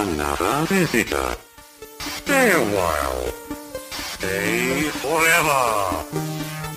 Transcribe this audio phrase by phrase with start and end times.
[0.00, 1.36] another visitor.
[1.98, 3.32] Stay a while.
[3.90, 6.04] Stay forever.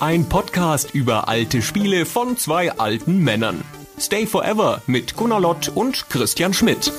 [0.00, 3.64] Ein Podcast über alte Spiele von zwei alten Männern.
[3.98, 6.92] Stay Forever mit Gunnar Lott und Christian Schmidt.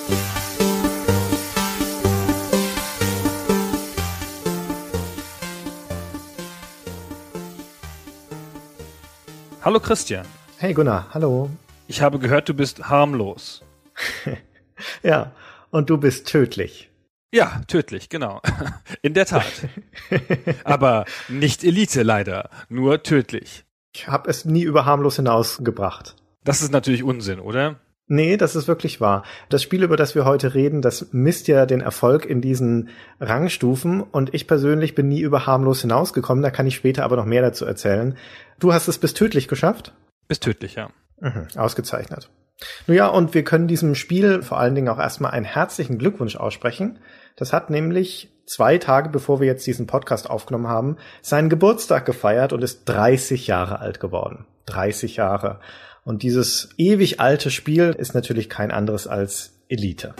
[9.61, 10.25] Hallo Christian.
[10.57, 11.51] Hey Gunnar, hallo.
[11.87, 13.61] Ich habe gehört, du bist harmlos.
[15.03, 15.31] ja,
[15.75, 16.89] und du bist tödlich.
[17.33, 18.41] Ja, tödlich, genau.
[19.01, 19.43] In der Tat.
[20.63, 23.65] Aber nicht Elite leider, nur tödlich.
[23.93, 26.15] Ich habe es nie über harmlos hinausgebracht.
[26.45, 27.75] Das ist natürlich Unsinn, oder?
[28.07, 29.23] Nee, das ist wirklich wahr.
[29.49, 32.87] Das Spiel, über das wir heute reden, das misst ja den Erfolg in diesen
[33.19, 37.25] Rangstufen und ich persönlich bin nie über harmlos hinausgekommen, da kann ich später aber noch
[37.25, 38.15] mehr dazu erzählen.
[38.59, 39.93] Du hast es bis tödlich geschafft?
[40.29, 40.89] Bis tödlich, ja.
[41.19, 42.29] Mhm, ausgezeichnet.
[42.87, 46.35] Nun ja, und wir können diesem Spiel vor allen Dingen auch erstmal einen herzlichen Glückwunsch
[46.35, 46.99] aussprechen.
[47.35, 52.53] Das hat nämlich zwei Tage bevor wir jetzt diesen Podcast aufgenommen haben, seinen Geburtstag gefeiert
[52.53, 54.45] und ist 30 Jahre alt geworden.
[54.67, 55.59] 30 Jahre.
[56.03, 60.13] Und dieses ewig alte Spiel ist natürlich kein anderes als Elite.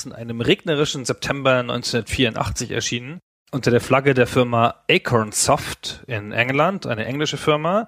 [0.00, 3.20] Ist in einem regnerischen September 1984 erschienen,
[3.50, 7.86] unter der Flagge der Firma Acorn Soft in England, eine englische Firma,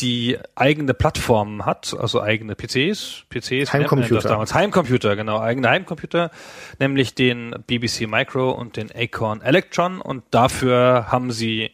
[0.00, 4.28] die eigene Plattformen hat, also eigene PCs, PCs, Heimcomputer.
[4.28, 6.30] damals Heimcomputer, genau, eigene Heimcomputer,
[6.78, 11.70] nämlich den BBC Micro und den Acorn Electron und dafür haben sie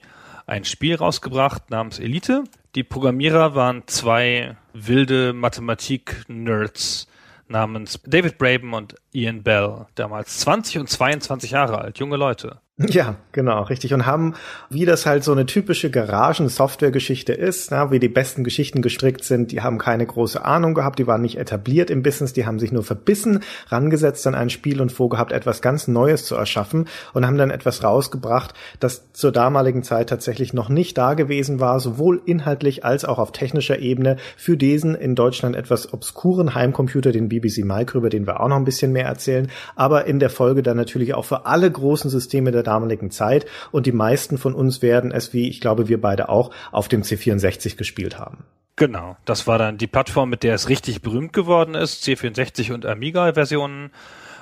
[0.47, 2.45] ein Spiel rausgebracht namens Elite.
[2.75, 7.07] Die Programmierer waren zwei wilde Mathematik-Nerds,
[7.53, 12.62] namens David Braben und Ian Bell, damals 20 und 22 Jahre alt, junge Leute.
[12.89, 13.93] Ja, genau, richtig.
[13.93, 14.35] Und haben,
[14.71, 19.53] wie das halt so eine typische Garagen-Software-Geschichte ist, na, wie die besten Geschichten gestrickt sind,
[19.53, 22.73] die haben keine große Ahnung gehabt, die waren nicht etabliert im Business, die haben sich
[22.73, 27.37] nur verbissen, rangesetzt an ein Spiel und vorgehabt, etwas ganz Neues zu erschaffen und haben
[27.37, 32.85] dann etwas rausgebracht, das zur damaligen Zeit tatsächlich noch nicht da gewesen war, sowohl inhaltlich
[32.85, 37.99] als auch auf technischer Ebene für diesen in Deutschland etwas obskuren Heimcomputer, den BBC Micro,
[37.99, 41.15] über den wir auch noch ein bisschen mehr erzählen, aber in der Folge dann natürlich
[41.15, 45.33] auch für alle großen Systeme der damaligen Zeit und die meisten von uns werden es,
[45.33, 48.45] wie ich glaube wir beide auch, auf dem C64 gespielt haben.
[48.77, 52.87] Genau, das war dann die Plattform, mit der es richtig berühmt geworden ist, C64 und
[52.87, 53.91] Amiga-Versionen.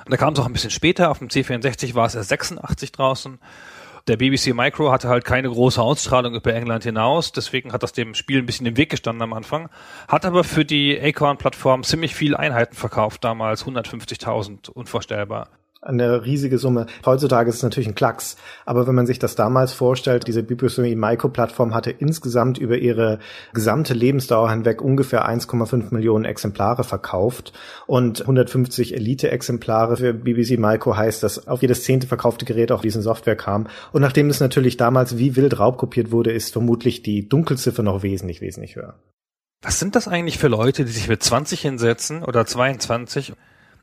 [0.07, 3.39] Da kam es auch ein bisschen später, auf dem C64 war es erst 86 draußen.
[4.07, 8.15] Der BBC Micro hatte halt keine große Ausstrahlung über England hinaus, deswegen hat das dem
[8.15, 9.69] Spiel ein bisschen im Weg gestanden am Anfang.
[10.07, 15.49] Hat aber für die Acorn-Plattform ziemlich viele Einheiten verkauft, damals 150.000, unvorstellbar
[15.81, 16.85] eine riesige Summe.
[17.05, 18.37] Heutzutage ist es natürlich ein Klacks.
[18.65, 23.17] Aber wenn man sich das damals vorstellt, diese BBC Micro-Plattform hatte insgesamt über ihre
[23.53, 27.53] gesamte Lebensdauer hinweg ungefähr 1,5 Millionen Exemplare verkauft
[27.87, 33.01] und 150 Elite-Exemplare für BBC Micro heißt, dass auf jedes zehnte verkaufte Gerät auch diesen
[33.01, 33.67] Software kam.
[33.91, 38.39] Und nachdem es natürlich damals wie wild raubkopiert wurde, ist vermutlich die Dunkelziffer noch wesentlich,
[38.41, 38.99] wesentlich höher.
[39.63, 43.33] Was sind das eigentlich für Leute, die sich mit 20 hinsetzen oder 22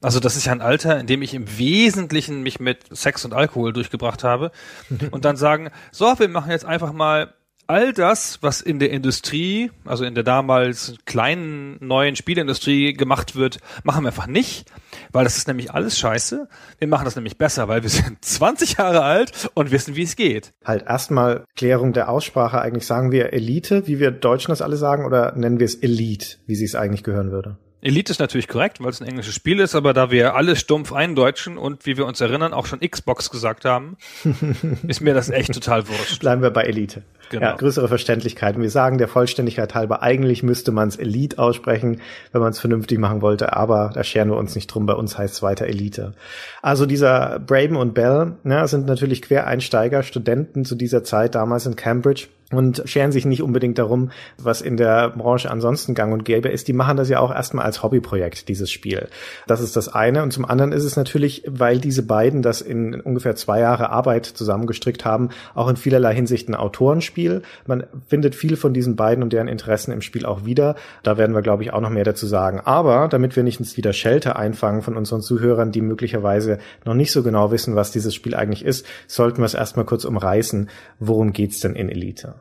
[0.00, 3.34] also das ist ja ein Alter, in dem ich im Wesentlichen mich mit Sex und
[3.34, 4.52] Alkohol durchgebracht habe
[5.10, 7.34] und dann sagen, so, wir machen jetzt einfach mal
[7.68, 13.58] all das, was in der Industrie, also in der damals kleinen neuen Spielindustrie gemacht wird,
[13.84, 14.70] machen wir einfach nicht,
[15.12, 16.48] weil das ist nämlich alles scheiße.
[16.78, 20.16] Wir machen das nämlich besser, weil wir sind 20 Jahre alt und wissen, wie es
[20.16, 20.52] geht.
[20.64, 22.60] Halt erstmal Klärung der Aussprache.
[22.60, 26.38] Eigentlich sagen wir Elite, wie wir Deutschen das alle sagen, oder nennen wir es Elite,
[26.46, 27.58] wie sie es eigentlich gehören würde?
[27.80, 30.92] Elite ist natürlich korrekt, weil es ein englisches Spiel ist, aber da wir alles stumpf
[30.92, 33.96] eindeutschen und wie wir uns erinnern, auch schon Xbox gesagt haben,
[34.88, 36.18] ist mir das echt total wurscht.
[36.18, 37.02] Bleiben wir bei Elite.
[37.30, 37.42] Genau.
[37.42, 38.58] Ja, größere Verständlichkeit.
[38.58, 42.00] wir sagen der Vollständigkeit halber, eigentlich müsste man es Elite aussprechen,
[42.32, 45.16] wenn man es vernünftig machen wollte, aber da scheren wir uns nicht drum, bei uns
[45.16, 46.14] heißt es weiter Elite.
[46.62, 51.76] Also dieser Braben und Bell ne, sind natürlich Quereinsteiger, Studenten zu dieser Zeit damals in
[51.76, 56.48] Cambridge und scheren sich nicht unbedingt darum, was in der Branche ansonsten gang und gäbe
[56.48, 56.66] ist.
[56.66, 59.08] Die machen das ja auch erstmal als Hobbyprojekt, dieses Spiel.
[59.46, 60.22] Das ist das eine.
[60.22, 64.24] Und zum anderen ist es natürlich, weil diese beiden das in ungefähr zwei Jahre Arbeit
[64.24, 67.42] zusammengestrickt haben, auch in vielerlei Hinsicht ein Autorenspiel.
[67.66, 70.74] Man findet viel von diesen beiden und deren Interessen im Spiel auch wieder.
[71.02, 72.60] Da werden wir, glaube ich, auch noch mehr dazu sagen.
[72.64, 77.22] Aber damit wir nicht wieder Schelte einfangen von unseren Zuhörern, die möglicherweise noch nicht so
[77.22, 80.70] genau wissen, was dieses Spiel eigentlich ist, sollten wir es erstmal kurz umreißen.
[80.98, 82.37] Worum geht's denn in Elite?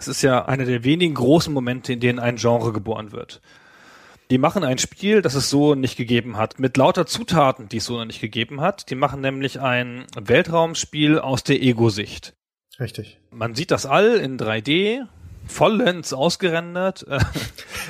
[0.00, 3.42] Es ist ja einer der wenigen großen Momente, in denen ein Genre geboren wird.
[4.30, 7.84] Die machen ein Spiel, das es so nicht gegeben hat, mit lauter Zutaten, die es
[7.84, 8.88] so noch nicht gegeben hat.
[8.88, 12.34] Die machen nämlich ein Weltraumspiel aus der Ego-Sicht.
[12.78, 13.20] Richtig.
[13.30, 15.06] Man sieht das All in 3D,
[15.50, 17.06] vollends ausgerendert.
[17.08, 17.18] Äh,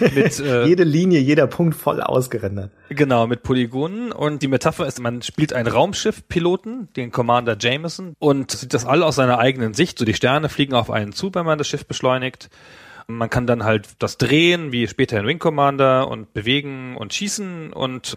[0.14, 2.70] mit, äh, Jede Linie, jeder Punkt voll ausgerendert.
[2.88, 4.12] Genau, mit Polygonen.
[4.12, 9.02] Und die Metapher ist, man spielt einen Raumschiff-Piloten, den Commander Jameson, und sieht das All
[9.02, 9.98] aus seiner eigenen Sicht.
[9.98, 12.50] So die Sterne fliegen auf einen zu, wenn man das Schiff beschleunigt.
[13.06, 17.72] Man kann dann halt das drehen, wie später in Wing Commander, und bewegen und schießen
[17.72, 18.16] und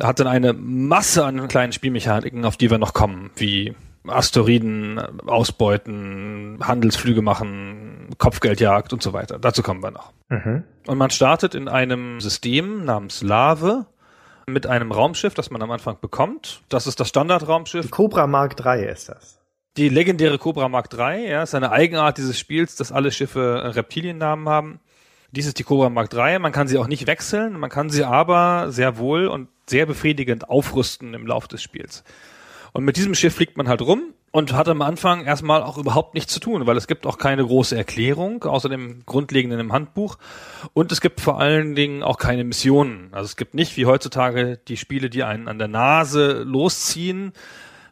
[0.00, 3.74] hat dann eine Masse an kleinen Spielmechaniken, auf die wir noch kommen, wie
[4.06, 9.38] Asteroiden ausbeuten, Handelsflüge machen, Kopfgeldjagd und so weiter.
[9.38, 10.12] Dazu kommen wir noch.
[10.28, 10.64] Mhm.
[10.86, 13.86] Und man startet in einem System namens Lave
[14.46, 16.62] mit einem Raumschiff, das man am Anfang bekommt.
[16.68, 17.86] Das ist das Standardraumschiff.
[17.86, 19.38] Die Cobra Mark III ist das.
[19.76, 24.48] Die legendäre Cobra Mark III, ja, ist eine Eigenart dieses Spiels, dass alle Schiffe Reptiliennamen
[24.48, 24.80] haben.
[25.30, 26.40] Dies ist die Cobra Mark III.
[26.40, 30.50] Man kann sie auch nicht wechseln, man kann sie aber sehr wohl und sehr befriedigend
[30.50, 32.04] aufrüsten im Lauf des Spiels.
[32.72, 36.14] Und mit diesem Schiff fliegt man halt rum und hat am Anfang erstmal auch überhaupt
[36.14, 40.16] nichts zu tun, weil es gibt auch keine große Erklärung, außer dem Grundlegenden im Handbuch.
[40.72, 43.08] Und es gibt vor allen Dingen auch keine Missionen.
[43.12, 47.32] Also es gibt nicht wie heutzutage die Spiele, die einen an der Nase losziehen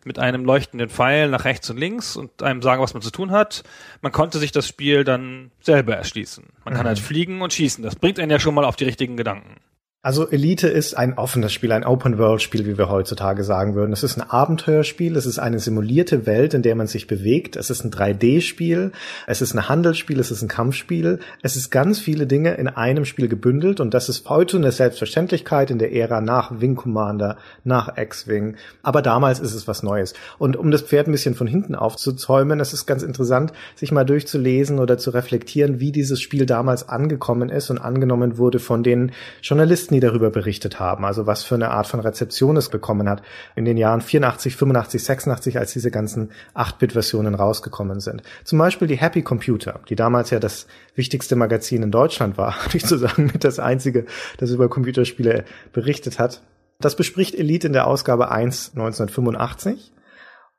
[0.04, 3.32] mit einem leuchtenden Pfeil nach rechts und links und einem sagen, was man zu tun
[3.32, 3.62] hat.
[4.00, 6.46] Man konnte sich das Spiel dann selber erschließen.
[6.64, 6.88] Man kann mhm.
[6.88, 7.84] halt fliegen und schießen.
[7.84, 9.56] Das bringt einen ja schon mal auf die richtigen Gedanken.
[10.02, 13.92] Also Elite ist ein offenes Spiel, ein Open-World-Spiel, wie wir heutzutage sagen würden.
[13.92, 17.54] Es ist ein Abenteuerspiel, es ist eine simulierte Welt, in der man sich bewegt.
[17.54, 18.92] Es ist ein 3D-Spiel,
[19.26, 21.18] es ist ein Handelsspiel, es ist ein Kampfspiel.
[21.42, 25.70] Es ist ganz viele Dinge in einem Spiel gebündelt und das ist heute eine Selbstverständlichkeit
[25.70, 28.56] in der Ära nach Wing Commander, nach X-Wing.
[28.82, 30.14] Aber damals ist es was Neues.
[30.38, 34.04] Und um das Pferd ein bisschen von hinten aufzuzäumen, es ist ganz interessant, sich mal
[34.04, 39.12] durchzulesen oder zu reflektieren, wie dieses Spiel damals angekommen ist und angenommen wurde von den
[39.42, 43.22] Journalisten Die darüber berichtet haben, also was für eine Art von Rezeption es bekommen hat
[43.56, 48.22] in den Jahren 84, 85, 86, als diese ganzen 8-Bit-Versionen rausgekommen sind.
[48.44, 52.86] Zum Beispiel die Happy Computer, die damals ja das wichtigste Magazin in Deutschland war, ich
[52.86, 54.06] zu sagen, mit das einzige,
[54.38, 56.40] das über Computerspiele berichtet hat.
[56.78, 59.92] Das bespricht Elite in der Ausgabe 1 1985.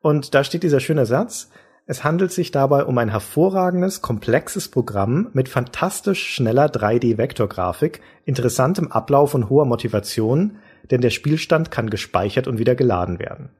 [0.00, 1.48] Und da steht dieser schöne Satz,
[1.86, 9.34] es handelt sich dabei um ein hervorragendes, komplexes Programm mit fantastisch schneller 3D-Vektorgrafik, interessantem Ablauf
[9.34, 10.58] und hoher Motivation,
[10.90, 13.50] denn der Spielstand kann gespeichert und wieder geladen werden.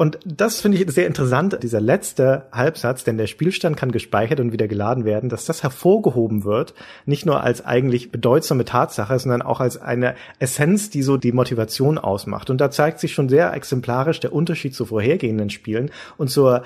[0.00, 4.50] Und das finde ich sehr interessant, dieser letzte Halbsatz, denn der Spielstand kann gespeichert und
[4.50, 6.72] wieder geladen werden, dass das hervorgehoben wird,
[7.04, 11.98] nicht nur als eigentlich bedeutsame Tatsache, sondern auch als eine Essenz, die so die Motivation
[11.98, 12.48] ausmacht.
[12.48, 16.62] Und da zeigt sich schon sehr exemplarisch der Unterschied zu vorhergehenden Spielen und zur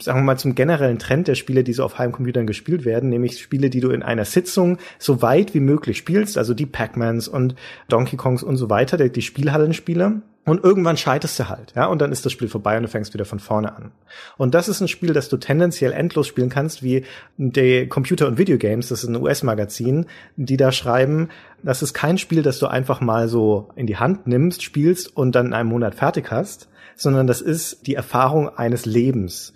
[0.00, 3.40] sagen wir mal, zum generellen Trend der Spiele, die so auf Heimcomputern gespielt werden, nämlich
[3.40, 7.54] Spiele, die du in einer Sitzung so weit wie möglich spielst, also die Pac-Mans und
[7.88, 10.22] Donkey Kongs und so weiter, die Spielhallenspiele.
[10.44, 13.14] Und irgendwann scheiterst du halt, ja, und dann ist das Spiel vorbei und du fängst
[13.14, 13.92] wieder von vorne an.
[14.36, 17.04] Und das ist ein Spiel, das du tendenziell endlos spielen kannst, wie
[17.36, 21.28] die Computer und Videogames, das ist ein US-Magazin, die da schreiben,
[21.62, 25.36] das ist kein Spiel, das du einfach mal so in die Hand nimmst, spielst und
[25.36, 29.52] dann in einem Monat fertig hast, sondern das ist die Erfahrung eines Lebens.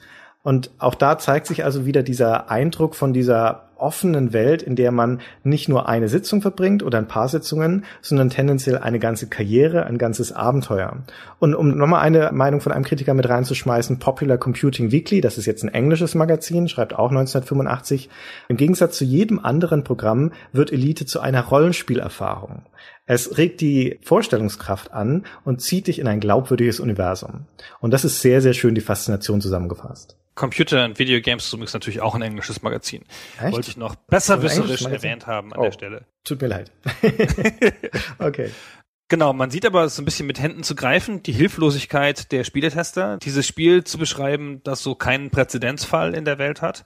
[0.46, 4.92] Und auch da zeigt sich also wieder dieser Eindruck von dieser offenen Welt, in der
[4.92, 9.86] man nicht nur eine Sitzung verbringt oder ein paar Sitzungen, sondern tendenziell eine ganze Karriere,
[9.86, 10.98] ein ganzes Abenteuer.
[11.40, 15.46] Und um nochmal eine Meinung von einem Kritiker mit reinzuschmeißen, Popular Computing Weekly, das ist
[15.46, 18.08] jetzt ein englisches Magazin, schreibt auch 1985,
[18.48, 22.62] im Gegensatz zu jedem anderen Programm wird Elite zu einer Rollenspielerfahrung.
[23.04, 27.46] Es regt die Vorstellungskraft an und zieht dich in ein glaubwürdiges Universum.
[27.80, 30.16] Und das ist sehr, sehr schön die Faszination zusammengefasst.
[30.36, 33.02] Computer and Video Games ist natürlich auch ein englisches Magazin.
[33.40, 33.52] Echt?
[33.52, 36.06] Wollte ich noch besserwisserisch erwähnt haben an oh, der Stelle.
[36.22, 36.70] Tut mir leid.
[38.18, 38.50] okay.
[39.08, 43.18] Genau, man sieht aber so ein bisschen mit Händen zu greifen, die Hilflosigkeit der Spieletester,
[43.18, 46.84] dieses Spiel zu beschreiben, das so keinen Präzedenzfall in der Welt hat.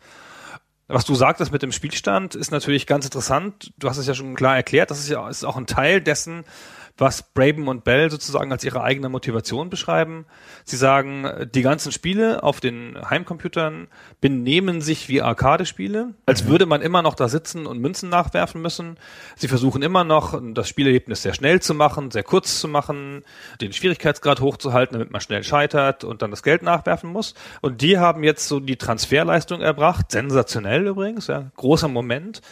[0.87, 3.73] Was du sagtest mit dem Spielstand ist natürlich ganz interessant.
[3.79, 4.91] Du hast es ja schon klar erklärt.
[4.91, 6.45] Das ist ja ist auch ein Teil dessen,
[7.01, 10.27] was Braben und Bell sozusagen als ihre eigene Motivation beschreiben.
[10.65, 13.89] Sie sagen, die ganzen Spiele auf den Heimcomputern
[14.21, 18.99] benehmen sich wie Arcade-Spiele, als würde man immer noch da sitzen und Münzen nachwerfen müssen.
[19.37, 23.25] Sie versuchen immer noch, das Spielerlebnis sehr schnell zu machen, sehr kurz zu machen,
[23.63, 27.35] den Schwierigkeitsgrad hochzuhalten, damit man schnell scheitert und dann das Geld nachwerfen muss.
[27.63, 32.43] Und die haben jetzt so die Transferleistung erbracht, sensationell übrigens, ja, großer Moment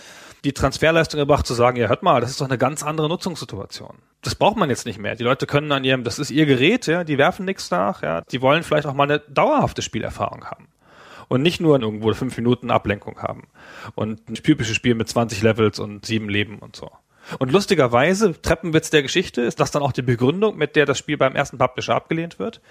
[0.44, 3.96] die Transferleistung erbracht, zu sagen, ja, hört mal, das ist doch eine ganz andere Nutzungssituation.
[4.22, 5.14] Das braucht man jetzt nicht mehr.
[5.14, 8.22] Die Leute können an ihrem, das ist ihr Gerät, ja, die werfen nichts nach, ja,
[8.22, 10.68] die wollen vielleicht auch mal eine dauerhafte Spielerfahrung haben.
[11.28, 13.48] Und nicht nur irgendwo fünf Minuten Ablenkung haben.
[13.94, 16.90] Und ein typisches Spiel mit 20 Levels und sieben Leben und so.
[17.38, 21.18] Und lustigerweise, Treppenwitz der Geschichte, ist das dann auch die Begründung, mit der das Spiel
[21.18, 22.62] beim ersten Publisher abgelehnt wird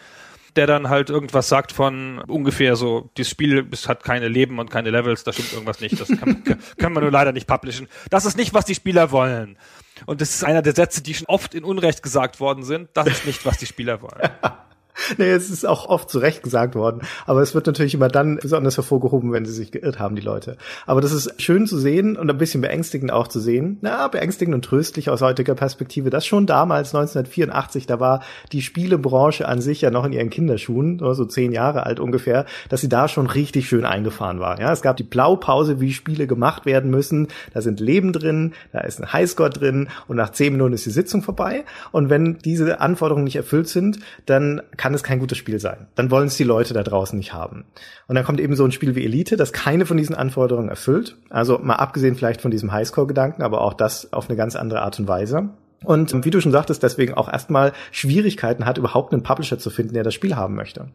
[0.58, 4.90] der dann halt irgendwas sagt von ungefähr so, dieses Spiel hat keine Leben und keine
[4.90, 6.44] Levels, da stimmt irgendwas nicht, das kann,
[6.78, 7.88] kann man nur leider nicht publishen.
[8.10, 9.58] Das ist nicht, was die Spieler wollen.
[10.06, 12.90] Und das ist einer der Sätze, die schon oft in Unrecht gesagt worden sind.
[12.94, 14.30] Das ist nicht, was die Spieler wollen.
[15.18, 17.02] nee, es ist auch oft zu Recht gesagt worden.
[17.26, 20.58] Aber es wird natürlich immer dann besonders hervorgehoben, wenn sie sich geirrt haben, die Leute.
[20.86, 23.78] Aber das ist schön zu sehen und ein bisschen beängstigend auch zu sehen.
[23.82, 26.10] Na, beängstigend und tröstlich aus heutiger Perspektive.
[26.10, 31.00] Das schon damals, 1984, da war die Spielebranche an sich ja noch in ihren Kinderschuhen,
[31.00, 34.60] so zehn Jahre alt ungefähr, dass sie da schon richtig schön eingefahren war.
[34.60, 37.28] Ja, es gab die Blaupause, wie Spiele gemacht werden müssen.
[37.54, 40.92] Da sind Leben drin, da ist ein Highscore drin und nach zehn Minuten ist die
[40.92, 41.66] Sitzung vorbei.
[41.92, 45.88] Und wenn diese Anforderungen nicht erfüllt sind, dann kann kann es kein gutes Spiel sein.
[45.96, 47.66] Dann wollen es die Leute da draußen nicht haben.
[48.08, 51.18] Und dann kommt eben so ein Spiel wie Elite, das keine von diesen Anforderungen erfüllt.
[51.30, 54.98] Also mal abgesehen vielleicht von diesem Highscore-Gedanken, aber auch das auf eine ganz andere Art
[54.98, 55.50] und Weise.
[55.84, 59.94] Und wie du schon sagtest, deswegen auch erstmal Schwierigkeiten hat, überhaupt einen Publisher zu finden,
[59.94, 60.88] der das Spiel haben möchte.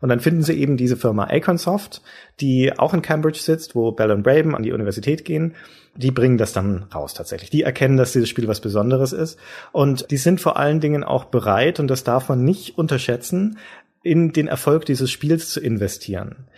[0.00, 2.00] Und dann finden sie eben diese Firma Aconsoft,
[2.40, 5.56] die auch in Cambridge sitzt, wo Bell und Braben an die Universität gehen.
[5.94, 7.50] Die bringen das dann raus tatsächlich.
[7.50, 9.38] Die erkennen, dass dieses Spiel was Besonderes ist.
[9.72, 13.58] Und die sind vor allen Dingen auch bereit, und das darf man nicht unterschätzen,
[14.02, 16.48] in den Erfolg dieses Spiels zu investieren.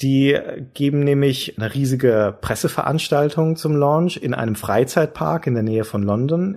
[0.00, 0.38] Die
[0.74, 6.56] geben nämlich eine riesige Presseveranstaltung zum Launch in einem Freizeitpark in der Nähe von London.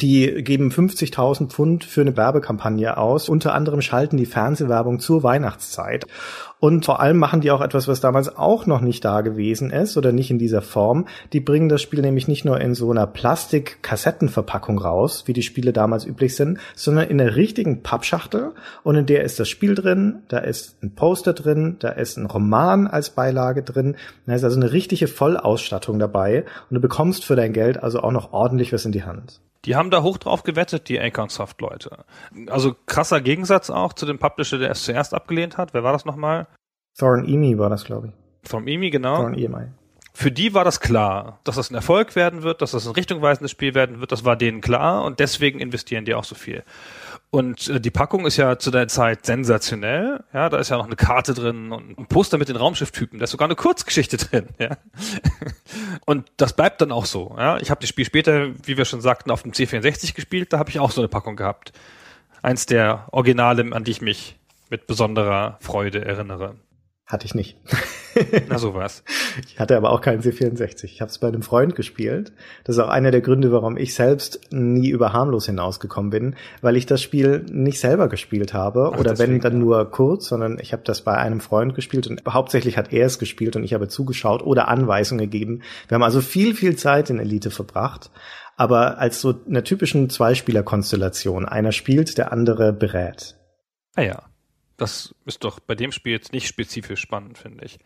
[0.00, 3.28] Die geben 50.000 Pfund für eine Werbekampagne aus.
[3.28, 6.06] Unter anderem schalten die Fernsehwerbung zur Weihnachtszeit.
[6.58, 9.96] Und vor allem machen die auch etwas, was damals auch noch nicht da gewesen ist
[9.96, 11.06] oder nicht in dieser Form.
[11.32, 15.72] Die bringen das Spiel nämlich nicht nur in so einer Plastik-Kassettenverpackung raus, wie die Spiele
[15.72, 18.52] damals üblich sind, sondern in der richtigen Pappschachtel.
[18.84, 22.26] Und in der ist das Spiel drin, da ist ein Poster drin, da ist ein
[22.26, 23.96] Roman als Beilage drin.
[24.26, 26.44] Da ist also eine richtige Vollausstattung dabei.
[26.70, 29.40] Und du bekommst für dein Geld also auch noch ordentlich was in die Hand.
[29.64, 32.04] Die haben da hoch drauf gewettet, die Acornsoft-Leute.
[32.48, 35.72] Also krasser Gegensatz auch zu dem Publisher, der es zuerst abgelehnt hat.
[35.72, 36.48] Wer war das nochmal?
[36.98, 38.48] Thorin Emi war das, glaube ich.
[38.48, 39.16] Thorin Emi, genau.
[39.16, 39.68] Thorin EMI.
[40.14, 43.50] Für die war das klar, dass das ein Erfolg werden wird, dass das ein richtungweisendes
[43.50, 46.64] Spiel werden wird, das war denen klar und deswegen investieren die auch so viel.
[47.32, 50.22] Und äh, die Packung ist ja zu der Zeit sensationell.
[50.34, 53.18] Ja, da ist ja noch eine Karte drin und ein Poster mit den Raumschifftypen.
[53.18, 54.48] Da ist sogar eine Kurzgeschichte drin.
[54.58, 54.76] Ja.
[56.04, 57.34] Und das bleibt dann auch so.
[57.38, 57.56] Ja.
[57.56, 60.52] Ich habe das Spiel später, wie wir schon sagten, auf dem C64 gespielt.
[60.52, 61.72] Da habe ich auch so eine Packung gehabt.
[62.42, 64.36] Eins der Originale, an die ich mich
[64.68, 66.56] mit besonderer Freude erinnere.
[67.12, 67.58] Hatte ich nicht.
[68.48, 69.04] Na sowas.
[69.46, 70.84] Ich hatte aber auch keinen C64.
[70.84, 72.32] Ich habe es bei einem Freund gespielt.
[72.64, 76.74] Das ist auch einer der Gründe, warum ich selbst nie über harmlos hinausgekommen bin, weil
[76.74, 80.72] ich das Spiel nicht selber gespielt habe Ach, oder wenn dann nur kurz, sondern ich
[80.72, 83.88] habe das bei einem Freund gespielt und hauptsächlich hat er es gespielt und ich habe
[83.88, 85.60] zugeschaut oder Anweisungen gegeben.
[85.88, 88.10] Wir haben also viel, viel Zeit in Elite verbracht.
[88.56, 91.44] Aber als so einer typischen Zweispieler-Konstellation.
[91.44, 93.36] Einer spielt, der andere berät.
[93.96, 94.31] Ah ja.
[94.76, 97.78] Das ist doch bei dem Spiel jetzt nicht spezifisch spannend, finde ich.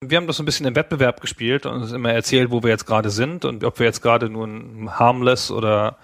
[0.00, 2.70] Wir haben das so ein bisschen im Wettbewerb gespielt und uns immer erzählt, wo wir
[2.70, 5.98] jetzt gerade sind und ob wir jetzt gerade nun Harmless oder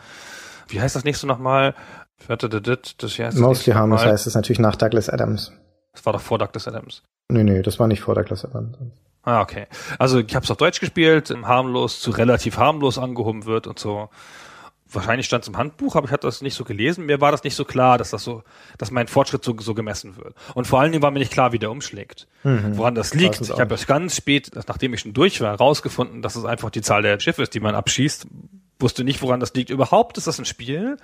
[0.69, 1.75] wie heißt das nächste nochmal?
[2.27, 5.53] Das heißt Mostly Harmless heißt es natürlich nach Douglas Adams.
[5.93, 7.03] Das war doch vor Douglas Adams.
[7.29, 8.77] Nee, nee, das war nicht vor Douglas Adams.
[9.23, 9.67] Ah, okay.
[9.99, 14.11] Also ich habe es auf Deutsch gespielt, harmlos zu relativ harmlos angehoben wird und so
[14.95, 17.07] wahrscheinlich stand es im Handbuch, aber ich hatte das nicht so gelesen.
[17.07, 18.43] Mir war das nicht so klar, dass das so,
[18.79, 20.35] dass mein Fortschritt so, so gemessen wird.
[20.55, 22.27] Und vor allen Dingen war mir nicht klar, wie der umschlägt.
[22.43, 22.77] Mhm.
[22.77, 23.41] Woran das liegt.
[23.41, 26.83] Ich habe erst ganz spät, nachdem ich schon durch war, rausgefunden, dass es einfach die
[26.83, 28.27] Zahl der Schiffe ist, die man abschießt.
[28.81, 29.71] Wusste nicht, woran das liegt.
[29.71, 30.97] Überhaupt ist das ein Spiel.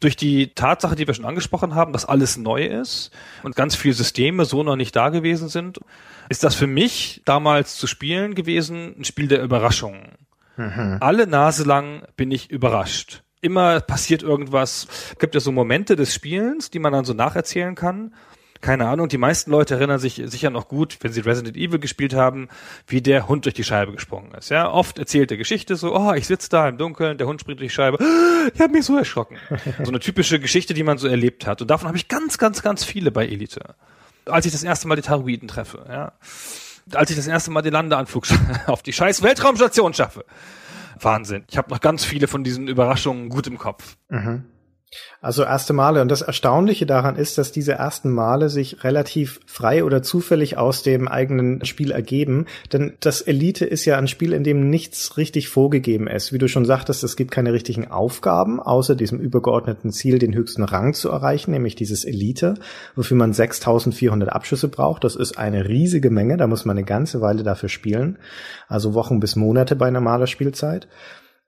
[0.00, 3.10] Durch die Tatsache, die wir schon angesprochen haben, dass alles neu ist
[3.42, 5.80] und ganz viele Systeme so noch nicht da gewesen sind,
[6.28, 10.12] ist das für mich damals zu spielen gewesen ein Spiel der Überraschungen.
[10.56, 10.98] Mhm.
[11.00, 14.86] Alle Nase lang bin ich überrascht immer passiert irgendwas.
[15.12, 18.12] Es gibt ja so Momente des Spielens, die man dann so nacherzählen kann.
[18.60, 22.14] keine Ahnung, die meisten Leute erinnern sich sicher noch gut, wenn sie Resident Evil gespielt
[22.14, 22.48] haben,
[22.86, 24.48] wie der Hund durch die Scheibe gesprungen ist.
[24.50, 27.60] Ja, oft erzählt der Geschichte so, oh, ich sitze da im Dunkeln, der Hund springt
[27.60, 27.98] durch die Scheibe,
[28.54, 29.38] ich habe mich so erschrocken.
[29.84, 31.62] So eine typische Geschichte, die man so erlebt hat.
[31.62, 33.74] Und davon habe ich ganz, ganz, ganz viele bei Elite.
[34.24, 36.12] Als ich das erste Mal die Taroiden treffe, ja.
[36.92, 38.26] Als ich das erste Mal den Landeanflug
[38.66, 40.24] auf die scheiß Weltraumstation schaffe.
[40.98, 41.44] Wahnsinn.
[41.50, 43.96] Ich habe noch ganz viele von diesen Überraschungen gut im Kopf.
[44.08, 44.44] Mhm.
[45.20, 46.00] Also erste Male.
[46.00, 50.82] Und das Erstaunliche daran ist, dass diese ersten Male sich relativ frei oder zufällig aus
[50.82, 52.46] dem eigenen Spiel ergeben.
[52.72, 56.32] Denn das Elite ist ja ein Spiel, in dem nichts richtig vorgegeben ist.
[56.32, 60.62] Wie du schon sagtest, es gibt keine richtigen Aufgaben, außer diesem übergeordneten Ziel, den höchsten
[60.62, 62.54] Rang zu erreichen, nämlich dieses Elite,
[62.94, 65.02] wofür man 6400 Abschüsse braucht.
[65.02, 66.36] Das ist eine riesige Menge.
[66.36, 68.18] Da muss man eine ganze Weile dafür spielen.
[68.68, 70.86] Also Wochen bis Monate bei normaler Spielzeit.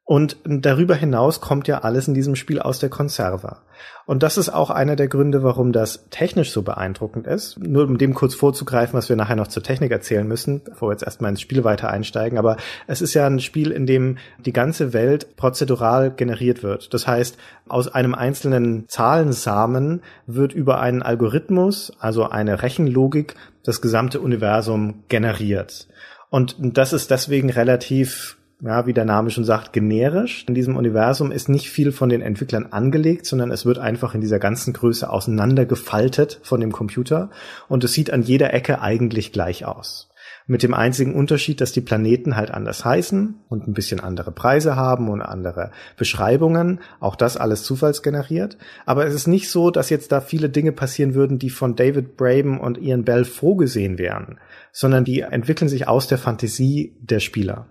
[0.09, 3.59] Und darüber hinaus kommt ja alles in diesem Spiel aus der Konserve.
[4.07, 7.59] Und das ist auch einer der Gründe, warum das technisch so beeindruckend ist.
[7.59, 10.93] Nur um dem kurz vorzugreifen, was wir nachher noch zur Technik erzählen müssen, bevor wir
[10.95, 12.39] jetzt erstmal ins Spiel weiter einsteigen.
[12.39, 16.95] Aber es ist ja ein Spiel, in dem die ganze Welt prozedural generiert wird.
[16.95, 17.37] Das heißt,
[17.69, 25.87] aus einem einzelnen Zahlensamen wird über einen Algorithmus, also eine Rechenlogik, das gesamte Universum generiert.
[26.31, 30.45] Und das ist deswegen relativ ja, wie der Name schon sagt, generisch.
[30.49, 34.21] In diesem Universum ist nicht viel von den Entwicklern angelegt, sondern es wird einfach in
[34.21, 37.31] dieser ganzen Größe auseinandergefaltet von dem Computer
[37.69, 40.11] und es sieht an jeder Ecke eigentlich gleich aus.
[40.51, 44.77] Mit dem einzigen Unterschied, dass die Planeten halt anders heißen und ein bisschen andere Preise
[44.77, 46.81] haben und andere Beschreibungen.
[47.01, 48.57] Auch das alles zufallsgeneriert.
[48.87, 52.17] Aber es ist nicht so, dass jetzt da viele Dinge passieren würden, die von David
[52.17, 54.39] Braben und Ian Bell vorgesehen wären,
[54.73, 57.67] sondern die entwickeln sich aus der Fantasie der Spieler.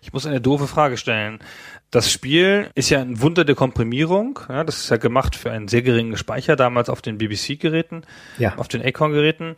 [0.00, 1.40] Ich muss eine doofe Frage stellen.
[1.90, 4.38] Das Spiel ist ja ein Wunder der Komprimierung.
[4.48, 8.02] Ja, das ist ja gemacht für einen sehr geringen Speicher, damals auf den BBC-Geräten,
[8.38, 8.56] ja.
[8.56, 9.56] auf den Acorn-Geräten.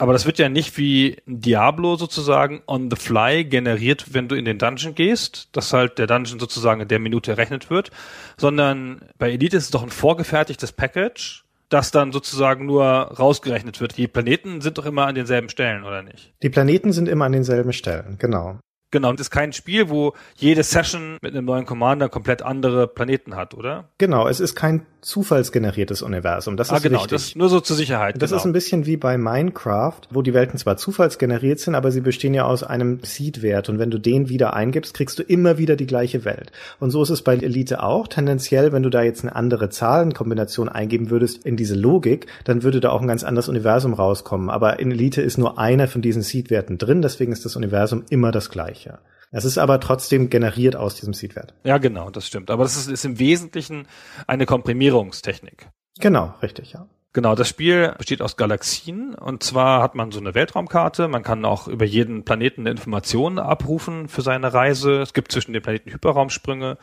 [0.00, 4.46] Aber das wird ja nicht wie Diablo sozusagen on the fly generiert, wenn du in
[4.46, 7.90] den Dungeon gehst, dass halt der Dungeon sozusagen in der Minute errechnet wird,
[8.38, 13.98] sondern bei Elite ist es doch ein vorgefertigtes Package, das dann sozusagen nur rausgerechnet wird.
[13.98, 16.32] Die Planeten sind doch immer an denselben Stellen, oder nicht?
[16.42, 18.58] Die Planeten sind immer an denselben Stellen, genau.
[18.90, 22.88] Genau, und es ist kein Spiel, wo jede Session mit einem neuen Commander komplett andere
[22.88, 23.88] Planeten hat, oder?
[23.98, 26.56] Genau, es ist kein zufallsgeneriertes Universum.
[26.56, 27.10] Das ah, ist genau, wichtig.
[27.10, 28.20] das nur so zur Sicherheit.
[28.20, 28.40] Das genau.
[28.40, 32.34] ist ein bisschen wie bei Minecraft, wo die Welten zwar zufallsgeneriert sind, aber sie bestehen
[32.34, 35.86] ja aus einem Seed-Wert und wenn du den wieder eingibst, kriegst du immer wieder die
[35.86, 36.52] gleiche Welt.
[36.80, 38.08] Und so ist es bei Elite auch.
[38.08, 42.80] Tendenziell, wenn du da jetzt eine andere Zahlenkombination eingeben würdest in diese Logik, dann würde
[42.80, 44.50] da auch ein ganz anderes Universum rauskommen.
[44.50, 48.32] Aber in Elite ist nur einer von diesen Seed-Werten drin, deswegen ist das Universum immer
[48.32, 48.98] das gleiche gleiche.
[49.32, 51.54] Es ist aber trotzdem generiert aus diesem Seedwert.
[51.62, 52.50] Ja, genau, das stimmt.
[52.50, 53.86] Aber das ist, ist im Wesentlichen
[54.26, 55.68] eine Komprimierungstechnik.
[56.00, 56.86] Genau, richtig, ja.
[57.12, 61.44] Genau, das Spiel besteht aus Galaxien und zwar hat man so eine Weltraumkarte, man kann
[61.44, 65.00] auch über jeden Planeten Informationen abrufen für seine Reise.
[65.00, 66.78] Es gibt zwischen den Planeten Hyperraumsprünge.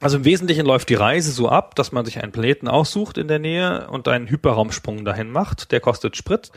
[0.00, 3.28] Also im Wesentlichen läuft die Reise so ab, dass man sich einen Planeten aussucht in
[3.28, 5.70] der Nähe und einen Hyperraumsprung dahin macht.
[5.70, 6.50] Der kostet Sprit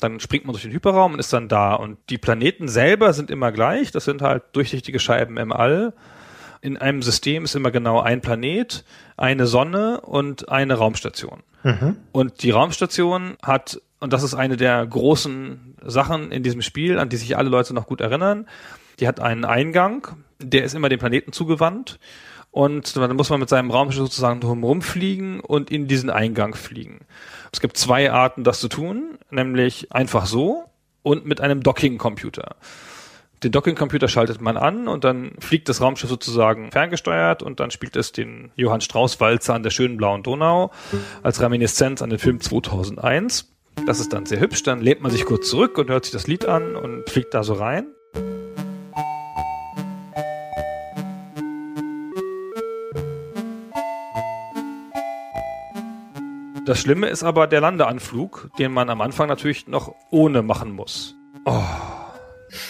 [0.00, 1.74] dann springt man durch den Hyperraum und ist dann da.
[1.74, 3.90] Und die Planeten selber sind immer gleich.
[3.90, 5.92] Das sind halt durchsichtige Scheiben im All.
[6.60, 8.84] In einem System ist immer genau ein Planet,
[9.16, 11.42] eine Sonne und eine Raumstation.
[11.62, 11.96] Mhm.
[12.12, 17.08] Und die Raumstation hat, und das ist eine der großen Sachen in diesem Spiel, an
[17.08, 18.46] die sich alle Leute noch gut erinnern,
[18.98, 20.08] die hat einen Eingang,
[20.40, 21.98] der ist immer dem Planeten zugewandt.
[22.50, 27.00] Und dann muss man mit seinem Raumschiff sozusagen drumherum fliegen und in diesen Eingang fliegen.
[27.52, 30.64] Es gibt zwei Arten, das zu tun, nämlich einfach so
[31.02, 32.56] und mit einem Docking-Computer.
[33.42, 37.94] Den Docking-Computer schaltet man an und dann fliegt das Raumschiff sozusagen ferngesteuert und dann spielt
[37.94, 40.72] es den Johann Strauß-Walzer an der schönen blauen Donau
[41.22, 43.48] als Reminiszenz an den Film 2001.
[43.86, 44.64] Das ist dann sehr hübsch.
[44.64, 47.44] Dann lehnt man sich kurz zurück und hört sich das Lied an und fliegt da
[47.44, 47.86] so rein.
[56.68, 61.14] Das Schlimme ist aber der Landeanflug, den man am Anfang natürlich noch ohne machen muss.
[61.46, 61.62] Oh.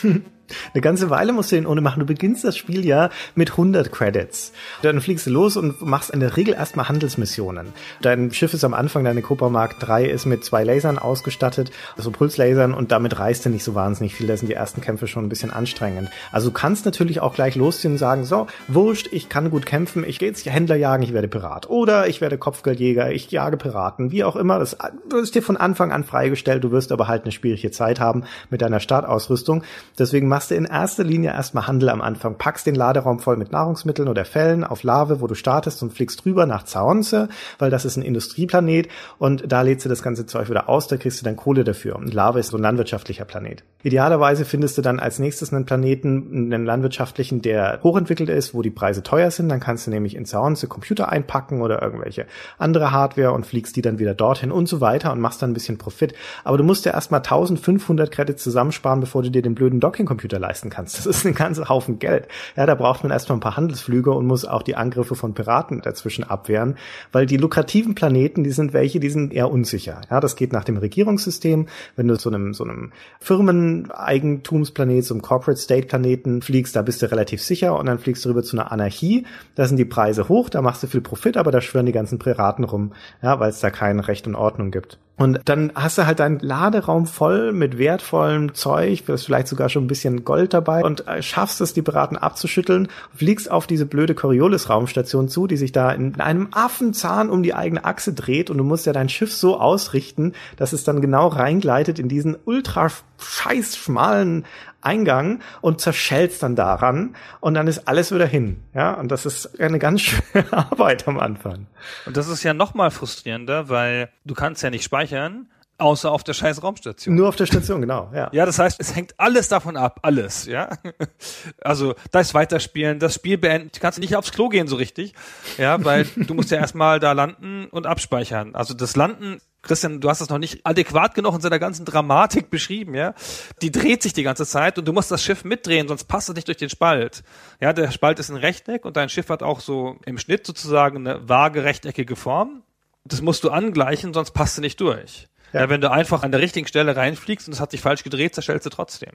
[0.75, 2.01] Eine ganze Weile musst du den ohne machen.
[2.01, 4.53] Du beginnst das Spiel ja mit 100 Credits.
[4.83, 7.73] Dann fliegst du los und machst in der Regel erstmal Handelsmissionen.
[8.03, 12.11] Dein Schiff ist am Anfang, deine Cobra Mark 3 ist mit zwei Lasern ausgestattet, also
[12.11, 14.27] Pulslasern und damit reißt du nicht so wahnsinnig viel.
[14.27, 16.11] Da sind die ersten Kämpfe schon ein bisschen anstrengend.
[16.33, 20.05] Also du kannst natürlich auch gleich losziehen und sagen, so, wurscht, ich kann gut kämpfen,
[20.07, 21.69] ich gehe jetzt Händler jagen, ich werde Pirat.
[21.69, 24.59] Oder ich werde Kopfgeldjäger, ich jage Piraten, wie auch immer.
[24.59, 24.77] Das,
[25.09, 26.65] das ist dir von Anfang an freigestellt.
[26.65, 29.63] Du wirst aber halt eine schwierige Zeit haben mit deiner Startausrüstung.
[29.99, 33.51] Deswegen machst du in erster Linie erstmal Handel am Anfang, packst den Laderaum voll mit
[33.51, 37.85] Nahrungsmitteln oder Fällen auf Lave, wo du startest und fliegst rüber nach Zaonze, weil das
[37.85, 38.87] ist ein Industrieplanet
[39.19, 41.97] und da lädst du das ganze Zeug wieder aus, da kriegst du dann Kohle dafür.
[41.97, 43.65] Und Lave ist so ein landwirtschaftlicher Planet.
[43.83, 48.71] Idealerweise findest du dann als nächstes einen Planeten, einen landwirtschaftlichen, der hochentwickelt ist, wo die
[48.71, 49.49] Preise teuer sind.
[49.49, 52.27] Dann kannst du nämlich in Zaonze Computer einpacken oder irgendwelche
[52.59, 55.55] andere Hardware und fliegst die dann wieder dorthin und so weiter und machst dann ein
[55.55, 56.15] bisschen Profit.
[56.45, 60.69] Aber du musst ja erstmal 1500 Credits zusammensparen, bevor du dir den blöden Docking-Computer leisten
[60.69, 60.99] kannst.
[60.99, 62.29] Das ist ein ganzer Haufen Geld.
[62.57, 65.81] Ja, da braucht man erstmal ein paar Handelsflüge und muss auch die Angriffe von Piraten
[65.81, 66.77] dazwischen abwehren,
[67.13, 70.03] weil die lukrativen Planeten, die sind welche, die sind eher unsicher.
[70.11, 71.67] Ja, das geht nach dem Regierungssystem.
[71.97, 77.01] Wenn du zu einem, so einem Firmeneigentumsplanet, so einem Corporate State Planeten fliegst, da bist
[77.01, 79.25] du relativ sicher und dann fliegst du rüber zu einer Anarchie.
[79.55, 82.19] Da sind die Preise hoch, da machst du viel Profit, aber da schwören die ganzen
[82.19, 84.99] Piraten rum, ja, weil es da kein Recht und Ordnung gibt.
[85.19, 89.69] Und dann hast du halt deinen Laderaum voll mit wertvollem Zeug, du hast vielleicht sogar
[89.69, 93.85] schon ein bisschen Gold dabei und äh, schaffst es, die Piraten abzuschütteln, fliegst auf diese
[93.85, 98.59] blöde Coriolis-Raumstation zu, die sich da in einem Affenzahn um die eigene Achse dreht und
[98.59, 102.89] du musst ja dein Schiff so ausrichten, dass es dann genau reingleitet in diesen ultra
[103.19, 104.45] scheiß schmalen
[104.81, 108.63] Eingang und zerschellst dann daran und dann ist alles wieder hin.
[108.75, 111.67] Ja, und das ist eine ganz schöne Arbeit am Anfang.
[112.07, 115.47] Und das ist ja noch mal frustrierender, weil du kannst ja nicht speichern,
[115.79, 117.15] außer auf der scheiß Raumstation.
[117.15, 118.29] Nur auf der Station, genau, ja.
[118.33, 120.71] Ja, das heißt, es hängt alles davon ab, alles, ja.
[121.61, 125.15] Also, das Weiterspielen, das Spiel beenden, du kannst nicht aufs Klo gehen so richtig,
[125.57, 128.55] ja, weil du musst ja erstmal da landen und abspeichern.
[128.55, 132.49] Also das Landen Christian, du hast das noch nicht adäquat genug in seiner ganzen Dramatik
[132.49, 133.15] beschrieben, ja.
[133.61, 136.35] Die dreht sich die ganze Zeit und du musst das Schiff mitdrehen, sonst passt es
[136.37, 137.25] nicht durch den Spalt.
[137.61, 141.07] Ja, der Spalt ist ein Rechteck und dein Schiff hat auch so im Schnitt sozusagen
[141.07, 142.63] eine vage rechteckige Form.
[143.05, 145.29] Das musst du angleichen, sonst passt du nicht durch.
[145.53, 145.69] Ja.
[145.69, 148.67] wenn du einfach an der richtigen Stelle reinfliegst und es hat sich falsch gedreht, zerstellst
[148.67, 149.13] du trotzdem.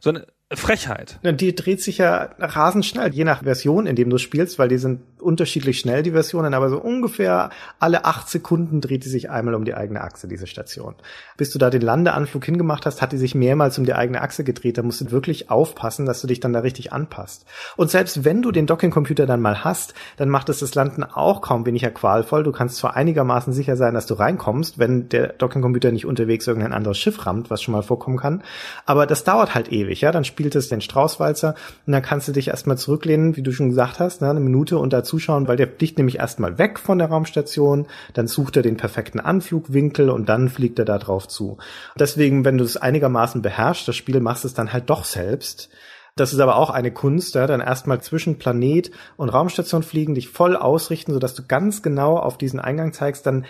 [0.00, 1.18] So eine Frechheit.
[1.22, 4.78] Die dreht sich ja rasend schnell, je nach Version, in dem du spielst, weil die
[4.78, 9.54] sind unterschiedlich schnell, die Versionen, aber so ungefähr alle acht Sekunden dreht die sich einmal
[9.54, 10.94] um die eigene Achse, diese Station.
[11.36, 14.44] Bis du da den Landeanflug hingemacht hast, hat die sich mehrmals um die eigene Achse
[14.44, 14.78] gedreht.
[14.78, 17.46] Da musst du wirklich aufpassen, dass du dich dann da richtig anpasst.
[17.76, 21.40] Und selbst wenn du den Docking-Computer dann mal hast, dann macht es das Landen auch
[21.40, 22.42] kaum weniger qualvoll.
[22.42, 26.72] Du kannst zwar einigermaßen sicher sein, dass du reinkommst, wenn der Docking-Computer nicht unterwegs irgendein
[26.72, 28.42] anderes Schiff rammt, was schon mal vorkommen kann.
[28.86, 30.10] Aber das dauert halt ewig, ja.
[30.10, 31.54] Dann spielt es den Straußwalzer
[31.86, 34.78] und dann kannst du dich erstmal zurücklehnen, wie du schon gesagt hast, ne, eine Minute
[34.78, 38.62] und da zuschauen, weil der fliegt nämlich erstmal weg von der Raumstation, dann sucht er
[38.62, 41.58] den perfekten Anflugwinkel und dann fliegt er da drauf zu.
[41.98, 45.70] Deswegen, wenn du es einigermaßen beherrschst, das Spiel machst es dann halt doch selbst.
[46.14, 50.28] Das ist aber auch eine Kunst, ja, dann erstmal zwischen Planet und Raumstation fliegen, dich
[50.28, 53.46] voll ausrichten, sodass du ganz genau auf diesen Eingang zeigst, dann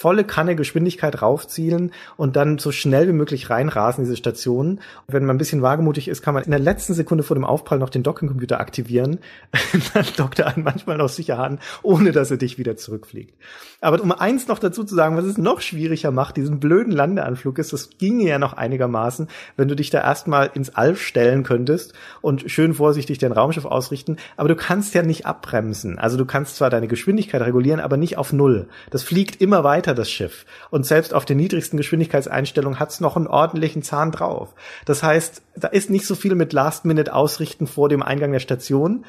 [0.00, 4.76] volle Kanne Geschwindigkeit raufzielen und dann so schnell wie möglich reinrasen, diese Stationen.
[5.06, 7.44] Und wenn man ein bisschen wagemutig ist, kann man in der letzten Sekunde vor dem
[7.44, 9.18] Aufprall noch den Docking-Computer aktivieren.
[9.92, 13.34] dann dockt er einen manchmal noch sicher an, ohne dass er dich wieder zurückfliegt.
[13.82, 17.58] Aber um eins noch dazu zu sagen, was es noch schwieriger macht, diesen blöden Landeanflug
[17.58, 21.92] ist, das ginge ja noch einigermaßen, wenn du dich da erstmal ins All stellen könntest
[22.22, 25.98] und schön vorsichtig dein Raumschiff ausrichten, aber du kannst ja nicht abbremsen.
[25.98, 28.68] Also du kannst zwar deine Geschwindigkeit regulieren, aber nicht auf Null.
[28.88, 30.46] Das fliegt immer weiter weiter, das Schiff.
[30.70, 34.54] Und selbst auf der niedrigsten Geschwindigkeitseinstellung hat es noch einen ordentlichen Zahn drauf.
[34.84, 39.04] Das heißt, da ist nicht so viel mit Last-Minute-Ausrichten vor dem Eingang der Station.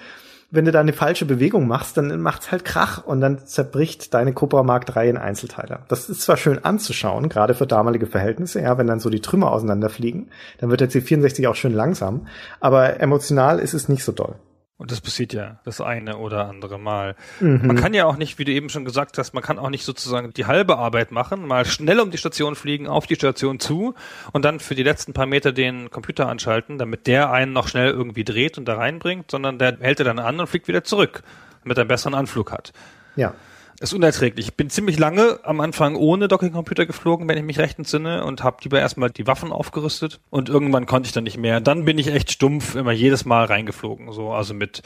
[0.53, 4.33] Wenn du da eine falsche Bewegung machst, dann macht's halt Krach und dann zerbricht deine
[4.33, 5.79] Cobra Mark 3 in Einzelteile.
[5.87, 9.53] Das ist zwar schön anzuschauen, gerade für damalige Verhältnisse, ja, wenn dann so die Trümmer
[9.53, 12.27] auseinanderfliegen, dann wird der C64 auch schön langsam,
[12.59, 14.35] aber emotional ist es nicht so doll.
[14.81, 17.15] Und das passiert ja das eine oder andere Mal.
[17.39, 17.67] Mhm.
[17.67, 19.85] Man kann ja auch nicht, wie du eben schon gesagt hast, man kann auch nicht
[19.85, 23.93] sozusagen die halbe Arbeit machen, mal schnell um die Station fliegen, auf die Station zu
[24.31, 27.91] und dann für die letzten paar Meter den Computer anschalten, damit der einen noch schnell
[27.91, 31.21] irgendwie dreht und da reinbringt, sondern der hält er dann an und fliegt wieder zurück,
[31.63, 32.73] damit er einen besseren Anflug hat.
[33.15, 33.35] Ja
[33.81, 34.47] ist unerträglich.
[34.47, 38.43] Ich bin ziemlich lange am Anfang ohne Docking-Computer geflogen, wenn ich mich recht entsinne, und
[38.43, 40.19] habe lieber erstmal die Waffen aufgerüstet.
[40.29, 41.61] Und irgendwann konnte ich dann nicht mehr.
[41.61, 44.11] Dann bin ich echt stumpf immer jedes Mal reingeflogen.
[44.11, 44.83] So, also mit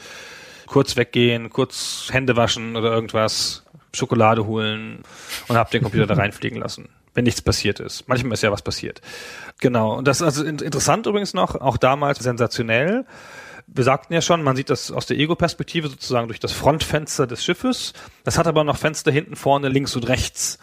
[0.66, 5.02] kurz weggehen, kurz Hände waschen oder irgendwas, Schokolade holen
[5.48, 8.06] und habe den Computer da reinfliegen lassen wenn nichts passiert ist.
[8.08, 9.00] Manchmal ist ja was passiert.
[9.60, 9.96] Genau.
[9.96, 13.06] Und das ist also interessant übrigens noch, auch damals sensationell
[13.66, 17.44] wir sagten ja schon, man sieht das aus der Ego-Perspektive sozusagen durch das Frontfenster des
[17.44, 17.92] Schiffes.
[18.24, 20.58] Das hat aber noch Fenster hinten, vorne, links und rechts.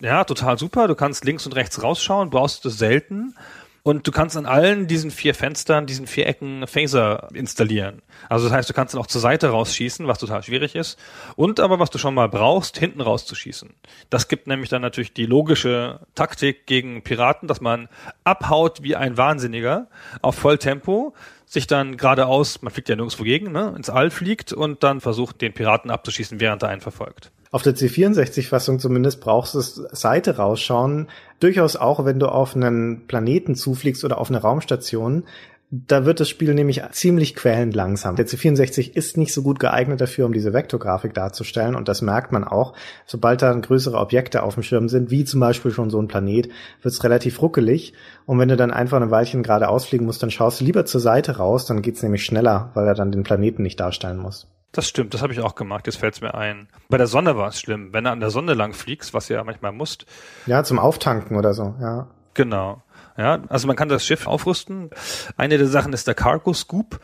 [0.00, 0.88] Ja, total super.
[0.88, 3.34] Du kannst links und rechts rausschauen, brauchst du selten.
[3.86, 8.02] Und du kannst an allen diesen vier Fenstern, diesen vier Ecken Phaser installieren.
[8.28, 10.98] Also das heißt, du kannst dann auch zur Seite rausschießen, was total schwierig ist.
[11.36, 13.72] Und aber, was du schon mal brauchst, hinten rauszuschießen.
[14.10, 17.88] Das gibt nämlich dann natürlich die logische Taktik gegen Piraten, dass man
[18.24, 19.86] abhaut wie ein Wahnsinniger
[20.20, 21.14] auf Volltempo,
[21.46, 25.40] sich dann geradeaus, man fliegt ja nirgendwo gegen, ne, ins All fliegt und dann versucht,
[25.40, 27.30] den Piraten abzuschießen, während er einen verfolgt.
[27.52, 31.08] Auf der C64-Fassung zumindest brauchst du Seite rausschauen.
[31.40, 35.24] Durchaus auch, wenn du auf einen Planeten zufliegst oder auf eine Raumstation.
[35.70, 38.14] Da wird das Spiel nämlich ziemlich quälend langsam.
[38.14, 41.74] Der C64 ist nicht so gut geeignet dafür, um diese Vektorgrafik darzustellen.
[41.74, 42.74] Und das merkt man auch.
[43.04, 46.46] Sobald da größere Objekte auf dem Schirm sind, wie zum Beispiel schon so ein Planet,
[46.82, 47.94] wird es relativ ruckelig.
[48.26, 51.00] Und wenn du dann einfach ein Weilchen gerade ausfliegen musst, dann schaust du lieber zur
[51.00, 51.66] Seite raus.
[51.66, 54.46] Dann geht's nämlich schneller, weil er dann den Planeten nicht darstellen muss.
[54.70, 56.68] Das stimmt, das habe ich auch gemacht, jetzt fällt's mir ein.
[56.90, 59.34] Bei der Sonne war es schlimm, wenn du an der Sonne lang fliegst, was du
[59.34, 60.04] ja manchmal musst.
[60.44, 62.08] Ja, zum Auftanken oder so, ja.
[62.34, 62.82] Genau.
[63.16, 64.90] Ja, also man kann das Schiff aufrüsten.
[65.36, 67.00] Eine der Sachen ist der Cargo Scoop.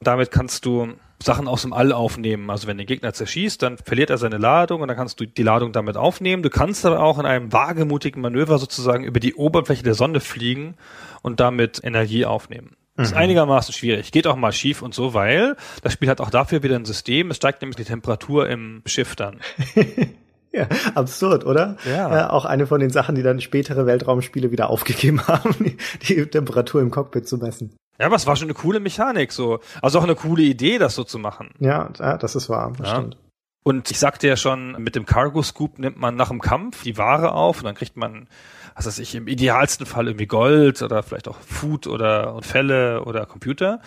[0.00, 2.50] Damit kannst du Sachen aus dem All aufnehmen.
[2.50, 5.42] Also wenn der Gegner zerschießt, dann verliert er seine Ladung und dann kannst du die
[5.42, 6.42] Ladung damit aufnehmen.
[6.42, 10.74] Du kannst aber auch in einem wagemutigen Manöver sozusagen über die Oberfläche der Sonne fliegen
[11.22, 12.76] und damit Energie aufnehmen.
[12.98, 13.18] Ist mhm.
[13.18, 14.12] einigermaßen schwierig.
[14.12, 17.30] Geht auch mal schief und so, weil das Spiel hat auch dafür wieder ein System.
[17.30, 19.40] Es steigt nämlich die Temperatur im Schiff dann.
[20.56, 21.76] Ja, absurd, oder?
[21.84, 22.26] Ja.
[22.26, 25.76] Äh, auch eine von den Sachen, die dann spätere Weltraumspiele wieder aufgegeben haben,
[26.08, 27.76] die, Temperatur im Cockpit zu messen.
[27.98, 29.60] Ja, aber es war schon eine coole Mechanik, so.
[29.80, 31.50] Also auch eine coole Idee, das so zu machen.
[31.58, 32.96] Ja, ja das ist wahr, das ja.
[32.96, 33.16] stimmt.
[33.62, 36.98] Und ich sagte ja schon, mit dem Cargo Scoop nimmt man nach dem Kampf die
[36.98, 38.28] Ware auf und dann kriegt man
[38.76, 43.24] was weiß ich, im idealsten Fall irgendwie Gold oder vielleicht auch Food oder Fälle oder
[43.24, 43.80] Computer.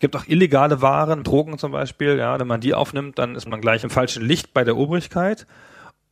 [0.00, 3.60] Gibt auch illegale Waren, Drogen zum Beispiel, ja, wenn man die aufnimmt, dann ist man
[3.60, 5.46] gleich im falschen Licht bei der Obrigkeit.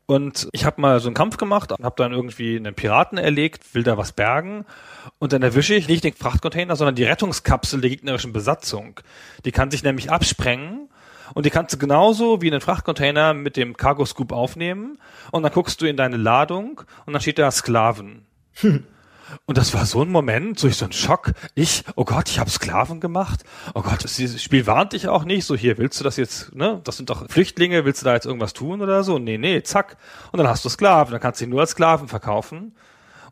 [0.07, 3.83] Und ich habe mal so einen Kampf gemacht, habe dann irgendwie einen Piraten erlegt, will
[3.83, 4.67] da was bergen
[5.19, 9.01] und dann erwische ich nicht den Frachtcontainer, sondern die Rettungskapsel der gegnerischen Besatzung.
[9.47, 10.91] Die kann sich nämlich absprengen
[11.33, 14.99] und die kannst du genauso wie einen Frachtcontainer mit dem Cargo Scoop aufnehmen
[15.31, 18.27] und dann guckst du in deine Ladung und dann steht da Sklaven.
[18.57, 18.85] Hm.
[19.47, 21.33] Und das war so ein Moment, so ich so ein Schock.
[21.55, 23.45] Ich, oh Gott, ich habe Sklaven gemacht.
[23.75, 25.45] Oh Gott, das Spiel warnt dich auch nicht.
[25.45, 26.81] So hier, willst du das jetzt, ne?
[26.85, 29.19] Das sind doch Flüchtlinge, willst du da jetzt irgendwas tun oder so?
[29.19, 29.97] Nee, nee, zack.
[30.33, 32.75] Und dann hast du Sklaven, dann kannst du ihn nur als Sklaven verkaufen.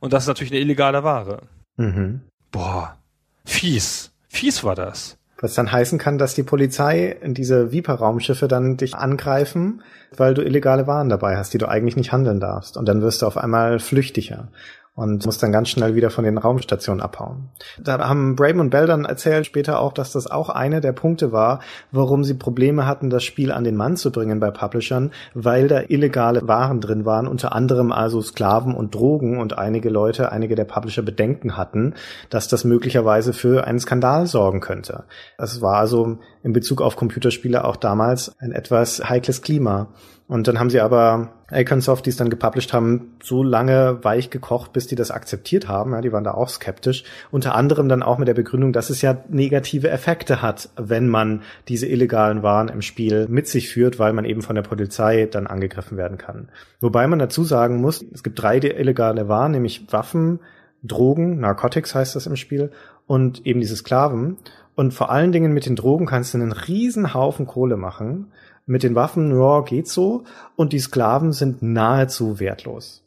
[0.01, 1.43] Und das ist natürlich eine illegale Ware.
[1.77, 2.23] Mhm.
[2.51, 2.99] Boah,
[3.45, 4.13] fies.
[4.29, 5.17] Fies war das.
[5.41, 9.83] Was dann heißen kann, dass die Polizei in diese Viper-Raumschiffe dann dich angreifen,
[10.17, 12.77] weil du illegale Waren dabei hast, die du eigentlich nicht handeln darfst.
[12.77, 14.49] Und dann wirst du auf einmal flüchtiger
[14.95, 17.49] und muss dann ganz schnell wieder von den Raumstationen abhauen.
[17.83, 21.33] Da haben Braben und Bell dann erzählt später auch, dass das auch eine der Punkte
[21.33, 21.61] war,
[21.93, 25.83] warum sie Probleme hatten, das Spiel an den Mann zu bringen bei Publishern, weil da
[25.89, 30.65] illegale Waren drin waren, unter anderem also Sklaven und Drogen und einige Leute, einige der
[30.67, 31.95] Publisher Bedenken hatten,
[32.29, 35.05] dass das möglicherweise für einen Skandal sorgen könnte.
[35.39, 39.89] Das war also in Bezug auf Computerspiele auch damals ein etwas heikles Klima.
[40.33, 44.73] Und dann haben sie aber Aconsoft, die es dann gepublished haben, so lange weich gekocht,
[44.73, 45.93] bis die das akzeptiert haben.
[45.93, 47.05] Ja, die waren da auch skeptisch.
[47.31, 51.43] Unter anderem dann auch mit der Begründung, dass es ja negative Effekte hat, wenn man
[51.69, 55.47] diese illegalen Waren im Spiel mit sich führt, weil man eben von der Polizei dann
[55.47, 56.49] angegriffen werden kann.
[56.81, 60.41] Wobei man dazu sagen muss, es gibt drei illegale Waren, nämlich Waffen,
[60.83, 62.71] Drogen, Narcotics heißt das im Spiel,
[63.07, 64.39] und eben diese Sklaven.
[64.77, 68.29] Und vor allen Dingen mit den Drogen kannst du einen riesen Haufen Kohle machen
[68.67, 70.25] mit den Waffen, ja, geht so.
[70.57, 73.03] Und die Sklaven sind nahezu wertlos.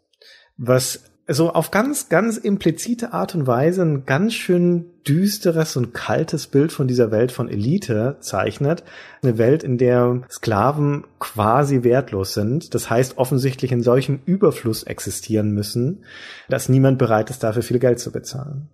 [0.58, 6.48] Was so auf ganz, ganz implizite Art und Weise ein ganz schön düsteres und kaltes
[6.48, 8.84] Bild von dieser Welt von Elite zeichnet.
[9.24, 12.76] Eine Welt, in der Sklaven quasi wertlos sind.
[12.76, 16.04] Das heißt, offensichtlich in solchem Überfluss existieren müssen,
[16.48, 18.70] dass niemand bereit ist, dafür viel Geld zu bezahlen.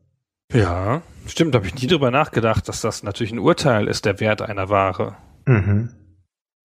[0.51, 4.41] Ja, stimmt, habe ich nie drüber nachgedacht, dass das natürlich ein Urteil ist, der Wert
[4.41, 5.15] einer Ware.
[5.45, 5.91] Mhm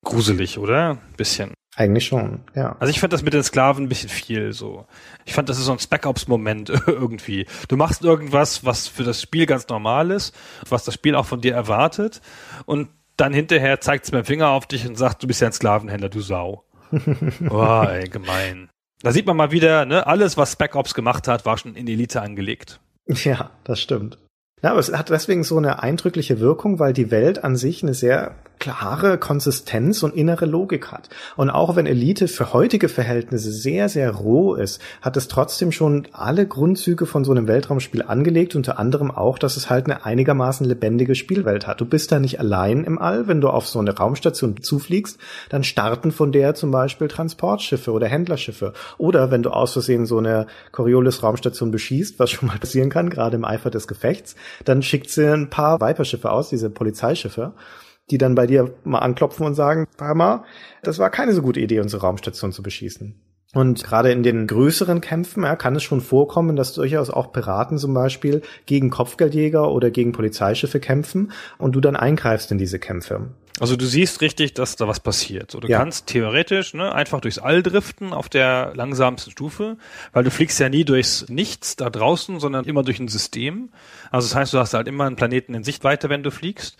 [0.05, 0.99] gruselig, oder?
[1.17, 1.55] Bisschen.
[1.77, 2.75] Eigentlich schon, ja.
[2.81, 4.87] Also ich fand das mit den Sklaven ein bisschen viel so.
[5.27, 7.47] Ich fand, das ist so ein Spec-Ops-Moment irgendwie.
[7.69, 10.35] Du machst irgendwas, was für das Spiel ganz normal ist,
[10.69, 12.23] was das Spiel auch von dir erwartet
[12.65, 15.49] und dann hinterher zeigt es mit dem Finger auf dich und sagt, du bist ja
[15.49, 16.65] ein Sklavenhändler, du Sau.
[17.51, 18.71] oh, ey, gemein.
[19.03, 21.89] Da sieht man mal wieder, ne, alles, was Spec Ops gemacht hat, war schon in
[21.89, 22.81] Elite angelegt.
[23.07, 24.19] Ja, das stimmt.
[24.63, 27.95] Ja, aber es hat deswegen so eine eindrückliche Wirkung, weil die Welt an sich eine
[27.95, 31.09] sehr klare Konsistenz und innere Logik hat.
[31.37, 36.09] Und auch wenn Elite für heutige Verhältnisse sehr, sehr roh ist, hat es trotzdem schon
[36.13, 40.67] alle Grundzüge von so einem Weltraumspiel angelegt, unter anderem auch, dass es halt eine einigermaßen
[40.67, 41.81] lebendige Spielwelt hat.
[41.81, 45.65] Du bist da nicht allein im All, wenn du auf so eine Raumstation zufliegst, dann
[45.65, 48.73] starten von der zum Beispiel Transportschiffe oder Händlerschiffe.
[48.99, 53.37] Oder wenn du aus Versehen so eine Coriolis-Raumstation beschießt, was schon mal passieren kann, gerade
[53.37, 57.53] im Eifer des Gefechts, dann schickt sie ein paar Viper-Schiffe aus, diese Polizeischiffe,
[58.11, 60.45] die dann bei dir mal anklopfen und sagen, Parma,
[60.83, 63.21] das war keine so gute Idee, unsere Raumstation zu beschießen.
[63.55, 67.79] Und gerade in den größeren Kämpfen ja, kann es schon vorkommen, dass durchaus auch Piraten
[67.79, 73.31] zum Beispiel gegen Kopfgeldjäger oder gegen Polizeischiffe kämpfen und du dann eingreifst in diese Kämpfe.
[73.59, 75.51] Also du siehst richtig, dass da was passiert.
[75.53, 75.79] So, du Ja.
[75.79, 79.79] kannst theoretisch ne, einfach durchs All driften auf der langsamsten Stufe,
[80.13, 83.71] weil du fliegst ja nie durchs Nichts da draußen, sondern immer durch ein System.
[84.11, 86.77] Also das heißt, du hast halt immer einen Planeten in Sichtweite, wenn du fliegst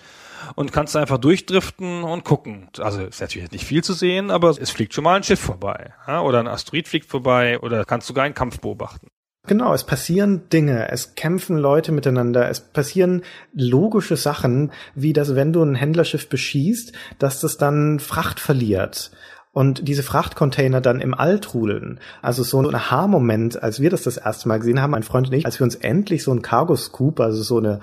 [0.55, 2.69] und kannst einfach durchdriften und gucken.
[2.79, 5.93] Also ist natürlich nicht viel zu sehen, aber es fliegt schon mal ein Schiff vorbei
[6.07, 9.09] ja, oder ein Asteroid fliegt vorbei oder kannst sogar einen Kampf beobachten.
[9.47, 13.23] Genau, es passieren Dinge, es kämpfen Leute miteinander, es passieren
[13.53, 19.13] logische Sachen, wie dass wenn du ein Händlerschiff beschießt, dass das dann Fracht verliert.
[19.53, 21.99] Und diese Frachtcontainer dann im All trudeln.
[22.21, 25.33] Also so ein Aha-Moment, als wir das das erste Mal gesehen haben, mein Freund und
[25.33, 27.81] ich, als wir uns endlich so ein Cargo-Scoop, also so eine,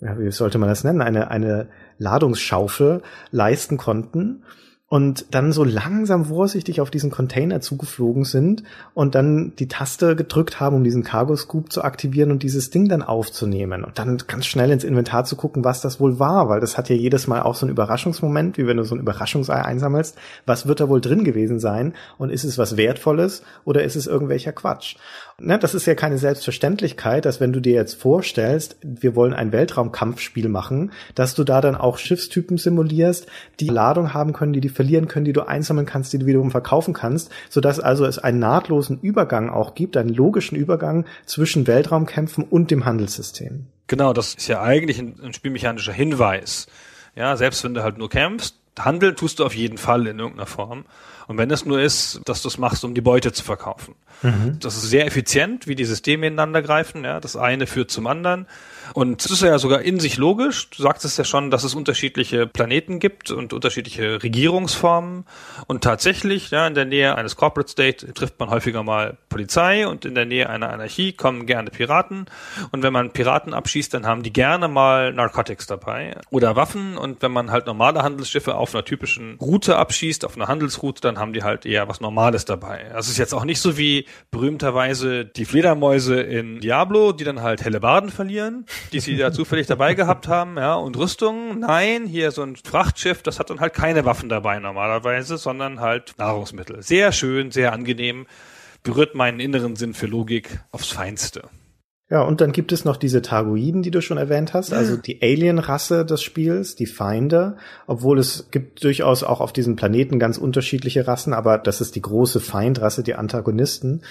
[0.00, 4.42] ja, wie sollte man das nennen, eine, eine Ladungsschaufel leisten konnten
[4.88, 8.62] und dann so langsam vorsichtig auf diesen Container zugeflogen sind
[8.94, 12.88] und dann die Taste gedrückt haben, um diesen Cargo Scoop zu aktivieren und dieses Ding
[12.88, 16.60] dann aufzunehmen und dann ganz schnell ins Inventar zu gucken, was das wohl war, weil
[16.60, 19.60] das hat ja jedes Mal auch so einen Überraschungsmoment, wie wenn du so ein Überraschungsei
[19.60, 20.16] einsammelst.
[20.46, 24.06] Was wird da wohl drin gewesen sein und ist es was Wertvolles oder ist es
[24.06, 24.96] irgendwelcher Quatsch?
[25.38, 29.52] Ne, das ist ja keine Selbstverständlichkeit, dass wenn du dir jetzt vorstellst, wir wollen ein
[29.52, 33.26] Weltraumkampfspiel machen, dass du da dann auch Schiffstypen simulierst,
[33.60, 36.50] die Ladung haben können, die die verlieren können, die du einsammeln kannst, die du wiederum
[36.50, 42.42] verkaufen kannst, sodass also es einen nahtlosen Übergang auch gibt, einen logischen Übergang zwischen Weltraumkämpfen
[42.42, 43.66] und dem Handelssystem.
[43.88, 46.66] Genau, das ist ja eigentlich ein, ein spielmechanischer Hinweis.
[47.14, 50.46] Ja, selbst wenn du halt nur kämpfst, handeln tust du auf jeden Fall in irgendeiner
[50.46, 50.84] Form.
[51.26, 53.94] Und wenn es nur ist, dass du es machst, um die Beute zu verkaufen.
[54.60, 57.04] Das ist sehr effizient, wie die Systeme ineinander greifen.
[57.04, 58.46] Ja, das eine führt zum anderen.
[58.94, 60.70] Und es ist ja sogar in sich logisch.
[60.70, 65.24] Du sagst es ja schon, dass es unterschiedliche Planeten gibt und unterschiedliche Regierungsformen.
[65.66, 70.04] Und tatsächlich, ja, in der Nähe eines Corporate State trifft man häufiger mal Polizei und
[70.04, 72.26] in der Nähe einer Anarchie kommen gerne Piraten.
[72.72, 76.96] Und wenn man Piraten abschießt, dann haben die gerne mal Narcotics dabei oder Waffen.
[76.96, 81.18] Und wenn man halt normale Handelsschiffe auf einer typischen Route abschießt, auf einer Handelsroute, dann
[81.18, 82.90] haben die halt eher was Normales dabei.
[82.92, 87.64] Das ist jetzt auch nicht so wie berühmterweise die Fledermäuse in Diablo, die dann halt
[87.64, 91.60] Hellebarden verlieren, die sie da zufällig dabei gehabt haben, ja, und Rüstungen.
[91.60, 96.14] Nein, hier so ein Frachtschiff, das hat dann halt keine Waffen dabei normalerweise, sondern halt
[96.18, 96.82] Nahrungsmittel.
[96.82, 98.26] Sehr schön, sehr angenehm,
[98.82, 101.42] berührt meinen inneren Sinn für Logik aufs Feinste.
[102.08, 105.22] Ja, und dann gibt es noch diese Targoiden, die du schon erwähnt hast, also die
[105.22, 107.56] Alien-Rasse des Spiels, die Feinde,
[107.88, 112.02] obwohl es gibt durchaus auch auf diesem Planeten ganz unterschiedliche Rassen, aber das ist die
[112.02, 114.02] große Feindrasse, die Antagonisten,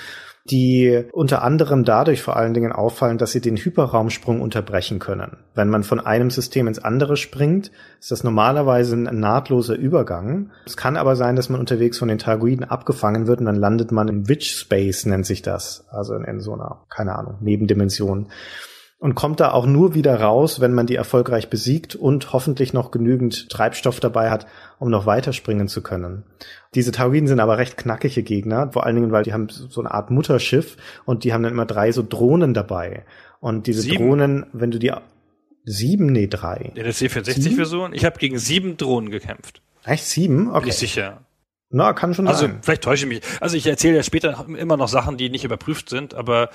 [0.52, 5.38] die unter anderem dadurch vor allen Dingen auffallen, dass sie den Hyperraumsprung unterbrechen können.
[5.56, 10.52] Wenn man von einem System ins andere springt, ist das normalerweise ein nahtloser Übergang.
[10.66, 13.92] Es kann aber sein, dass man unterwegs von den Targoiden abgefangen wird und dann landet
[13.92, 15.86] man im Witch Space, nennt sich das.
[15.90, 18.28] Also in, in so einer, keine Ahnung, Nebendimension.
[19.06, 22.90] Und kommt da auch nur wieder raus, wenn man die erfolgreich besiegt und hoffentlich noch
[22.90, 24.48] genügend Treibstoff dabei hat,
[24.80, 26.24] um noch weiterspringen zu können.
[26.74, 29.92] Diese Taurin sind aber recht knackige Gegner, vor allen Dingen, weil die haben so eine
[29.92, 33.06] Art Mutterschiff und die haben dann immer drei so Drohnen dabei.
[33.42, 33.98] Und diese Sieben?
[34.08, 34.92] Drohnen, wenn du die
[35.66, 36.72] sieben, nee, drei.
[36.74, 39.62] In der C64-Version, ich habe gegen sieben Drohnen gekämpft.
[39.84, 40.46] Echt sieben?
[40.46, 40.70] Bin Okay.
[40.70, 41.22] ich sicher.
[41.70, 42.60] Na, kann schon Also sein.
[42.62, 43.42] vielleicht täusche ich mich.
[43.42, 46.50] Also ich erzähle ja später immer noch Sachen, die nicht überprüft sind, aber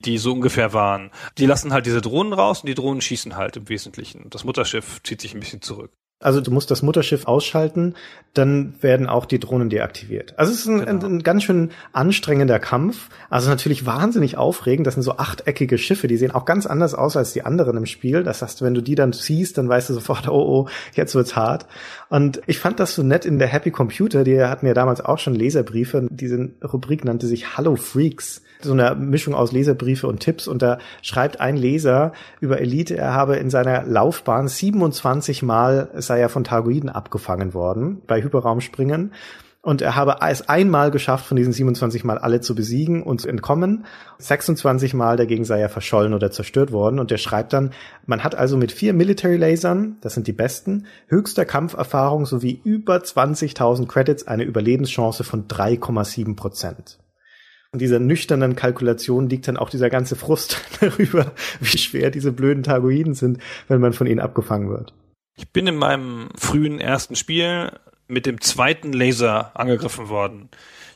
[0.00, 1.10] die so ungefähr waren.
[1.38, 4.30] Die lassen halt diese Drohnen raus und die Drohnen schießen halt im Wesentlichen.
[4.30, 5.92] Das Mutterschiff zieht sich ein bisschen zurück.
[6.20, 7.94] Also du musst das Mutterschiff ausschalten,
[8.34, 10.36] dann werden auch die Drohnen deaktiviert.
[10.36, 11.06] Also es ist ein, Genau.
[11.06, 13.08] ein, ein ganz schön anstrengender Kampf.
[13.30, 14.86] Also natürlich wahnsinnig aufregend.
[14.88, 17.86] Das sind so achteckige Schiffe, die sehen auch ganz anders aus als die anderen im
[17.86, 18.24] Spiel.
[18.24, 20.32] Das heißt, wenn du die dann siehst, dann weißt du sofort, oh,
[20.66, 21.66] oh, jetzt wird's hart.
[22.08, 25.18] Und ich fand das so nett in der Happy Computer, die hatten ja damals auch
[25.20, 26.08] schon Leserbriefe.
[26.10, 28.42] Diese Rubrik nannte sich Hallo Freaks.
[28.60, 30.48] So eine Mischung aus Leserbriefe und Tipps.
[30.48, 36.20] Und da schreibt ein Leser über Elite, er habe in seiner Laufbahn 27 Mal sei
[36.20, 39.12] er von Targoiden abgefangen worden bei Hyperraumspringen.
[39.60, 43.28] Und er habe es einmal geschafft, von diesen 27 Mal alle zu besiegen und zu
[43.28, 43.84] entkommen.
[44.18, 46.98] 26 Mal dagegen sei er verschollen oder zerstört worden.
[46.98, 47.72] Und er schreibt dann,
[48.06, 52.96] man hat also mit vier Military Lasern, das sind die besten, höchster Kampferfahrung sowie über
[52.96, 56.98] 20.000 Credits eine Überlebenschance von 3,7 Prozent.
[57.72, 62.62] Und dieser nüchternen Kalkulation liegt dann auch dieser ganze Frust darüber, wie schwer diese blöden
[62.62, 64.94] Targoiden sind, wenn man von ihnen abgefangen wird.
[65.36, 67.70] Ich bin in meinem frühen ersten Spiel
[68.08, 70.48] mit dem zweiten Laser angegriffen worden.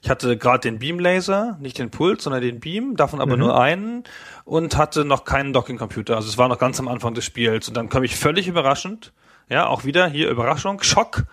[0.02, 3.42] Ich hatte gerade den Beam-Laser, nicht den Puls, sondern den Beam, davon aber mhm.
[3.42, 4.04] nur einen
[4.44, 6.16] und hatte noch keinen Docking-Computer.
[6.16, 7.68] Also es war noch ganz am Anfang des Spiels.
[7.68, 9.12] Und dann kam ich völlig überraschend,
[9.48, 11.24] ja, auch wieder hier Überraschung, Schock,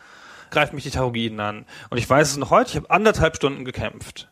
[0.51, 1.65] greift mich die Tarogiden an.
[1.89, 4.29] Und ich weiß es noch heute, ich habe anderthalb Stunden gekämpft.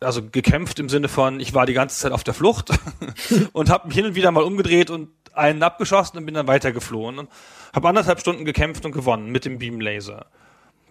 [0.00, 2.70] Also gekämpft im Sinne von, ich war die ganze Zeit auf der Flucht
[3.52, 7.18] und habe mich hin und wieder mal umgedreht und einen abgeschossen und bin dann weitergeflohen.
[7.18, 7.30] Und
[7.72, 10.26] habe anderthalb Stunden gekämpft und gewonnen mit dem Beam-Laser.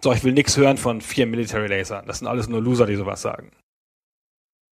[0.00, 2.06] So, ich will nichts hören von vier Military Lasern.
[2.06, 3.52] Das sind alles nur Loser, die sowas sagen.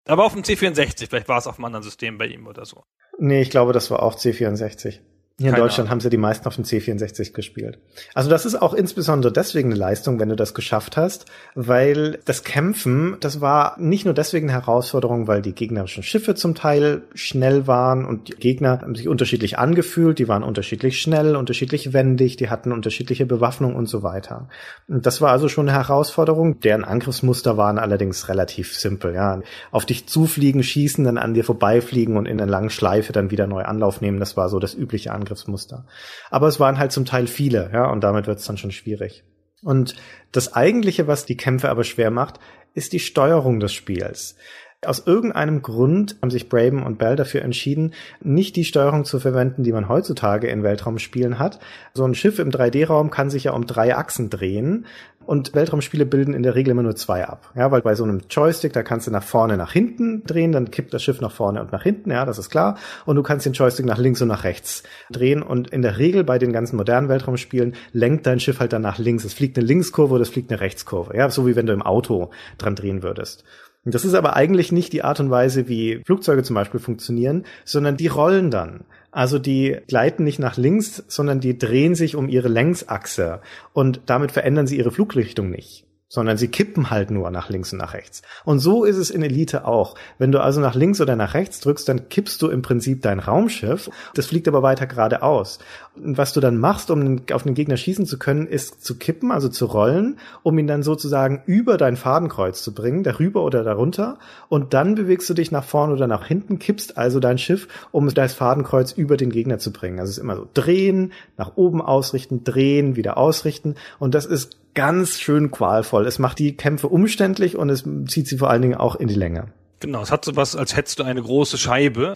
[0.08, 2.82] Aber auf dem C64, vielleicht war es auf einem anderen System bei ihm oder so.
[3.18, 4.98] Nee, ich glaube, das war auch C64.
[5.40, 5.92] Hier in Keine Deutschland Ahnung.
[5.92, 7.78] haben sie die meisten auf dem C64 gespielt.
[8.12, 11.24] Also das ist auch insbesondere deswegen eine Leistung, wenn du das geschafft hast,
[11.54, 16.54] weil das Kämpfen, das war nicht nur deswegen eine Herausforderung, weil die gegnerischen Schiffe zum
[16.54, 21.94] Teil schnell waren und die Gegner haben sich unterschiedlich angefühlt, die waren unterschiedlich schnell, unterschiedlich
[21.94, 24.50] wendig, die hatten unterschiedliche Bewaffnung und so weiter.
[24.88, 26.60] Und das war also schon eine Herausforderung.
[26.60, 29.40] Deren Angriffsmuster waren allerdings relativ simpel, ja.
[29.70, 33.46] Auf dich zufliegen, schießen, dann an dir vorbeifliegen und in einer langen Schleife dann wieder
[33.46, 35.86] neu Anlauf nehmen, das war so das übliche Angriff Angriffsmuster.
[36.30, 39.24] Aber es waren halt zum Teil viele, ja, und damit wird es dann schon schwierig.
[39.62, 39.94] Und
[40.32, 42.40] das eigentliche, was die Kämpfe aber schwer macht,
[42.74, 44.36] ist die Steuerung des Spiels.
[44.82, 49.62] Aus irgendeinem Grund haben sich Braben und Bell dafür entschieden, nicht die Steuerung zu verwenden,
[49.62, 51.60] die man heutzutage in Weltraumspielen hat.
[51.92, 54.86] So ein Schiff im 3D-Raum kann sich ja um drei Achsen drehen
[55.30, 57.52] und Weltraumspiele bilden in der Regel immer nur zwei ab.
[57.54, 60.72] Ja, weil bei so einem Joystick, da kannst du nach vorne, nach hinten drehen, dann
[60.72, 62.76] kippt das Schiff nach vorne und nach hinten, ja, das ist klar.
[63.06, 65.40] Und du kannst den Joystick nach links und nach rechts drehen.
[65.40, 68.98] Und in der Regel bei den ganzen modernen Weltraumspielen lenkt dein Schiff halt dann nach
[68.98, 69.22] links.
[69.22, 71.16] Es fliegt eine Linkskurve oder es fliegt eine Rechtskurve.
[71.16, 73.44] Ja, so wie wenn du im Auto dran drehen würdest.
[73.84, 77.96] Das ist aber eigentlich nicht die Art und Weise, wie Flugzeuge zum Beispiel funktionieren, sondern
[77.96, 78.80] die rollen dann.
[79.10, 83.40] Also die gleiten nicht nach links, sondern die drehen sich um ihre Längsachse.
[83.72, 87.78] Und damit verändern sie ihre Flugrichtung nicht sondern sie kippen halt nur nach links und
[87.78, 88.22] nach rechts.
[88.44, 89.94] Und so ist es in Elite auch.
[90.18, 93.20] Wenn du also nach links oder nach rechts drückst, dann kippst du im Prinzip dein
[93.20, 93.88] Raumschiff.
[94.14, 95.60] Das fliegt aber weiter geradeaus.
[95.94, 99.30] Und was du dann machst, um auf den Gegner schießen zu können, ist zu kippen,
[99.30, 104.18] also zu rollen, um ihn dann sozusagen über dein Fadenkreuz zu bringen, darüber oder darunter.
[104.48, 108.12] Und dann bewegst du dich nach vorne oder nach hinten, kippst also dein Schiff, um
[108.12, 110.00] das Fadenkreuz über den Gegner zu bringen.
[110.00, 113.76] Also es ist immer so drehen, nach oben ausrichten, drehen, wieder ausrichten.
[114.00, 116.06] Und das ist ganz schön qualvoll.
[116.06, 119.14] Es macht die Kämpfe umständlich und es zieht sie vor allen Dingen auch in die
[119.14, 119.48] Länge.
[119.80, 122.14] Genau, es hat so was, als hättest du eine große Scheibe,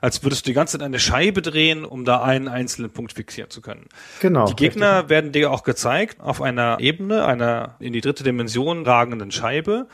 [0.00, 3.50] als würdest du die ganze Zeit eine Scheibe drehen, um da einen einzelnen Punkt fixieren
[3.50, 3.86] zu können.
[4.20, 4.46] Genau.
[4.46, 5.10] Die Gegner richtig.
[5.10, 9.86] werden dir auch gezeigt auf einer Ebene, einer in die dritte Dimension ragenden Scheibe.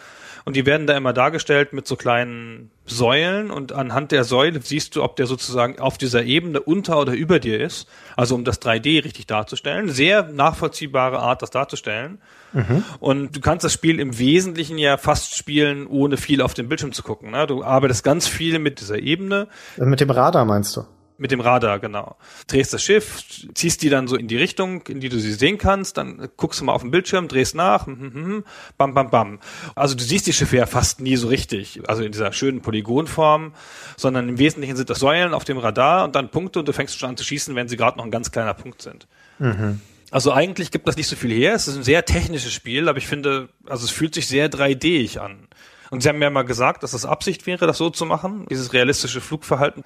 [0.44, 4.96] Und die werden da immer dargestellt mit so kleinen Säulen und anhand der Säule siehst
[4.96, 7.88] du, ob der sozusagen auf dieser Ebene unter oder über dir ist.
[8.16, 9.88] Also um das 3D richtig darzustellen.
[9.88, 12.18] Sehr nachvollziehbare Art, das darzustellen.
[12.52, 12.84] Mhm.
[12.98, 16.92] Und du kannst das Spiel im Wesentlichen ja fast spielen, ohne viel auf den Bildschirm
[16.92, 17.30] zu gucken.
[17.30, 17.46] Ne?
[17.46, 19.48] Du arbeitest ganz viel mit dieser Ebene.
[19.76, 20.84] Mit dem Radar meinst du?
[21.22, 22.16] Mit dem Radar, genau.
[22.48, 23.22] Drehst das Schiff,
[23.54, 26.60] ziehst die dann so in die Richtung, in die du sie sehen kannst, dann guckst
[26.60, 28.44] du mal auf den Bildschirm, drehst nach, hm, hm, hm,
[28.76, 29.38] bam, bam, bam.
[29.76, 33.54] Also du siehst die Schiffe ja fast nie so richtig, also in dieser schönen Polygonform,
[33.96, 36.98] sondern im Wesentlichen sind das Säulen auf dem Radar und dann Punkte und du fängst
[36.98, 39.06] schon an zu schießen, wenn sie gerade noch ein ganz kleiner Punkt sind.
[39.38, 39.80] Mhm.
[40.10, 41.54] Also eigentlich gibt das nicht so viel her.
[41.54, 45.20] Es ist ein sehr technisches Spiel, aber ich finde, also es fühlt sich sehr 3D-ig
[45.20, 45.46] an.
[45.92, 48.72] Und sie haben ja mal gesagt, dass das Absicht wäre, das so zu machen, dieses
[48.72, 49.84] realistische Flugverhalten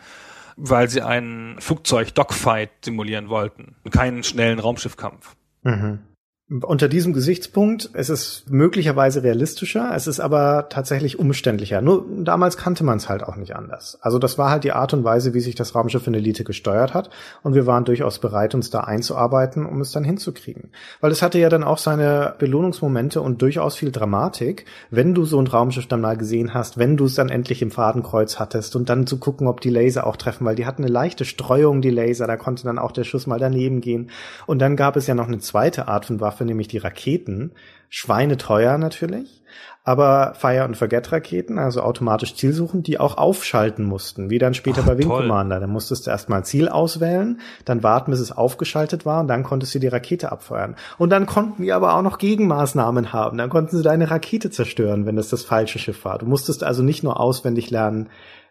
[0.57, 5.37] weil sie einen Flugzeug-Dogfight simulieren wollten keinen schnellen Raumschiffkampf.
[5.63, 6.01] Mhm.
[6.49, 11.83] Unter diesem Gesichtspunkt es ist möglicherweise realistischer, es ist aber tatsächlich umständlicher.
[11.83, 13.99] Nur damals kannte man es halt auch nicht anders.
[14.01, 16.95] Also das war halt die Art und Weise, wie sich das Raumschiff in Elite gesteuert
[16.95, 17.11] hat
[17.43, 20.71] und wir waren durchaus bereit, uns da einzuarbeiten, um es dann hinzukriegen.
[21.01, 25.41] Weil es hatte ja dann auch seine Belohnungsmomente und durchaus viel Dramatik, wenn du so
[25.41, 28.89] ein Raumschiff dann mal gesehen hast, wenn du es dann endlich im Fadenkreuz hattest und
[28.89, 31.91] dann zu gucken, ob die Laser auch treffen, weil die hatten eine leichte Streuung, die
[31.91, 34.11] Laser, da konnte dann auch der Schuss mal daneben gehen.
[34.47, 37.53] Und dann gab es ja noch eine zweite Art von Waffe, Waffe, nämlich die Raketen.
[37.89, 39.43] Schweineteuer natürlich
[39.87, 44.81] aber Fire and Forget Raketen, also automatisch Zielsuchen, die auch aufschalten mussten, wie dann später
[44.83, 45.23] Ach, bei Wing toll.
[45.23, 45.61] Commander.
[45.61, 49.77] Da musstest du erstmal Ziel auswählen, dann warten, bis es aufgeschaltet war und dann konntest
[49.77, 50.75] du die Rakete abfeuern.
[50.99, 53.39] Und dann konnten die aber auch noch Gegenmaßnahmen haben.
[53.39, 56.19] Dann konnten sie deine Rakete zerstören, wenn das das falsche Schiff war.
[56.19, 58.09] Du musstest also nicht nur auswendig lernen,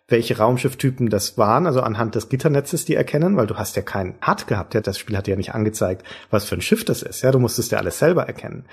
[0.07, 4.15] welche Raumschifftypen das waren, also anhand des Gitternetzes die erkennen, weil du hast ja keinen
[4.25, 7.23] HUD gehabt, ja, das Spiel hat ja nicht angezeigt, was für ein Schiff das ist,
[7.23, 8.65] ja, du musstest ja alles selber erkennen.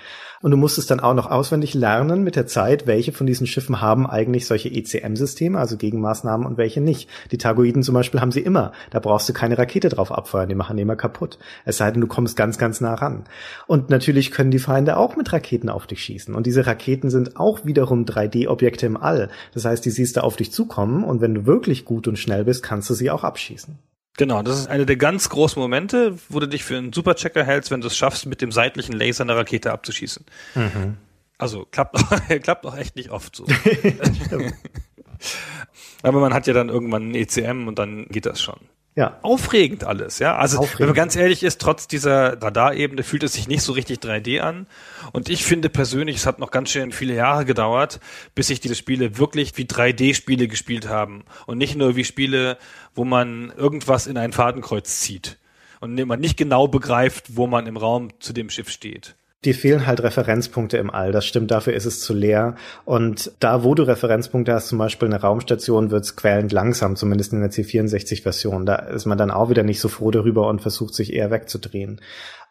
[0.43, 3.79] Und du musstest dann auch noch auswendig lernen mit der Zeit, welche von diesen Schiffen
[3.79, 7.09] haben eigentlich solche ECM-Systeme, also Gegenmaßnahmen und welche nicht.
[7.31, 8.73] Die Targoiden zum Beispiel haben sie immer.
[8.91, 11.39] Da brauchst du keine Rakete drauf abfeuern, die machen die immer kaputt.
[11.63, 13.23] Es sei denn, du kommst ganz, ganz nah ran.
[13.67, 16.35] Und natürlich können die Feinde auch mit Raketen auf dich schießen.
[16.35, 19.29] Und diese Raketen sind auch wiederum 3D-Objekte im All.
[19.53, 22.43] Das heißt, die siehst du auf dich zukommen und wenn du wirklich gut und schnell
[22.43, 23.79] bist, kannst du sie auch abschießen.
[24.17, 27.71] Genau, das ist einer der ganz großen Momente, wo du dich für einen Superchecker hältst,
[27.71, 30.25] wenn du es schaffst, mit dem seitlichen Laser eine Rakete abzuschießen.
[30.53, 30.97] Mhm.
[31.39, 31.97] Also klappt
[32.43, 33.45] klappt auch echt nicht oft so.
[36.03, 38.59] Aber man hat ja dann irgendwann ein ECM und dann geht das schon.
[38.95, 39.17] Ja.
[39.23, 40.35] Aufregend alles, ja.
[40.35, 40.79] Also, Aufregend.
[40.79, 44.39] wenn man ganz ehrlich ist, trotz dieser Radarebene fühlt es sich nicht so richtig 3D
[44.39, 44.67] an.
[45.11, 47.99] Und ich finde persönlich, es hat noch ganz schön viele Jahre gedauert,
[48.35, 51.23] bis sich diese Spiele wirklich wie 3D-Spiele gespielt haben.
[51.47, 52.57] Und nicht nur wie Spiele,
[52.93, 55.39] wo man irgendwas in ein Fadenkreuz zieht.
[55.79, 59.15] Und man nicht genau begreift, wo man im Raum zu dem Schiff steht
[59.45, 61.11] dir fehlen halt Referenzpunkte im All.
[61.11, 62.55] Das stimmt, dafür ist es zu leer.
[62.85, 67.41] Und da, wo du Referenzpunkte hast, zum Beispiel eine Raumstation, wird's quälend langsam, zumindest in
[67.41, 68.65] der C64-Version.
[68.65, 71.99] Da ist man dann auch wieder nicht so froh darüber und versucht sich eher wegzudrehen.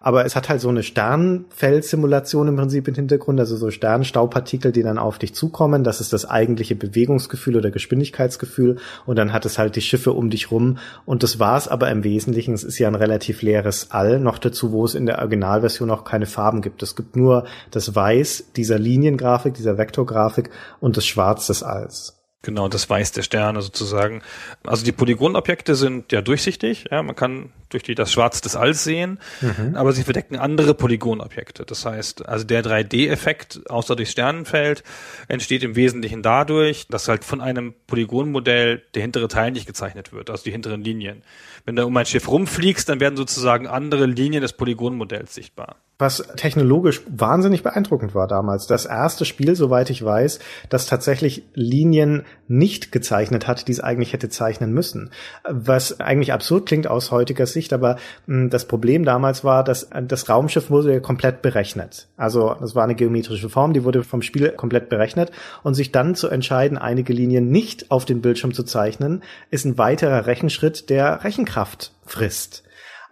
[0.02, 4.82] Aber es hat halt so eine Sternfeldsimulation im Prinzip im Hintergrund, also so Sternstaubpartikel, die
[4.82, 5.84] dann auf dich zukommen.
[5.84, 8.78] Das ist das eigentliche Bewegungsgefühl oder Geschwindigkeitsgefühl.
[9.06, 10.78] Und dann hat es halt die Schiffe um dich rum.
[11.06, 12.52] Und das war's aber im Wesentlichen.
[12.52, 14.18] Es ist ja ein relativ leeres All.
[14.18, 16.82] Noch dazu, wo es in der Originalversion auch keine Farben gibt.
[16.82, 20.50] Es gibt nur das Weiß dieser Liniengrafik, dieser Vektorgrafik
[20.80, 22.18] und das Schwarz des Alls.
[22.42, 24.22] Genau, das Weiß der Sterne sozusagen.
[24.64, 28.84] Also die Polygonobjekte sind ja durchsichtig, ja, man kann durch die, das Schwarz des Alls
[28.84, 29.74] sehen, mhm.
[29.74, 31.64] aber sie verdecken andere Polygonobjekte.
[31.64, 34.82] Das heißt, also der 3D-Effekt, außer durch Sternenfeld,
[35.28, 40.30] entsteht im Wesentlichen dadurch, dass halt von einem Polygonmodell der hintere Teil nicht gezeichnet wird,
[40.30, 41.22] also die hinteren Linien.
[41.64, 46.24] Wenn du um ein Schiff rumfliegst, dann werden sozusagen andere Linien des Polygonmodells sichtbar was
[46.36, 48.66] technologisch wahnsinnig beeindruckend war damals.
[48.66, 54.12] Das erste Spiel, soweit ich weiß, das tatsächlich Linien nicht gezeichnet hat, die es eigentlich
[54.12, 55.10] hätte zeichnen müssen.
[55.48, 57.96] Was eigentlich absurd klingt aus heutiger Sicht, aber
[58.26, 62.08] mh, hm, das Problem damals war, dass das Raumschiff wurde komplett berechnet.
[62.16, 65.30] Also das war eine geometrische Form, die wurde vom Spiel komplett berechnet
[65.62, 69.76] und sich dann zu entscheiden, einige Linien nicht auf den Bildschirm zu zeichnen, ist ein
[69.76, 72.62] weiterer Rechenschritt, der Rechenkraft frisst.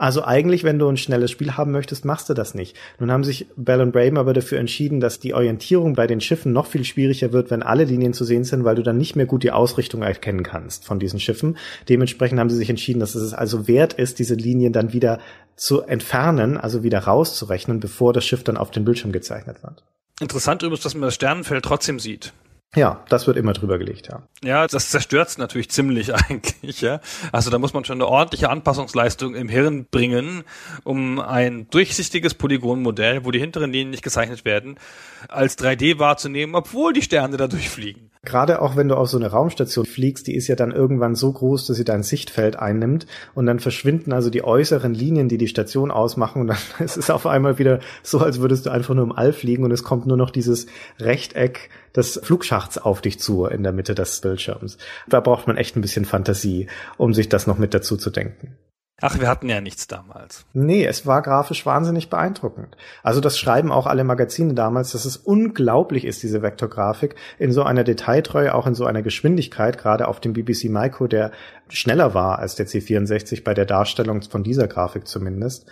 [0.00, 2.74] Also eigentlich, wenn du ein schnelles Spiel haben möchtest, machst du das nicht.
[2.98, 6.54] Nun haben sich Bell und Braben aber dafür entschieden, dass die Orientierung bei den Schiffen
[6.54, 9.26] noch viel schwieriger wird, wenn alle Linien zu sehen sind, weil du dann nicht mehr
[9.26, 11.58] gut die Ausrichtung erkennen kannst von diesen Schiffen.
[11.90, 15.20] Dementsprechend haben sie sich entschieden, dass es also wert ist, diese Linien dann wieder
[15.54, 19.84] zu entfernen, also wieder rauszurechnen, bevor das Schiff dann auf den Bildschirm gezeichnet wird.
[20.18, 22.32] Interessant übrigens, dass man das Sternenfeld trotzdem sieht.
[22.76, 24.22] Ja, das wird immer drüber gelegt, ja.
[24.44, 27.00] Ja, das zerstört's natürlich ziemlich eigentlich, ja.
[27.32, 30.44] Also da muss man schon eine ordentliche Anpassungsleistung im Hirn bringen,
[30.84, 34.78] um ein durchsichtiges Polygonmodell, wo die hinteren Linien nicht gezeichnet werden,
[35.28, 38.10] als 3D wahrzunehmen, obwohl die Sterne da durchfliegen.
[38.22, 41.32] Gerade auch wenn du auf so eine Raumstation fliegst, die ist ja dann irgendwann so
[41.32, 45.48] groß, dass sie dein Sichtfeld einnimmt und dann verschwinden also die äußeren Linien, die die
[45.48, 49.04] Station ausmachen und dann ist es auf einmal wieder so, als würdest du einfach nur
[49.04, 50.66] im All fliegen und es kommt nur noch dieses
[50.98, 54.76] Rechteck des Flugschachts auf dich zu in der Mitte des Bildschirms.
[55.08, 56.66] Da braucht man echt ein bisschen Fantasie,
[56.98, 58.58] um sich das noch mit dazu zu denken.
[59.02, 60.44] Ach, wir hatten ja nichts damals.
[60.52, 62.76] Nee, es war grafisch wahnsinnig beeindruckend.
[63.02, 67.62] Also das schreiben auch alle Magazine damals, dass es unglaublich ist, diese Vektorgrafik, in so
[67.62, 71.32] einer Detailtreue, auch in so einer Geschwindigkeit, gerade auf dem BBC Micro, der
[71.68, 75.66] schneller war als der C64 bei der Darstellung von dieser Grafik zumindest.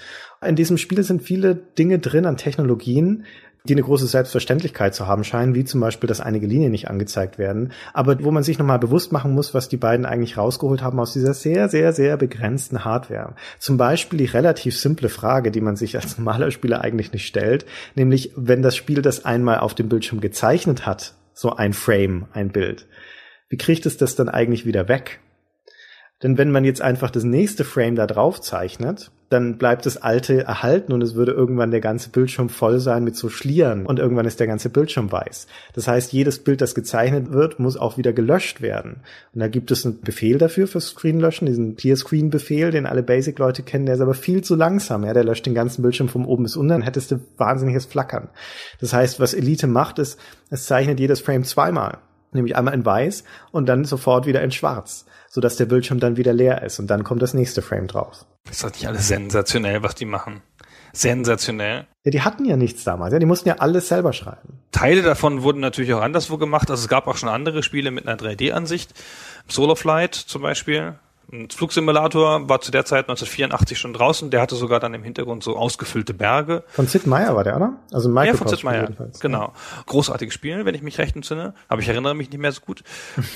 [0.45, 3.25] In diesem Spiel sind viele Dinge drin an Technologien,
[3.69, 7.39] die eine große Selbstverständlichkeit zu haben scheinen, wie zum Beispiel, dass einige Linien nicht angezeigt
[7.39, 10.99] werden, aber wo man sich nochmal bewusst machen muss, was die beiden eigentlich rausgeholt haben
[10.99, 13.35] aus dieser sehr, sehr, sehr begrenzten Hardware.
[13.59, 17.67] Zum Beispiel die relativ simple Frage, die man sich als normaler Spieler eigentlich nicht stellt,
[17.95, 22.51] nämlich wenn das Spiel das einmal auf dem Bildschirm gezeichnet hat, so ein Frame, ein
[22.51, 22.87] Bild,
[23.49, 25.21] wie kriegt es das dann eigentlich wieder weg?
[26.23, 30.45] Denn wenn man jetzt einfach das nächste Frame da drauf zeichnet, dann bleibt das alte
[30.45, 34.27] erhalten und es würde irgendwann der ganze Bildschirm voll sein mit so Schlieren und irgendwann
[34.27, 35.47] ist der ganze Bildschirm weiß.
[35.75, 39.03] Das heißt, jedes Bild, das gezeichnet wird, muss auch wieder gelöscht werden.
[39.35, 43.03] Und da gibt es einen Befehl dafür fürs Screenlöschen, diesen Clear Screen Befehl, den alle
[43.03, 45.05] Basic Leute kennen, der ist aber viel zu langsam.
[45.05, 48.29] Ja, der löscht den ganzen Bildschirm von oben bis unten, dann hättest du wahnsinniges Flackern.
[48.81, 50.19] Das heißt, was Elite macht, ist,
[50.51, 51.99] es zeichnet jedes Frame zweimal
[52.33, 55.07] nämlich einmal in weiß und dann sofort wieder in schwarz,
[55.39, 58.27] so dass der Bildschirm dann wieder leer ist und dann kommt das nächste Frame drauf.
[58.51, 60.43] ist doch nicht alles sensationell, was die machen.
[60.93, 61.87] Sensationell.
[62.05, 64.59] Ja, die hatten ja nichts damals, ja, die mussten ja alles selber schreiben.
[64.73, 68.09] Teile davon wurden natürlich auch anderswo gemacht, also es gab auch schon andere Spiele mit
[68.09, 68.93] einer 3D-Ansicht.
[69.47, 70.99] Solar Flight zum Beispiel,
[71.31, 74.31] ein Flugsimulator war zu der Zeit 1984 schon draußen.
[74.31, 76.65] Der hatte sogar dann im Hintergrund so ausgefüllte Berge.
[76.69, 77.75] Von Sid Meier war der, oder?
[77.93, 78.89] Also Michael ja, von Sid Meier.
[79.21, 79.53] Genau.
[79.87, 81.55] Großartiges Spiel, wenn ich mich recht entsinne.
[81.69, 82.83] Aber ich erinnere mich nicht mehr so gut.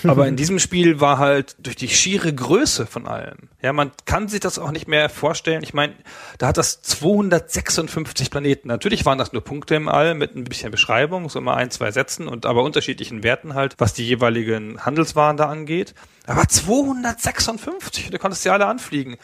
[0.05, 3.51] Aber in diesem Spiel war halt durch die schiere Größe von allem.
[3.61, 5.63] Ja, man kann sich das auch nicht mehr vorstellen.
[5.63, 5.93] Ich meine,
[6.39, 8.69] da hat das 256 Planeten.
[8.69, 11.91] Natürlich waren das nur Punkte im All mit ein bisschen Beschreibung, so immer ein, zwei
[11.91, 15.95] Sätzen und aber unterschiedlichen Werten halt, was die jeweiligen Handelswaren da angeht.
[16.27, 19.17] Aber 256, du konntest ja alle anfliegen.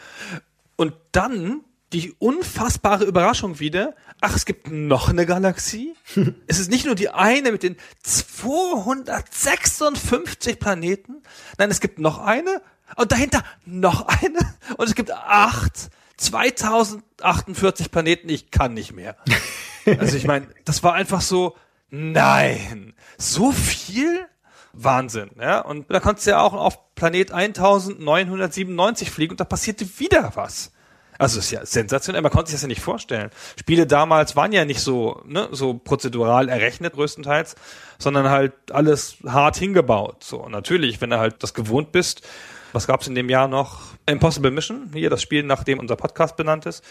[0.75, 1.61] Und dann
[1.93, 5.95] die unfassbare Überraschung wieder, ach, es gibt noch eine Galaxie.
[6.47, 11.23] es ist nicht nur die eine mit den 256 Planeten,
[11.57, 12.61] nein, es gibt noch eine
[12.95, 14.39] und dahinter noch eine
[14.77, 19.17] und es gibt acht, 2048 Planeten, ich kann nicht mehr.
[19.97, 21.55] Also ich meine, das war einfach so,
[21.89, 24.27] nein, so viel?
[24.83, 25.59] Wahnsinn, ja.
[25.59, 30.71] Und da konntest du ja auch auf Planet 1997 fliegen und da passierte wieder was.
[31.17, 33.29] Also ist ja sensationell, man konnte sich das ja nicht vorstellen.
[33.59, 37.55] Spiele damals waren ja nicht so, ne, so prozedural errechnet größtenteils,
[37.97, 40.23] sondern halt alles hart hingebaut.
[40.23, 42.25] So, natürlich, wenn du halt das gewohnt bist,
[42.73, 43.79] was gab's in dem Jahr noch?
[44.05, 46.83] Impossible Mission, hier das Spiel, nach dem unser Podcast benannt ist.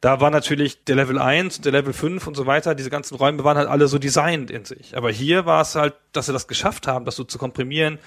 [0.00, 3.16] Da war natürlich der Level 1 und der Level 5 und so weiter, diese ganzen
[3.16, 4.96] Räume waren halt alle so designt in sich.
[4.96, 7.98] Aber hier war es halt, dass sie das geschafft haben, das so zu komprimieren,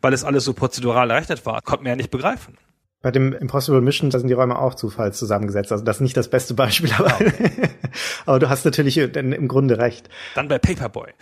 [0.00, 2.56] weil es alles so prozedural errechnet war, konnte man ja nicht begreifen.
[3.00, 5.70] Bei dem Impossible Mission, da sind die Räume auch zufalls zusammengesetzt.
[5.70, 7.70] Also das ist nicht das beste Beispiel, aber, okay.
[8.26, 10.08] aber du hast natürlich im Grunde recht.
[10.34, 11.12] Dann bei Paperboy.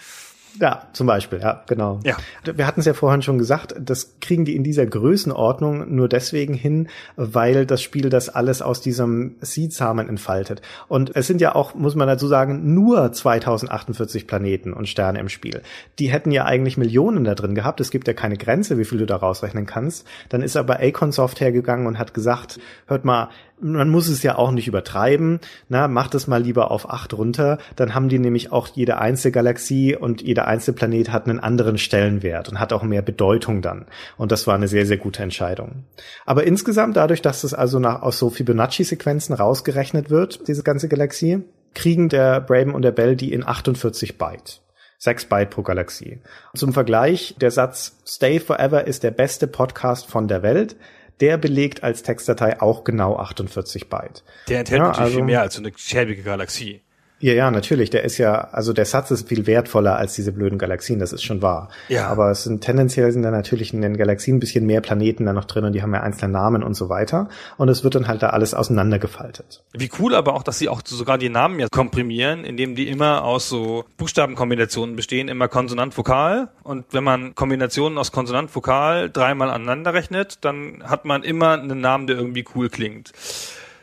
[0.60, 2.00] Ja, zum Beispiel, ja, genau.
[2.04, 2.16] Ja.
[2.44, 6.54] Wir hatten es ja vorhin schon gesagt, das kriegen die in dieser Größenordnung nur deswegen
[6.54, 10.62] hin, weil das Spiel das alles aus diesem Seed-Samen entfaltet.
[10.88, 15.28] Und es sind ja auch, muss man dazu sagen, nur 2048 Planeten und Sterne im
[15.28, 15.62] Spiel.
[15.98, 17.80] Die hätten ja eigentlich Millionen da drin gehabt.
[17.80, 20.06] Es gibt ja keine Grenze, wie viel du da rausrechnen kannst.
[20.28, 23.28] Dann ist aber Acon Soft hergegangen und hat gesagt, hört mal,
[23.60, 27.58] man muss es ja auch nicht übertreiben, na, macht es mal lieber auf acht runter,
[27.74, 31.78] dann haben die nämlich auch jede einzelne Galaxie und jeder einzelne Planet hat einen anderen
[31.78, 33.86] Stellenwert und hat auch mehr Bedeutung dann.
[34.16, 35.84] Und das war eine sehr, sehr gute Entscheidung.
[36.24, 41.42] Aber insgesamt, dadurch, dass es also nach, aus so Fibonacci-Sequenzen rausgerechnet wird, diese ganze Galaxie,
[41.74, 44.60] kriegen der Braben und der Bell die in 48 Byte.
[44.98, 46.20] 6 Byte pro Galaxie.
[46.54, 50.76] Zum Vergleich, der Satz Stay Forever ist der beste Podcast von der Welt
[51.20, 54.22] der belegt als Textdatei auch genau 48 Byte.
[54.48, 56.82] Der enthält ja, natürlich also, viel mehr als so eine schäbige Galaxie.
[57.18, 57.88] Ja, ja, natürlich.
[57.88, 61.22] Der ist ja, also der Satz ist viel wertvoller als diese blöden Galaxien, das ist
[61.22, 61.70] schon wahr.
[61.88, 62.08] Ja.
[62.08, 65.32] Aber es sind tendenziell sind da natürlich in den Galaxien ein bisschen mehr Planeten da
[65.32, 67.30] noch drin und die haben ja einzelne Namen und so weiter.
[67.56, 69.62] Und es wird dann halt da alles auseinandergefaltet.
[69.72, 73.24] Wie cool aber auch, dass sie auch sogar die Namen ja komprimieren, indem die immer
[73.24, 76.48] aus so Buchstabenkombinationen bestehen, immer Konsonant-Vokal.
[76.64, 82.06] Und wenn man Kombinationen aus Konsonant-Vokal dreimal aneinander rechnet, dann hat man immer einen Namen,
[82.06, 83.12] der irgendwie cool klingt.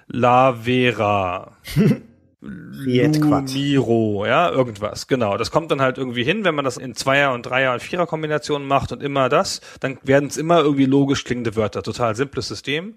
[0.08, 1.54] La Vera.
[2.44, 5.38] Lumiro, ja, irgendwas, genau.
[5.38, 8.68] Das kommt dann halt irgendwie hin, wenn man das in Zweier- und Dreier- und Vierer-Kombinationen
[8.68, 11.84] macht und immer das, dann werden es immer irgendwie logisch klingende Wörter.
[11.84, 12.96] Total simples System.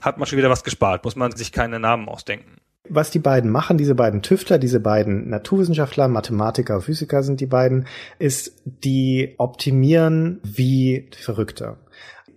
[0.00, 2.56] Hat man schon wieder was gespart, muss man sich keine Namen ausdenken.
[2.88, 7.86] Was die beiden machen, diese beiden Tüftler, diese beiden Naturwissenschaftler, Mathematiker, Physiker sind die beiden,
[8.18, 11.76] ist, die optimieren wie Verrückte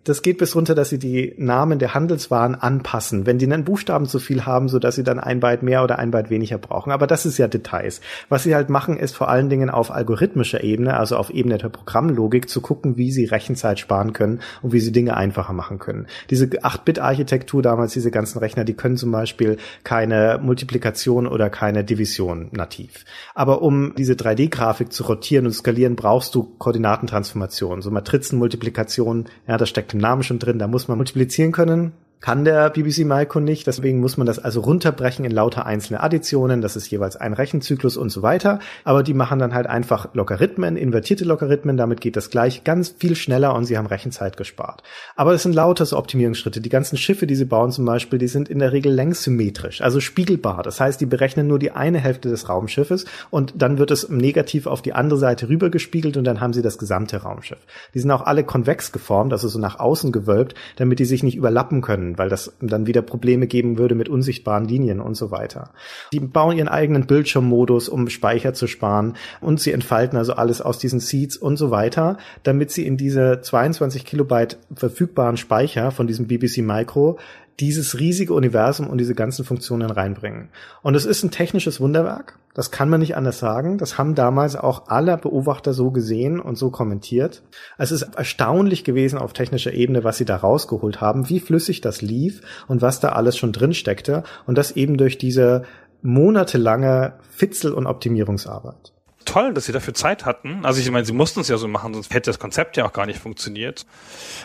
[0.04, 4.06] das geht bis runter, dass sie die Namen der Handelswaren anpassen, wenn die einen Buchstaben
[4.06, 6.92] zu viel haben, so dass sie dann ein Byte mehr oder ein Byte weniger brauchen.
[6.92, 8.02] Aber das ist ja Details.
[8.28, 11.70] Was sie halt machen, ist vor allen Dingen auf algorithmischer Ebene, also auf Ebene der
[11.70, 16.08] Programmlogik, zu gucken, wie sie Rechenzeit sparen können und wie sie Dinge einfacher machen können.
[16.30, 22.50] Diese 8-Bit-Architektur damals, diese ganzen Rechner, die können zum Beispiel keine Multiplikation oder keine Division
[22.52, 23.06] nativ.
[23.36, 29.66] Aber um diese 3D-Grafik zu rotieren und skalieren, brauchst du Koordinatentransformationen, so Matrizenmultiplikation, ja, da
[29.66, 31.94] steckt im Namen schon drin, da muss man multiplizieren können.
[32.24, 33.68] Kann der BBC Micro nicht.
[33.68, 36.62] Deswegen muss man das also runterbrechen in lauter einzelne Additionen.
[36.62, 38.60] Das ist jeweils ein Rechenzyklus und so weiter.
[38.86, 41.76] Aber die machen dann halt einfach Logarithmen, invertierte Logarithmen.
[41.76, 44.84] Damit geht das gleich ganz viel schneller und sie haben Rechenzeit gespart.
[45.18, 46.62] Aber es sind lauter so Optimierungsschritte.
[46.62, 50.00] Die ganzen Schiffe, die sie bauen zum Beispiel, die sind in der Regel längssymmetrisch, also
[50.00, 50.64] spiegelbar.
[50.64, 54.66] Das heißt, die berechnen nur die eine Hälfte des Raumschiffes und dann wird es negativ
[54.66, 57.60] auf die andere Seite rübergespiegelt und dann haben sie das gesamte Raumschiff.
[57.94, 61.36] Die sind auch alle konvex geformt, also so nach außen gewölbt, damit die sich nicht
[61.36, 65.72] überlappen können weil das dann wieder Probleme geben würde mit unsichtbaren Linien und so weiter.
[66.12, 70.78] Die bauen ihren eigenen Bildschirmmodus, um Speicher zu sparen und sie entfalten also alles aus
[70.78, 76.28] diesen Seeds und so weiter, damit sie in diese 22 Kilobyte verfügbaren Speicher von diesem
[76.28, 77.18] BBC Micro
[77.60, 80.50] dieses riesige Universum und diese ganzen Funktionen reinbringen.
[80.82, 82.40] Und es ist ein technisches Wunderwerk.
[82.54, 83.78] Das kann man nicht anders sagen.
[83.78, 87.44] Das haben damals auch alle Beobachter so gesehen und so kommentiert.
[87.78, 92.02] Es ist erstaunlich gewesen auf technischer Ebene, was sie da rausgeholt haben, wie flüssig das
[92.02, 94.24] lief und was da alles schon drin steckte.
[94.46, 95.64] Und das eben durch diese
[96.02, 98.94] monatelange Fitzel- und Optimierungsarbeit
[99.26, 100.66] toll, dass sie dafür Zeit hatten.
[100.66, 102.94] Also ich meine, sie mussten es ja so machen, sonst hätte das Konzept ja auch
[102.94, 103.86] gar nicht funktioniert.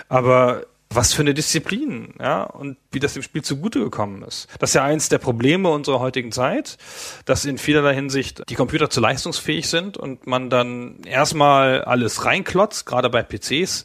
[0.08, 4.48] Aber was für eine Disziplin, ja, und wie das dem Spiel zugute gekommen ist.
[4.58, 6.78] Das ist ja eins der Probleme unserer heutigen Zeit,
[7.26, 12.86] dass in vielerlei Hinsicht die Computer zu leistungsfähig sind und man dann erstmal alles reinklotzt,
[12.86, 13.84] gerade bei PCs,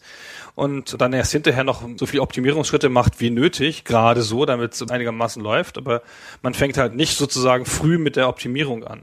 [0.55, 4.89] und dann erst hinterher noch so viel Optimierungsschritte macht wie nötig, gerade so, damit es
[4.89, 6.03] einigermaßen läuft, aber
[6.41, 9.01] man fängt halt nicht sozusagen früh mit der Optimierung an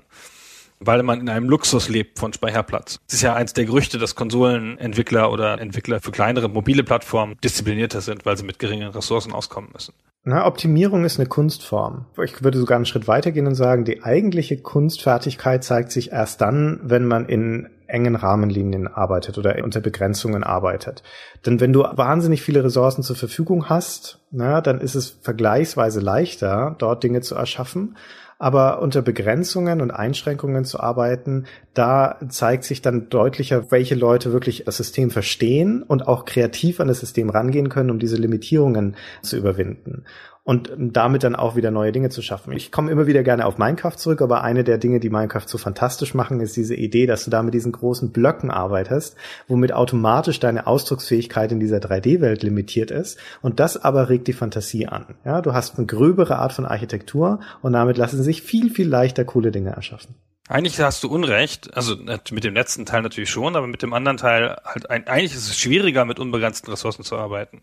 [0.81, 2.99] weil man in einem Luxus lebt von Speicherplatz.
[3.07, 8.01] Es ist ja eins der Gerüchte, dass Konsolenentwickler oder Entwickler für kleinere mobile Plattformen disziplinierter
[8.01, 9.95] sind, weil sie mit geringen Ressourcen auskommen müssen.
[10.25, 12.07] Na, Optimierung ist eine Kunstform.
[12.23, 16.81] Ich würde sogar einen Schritt weitergehen und sagen, die eigentliche Kunstfertigkeit zeigt sich erst dann,
[16.83, 21.03] wenn man in engen Rahmenlinien arbeitet oder unter Begrenzungen arbeitet.
[21.45, 26.77] Denn wenn du wahnsinnig viele Ressourcen zur Verfügung hast, na, dann ist es vergleichsweise leichter,
[26.79, 27.97] dort Dinge zu erschaffen
[28.41, 34.65] aber unter Begrenzungen und Einschränkungen zu arbeiten, da zeigt sich dann deutlicher, welche Leute wirklich
[34.65, 39.37] das System verstehen und auch kreativ an das System rangehen können, um diese Limitierungen zu
[39.37, 40.05] überwinden
[40.43, 42.53] und damit dann auch wieder neue Dinge zu schaffen.
[42.53, 45.59] Ich komme immer wieder gerne auf Minecraft zurück, aber eine der Dinge, die Minecraft so
[45.59, 49.17] fantastisch machen, ist diese Idee, dass du da mit diesen großen Blöcken arbeitest,
[49.49, 54.87] womit automatisch deine Ausdrucksfähigkeit in dieser 3D-Welt limitiert ist und das aber regt die Fantasie
[54.87, 55.07] an.
[55.25, 59.25] Ja, du hast eine gröbere Art von Architektur und damit lassen sich viel, viel leichter
[59.25, 60.15] coole Dinge erschaffen.
[60.49, 64.17] Eigentlich hast du Unrecht, also mit dem letzten Teil natürlich schon, aber mit dem anderen
[64.17, 67.63] Teil halt eigentlich ist es schwieriger, mit unbegrenzten Ressourcen zu arbeiten.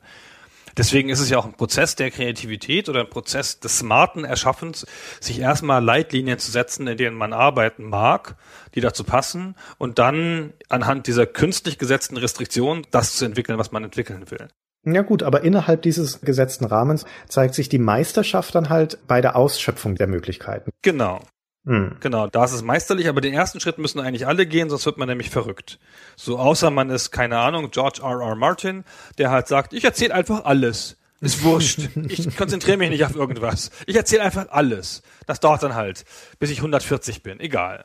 [0.78, 4.86] Deswegen ist es ja auch ein Prozess der Kreativität oder ein Prozess des smarten Erschaffens,
[5.20, 8.36] sich erstmal Leitlinien zu setzen, in denen man arbeiten mag,
[8.76, 13.84] die dazu passen und dann anhand dieser künstlich gesetzten Restriktionen das zu entwickeln, was man
[13.84, 14.48] entwickeln will.
[14.84, 19.36] Ja gut, aber innerhalb dieses gesetzten Rahmens zeigt sich die Meisterschaft dann halt bei der
[19.36, 20.72] Ausschöpfung der Möglichkeiten.
[20.82, 21.22] Genau.
[21.66, 21.98] Hm.
[22.00, 24.98] Genau, da ist es meisterlich, aber den ersten Schritt müssen eigentlich alle gehen, sonst wird
[24.98, 25.80] man nämlich verrückt.
[26.16, 28.22] So außer man ist, keine Ahnung, George R.
[28.22, 28.36] R.
[28.36, 28.86] Martin,
[29.18, 30.96] der halt sagt, ich erzähle einfach alles.
[31.20, 31.90] Ist wurscht.
[32.08, 33.72] Ich konzentriere mich nicht auf irgendwas.
[33.86, 35.02] Ich erzähle einfach alles.
[35.26, 36.06] Das dauert dann halt,
[36.40, 37.42] bis ich 140 bin.
[37.42, 37.84] Egal.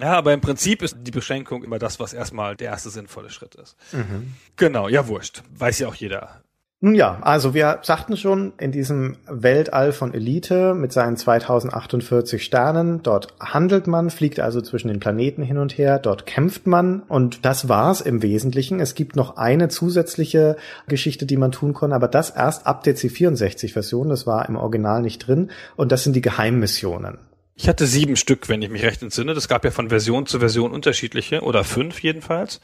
[0.00, 3.54] Ja, aber im Prinzip ist die Beschränkung immer das, was erstmal der erste sinnvolle Schritt
[3.54, 3.76] ist.
[3.92, 4.34] Mhm.
[4.56, 5.42] Genau, ja, wurscht.
[5.56, 6.42] Weiß ja auch jeder.
[6.78, 13.02] Nun ja, also wir sagten schon, in diesem Weltall von Elite mit seinen 2048 Sternen,
[13.02, 17.46] dort handelt man, fliegt also zwischen den Planeten hin und her, dort kämpft man und
[17.46, 18.78] das war's im Wesentlichen.
[18.78, 22.94] Es gibt noch eine zusätzliche Geschichte, die man tun kann, aber das erst ab der
[22.94, 27.16] C64-Version, das war im Original nicht drin und das sind die Geheimmissionen.
[27.58, 29.32] Ich hatte sieben Stück, wenn ich mich recht entsinne.
[29.32, 32.60] Das gab ja von Version zu Version unterschiedliche oder fünf jedenfalls.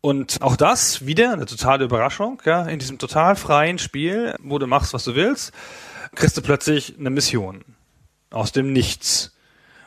[0.00, 4.66] Und auch das wieder eine totale Überraschung, ja, in diesem total freien Spiel, wo du
[4.66, 5.52] machst, was du willst,
[6.16, 7.64] kriegst du plötzlich eine Mission.
[8.30, 9.32] Aus dem Nichts.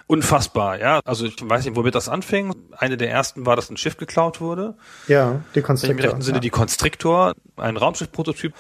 [0.08, 1.00] Unfassbar, ja.
[1.06, 2.54] Also ich weiß nicht, womit das anfing.
[2.78, 4.76] Eine der ersten war, dass ein Schiff geklaut wurde.
[5.08, 5.98] Ja, die Constrictor.
[5.98, 6.42] Im rechten Sinne ja.
[6.42, 8.54] die Constrictor, ein Raumschiff-Prototyp.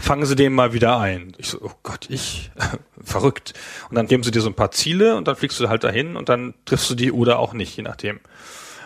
[0.00, 1.34] Fangen sie den mal wieder ein.
[1.38, 2.50] Ich so, oh Gott, ich,
[3.02, 3.54] verrückt.
[3.88, 6.16] Und dann geben sie dir so ein paar Ziele und dann fliegst du halt dahin
[6.16, 8.20] und dann triffst du die oder auch nicht, je nachdem.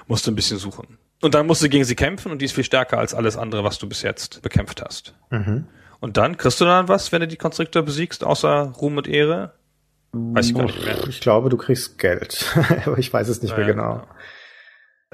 [0.06, 0.98] Musst du ein bisschen suchen.
[1.22, 3.64] Und dann musst du gegen sie kämpfen und die ist viel stärker als alles andere,
[3.64, 5.14] was du bis jetzt bekämpft hast.
[5.30, 5.66] Mhm.
[6.00, 9.54] Und dann kriegst du dann was, wenn du die Konstruktor besiegst, außer Ruhm und Ehre?
[10.12, 11.08] Weiß ich gar nicht mehr.
[11.08, 12.54] Ich glaube, du kriegst Geld.
[12.86, 13.92] Aber ich weiß es nicht ja, mehr genau.
[13.94, 14.06] genau.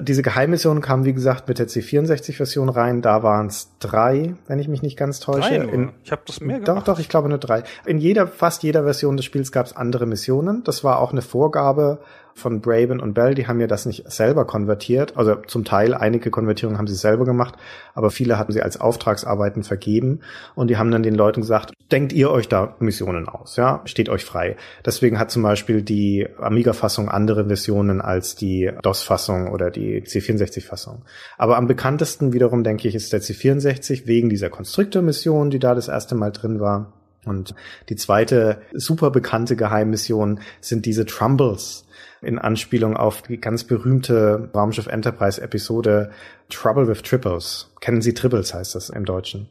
[0.01, 3.01] Diese Geheimmission kam, wie gesagt, mit der C64-Version rein.
[3.01, 5.59] Da waren es drei, wenn ich mich nicht ganz täusche.
[5.59, 6.87] Drei In, ich habe das mehr gemacht.
[6.87, 7.63] Doch, doch, ich glaube nur drei.
[7.85, 10.63] In jeder, fast jeder Version des Spiels gab es andere Missionen.
[10.63, 11.99] Das war auch eine Vorgabe
[12.33, 15.17] von Braben und Bell, die haben ja das nicht selber konvertiert.
[15.17, 17.55] Also zum Teil, einige Konvertierungen haben sie selber gemacht,
[17.93, 20.21] aber viele hatten sie als Auftragsarbeiten vergeben.
[20.55, 24.09] Und die haben dann den Leuten gesagt, denkt ihr euch da Missionen aus, ja, steht
[24.09, 24.55] euch frei.
[24.85, 31.03] Deswegen hat zum Beispiel die Amiga-Fassung andere Versionen als die DOS-Fassung oder die C64-Fassung.
[31.37, 35.87] Aber am bekanntesten wiederum, denke ich, ist der C64 wegen dieser Konstruktor-Mission, die da das
[35.87, 36.93] erste Mal drin war.
[37.25, 37.53] Und
[37.89, 41.85] die zweite super bekannte Geheimmission sind diese Trumbles
[42.21, 46.11] in Anspielung auf die ganz berühmte Raumschiff Enterprise Episode
[46.49, 47.71] Trouble with Triples.
[47.79, 49.49] Kennen Sie Triples heißt das im Deutschen.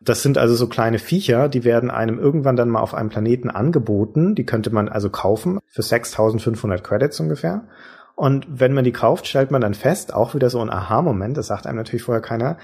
[0.00, 3.50] Das sind also so kleine Viecher, die werden einem irgendwann dann mal auf einem Planeten
[3.50, 4.34] angeboten.
[4.34, 7.68] Die könnte man also kaufen für 6500 Credits ungefähr.
[8.16, 11.48] Und wenn man die kauft, stellt man dann fest, auch wieder so ein Aha-Moment, das
[11.48, 12.58] sagt einem natürlich vorher keiner,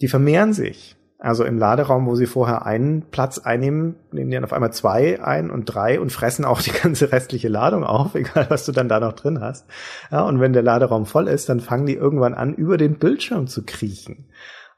[0.00, 0.96] die vermehren sich.
[1.22, 5.22] Also im Laderaum, wo sie vorher einen Platz einnehmen, nehmen die dann auf einmal zwei
[5.22, 8.88] ein und drei und fressen auch die ganze restliche Ladung auf, egal was du dann
[8.88, 9.66] da noch drin hast.
[10.10, 13.48] Ja, und wenn der Laderaum voll ist, dann fangen die irgendwann an, über den Bildschirm
[13.48, 14.28] zu kriechen.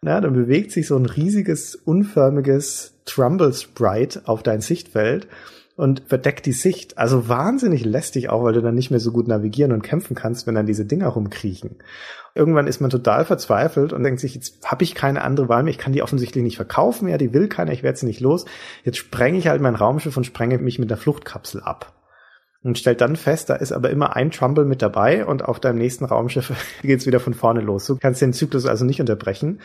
[0.04, 5.28] Ja, dann bewegt sich so ein riesiges, unförmiges Trumble Sprite auf dein Sichtfeld
[5.76, 6.98] und verdeckt die Sicht.
[6.98, 10.46] Also wahnsinnig lästig auch, weil du dann nicht mehr so gut navigieren und kämpfen kannst,
[10.46, 11.76] wenn dann diese Dinger rumkriechen.
[12.34, 15.70] Irgendwann ist man total verzweifelt und denkt sich, jetzt habe ich keine andere Wahl mehr,
[15.70, 18.44] ich kann die offensichtlich nicht verkaufen, ja, die will keiner, ich werde sie nicht los.
[18.84, 21.92] Jetzt sprenge ich halt mein Raumschiff und sprenge mich mit der Fluchtkapsel ab.
[22.64, 25.78] Und stellt dann fest, da ist aber immer ein Trumble mit dabei und auf deinem
[25.78, 26.52] nächsten Raumschiff
[26.82, 27.86] geht's wieder von vorne los.
[27.86, 29.60] Du kannst den Zyklus also nicht unterbrechen.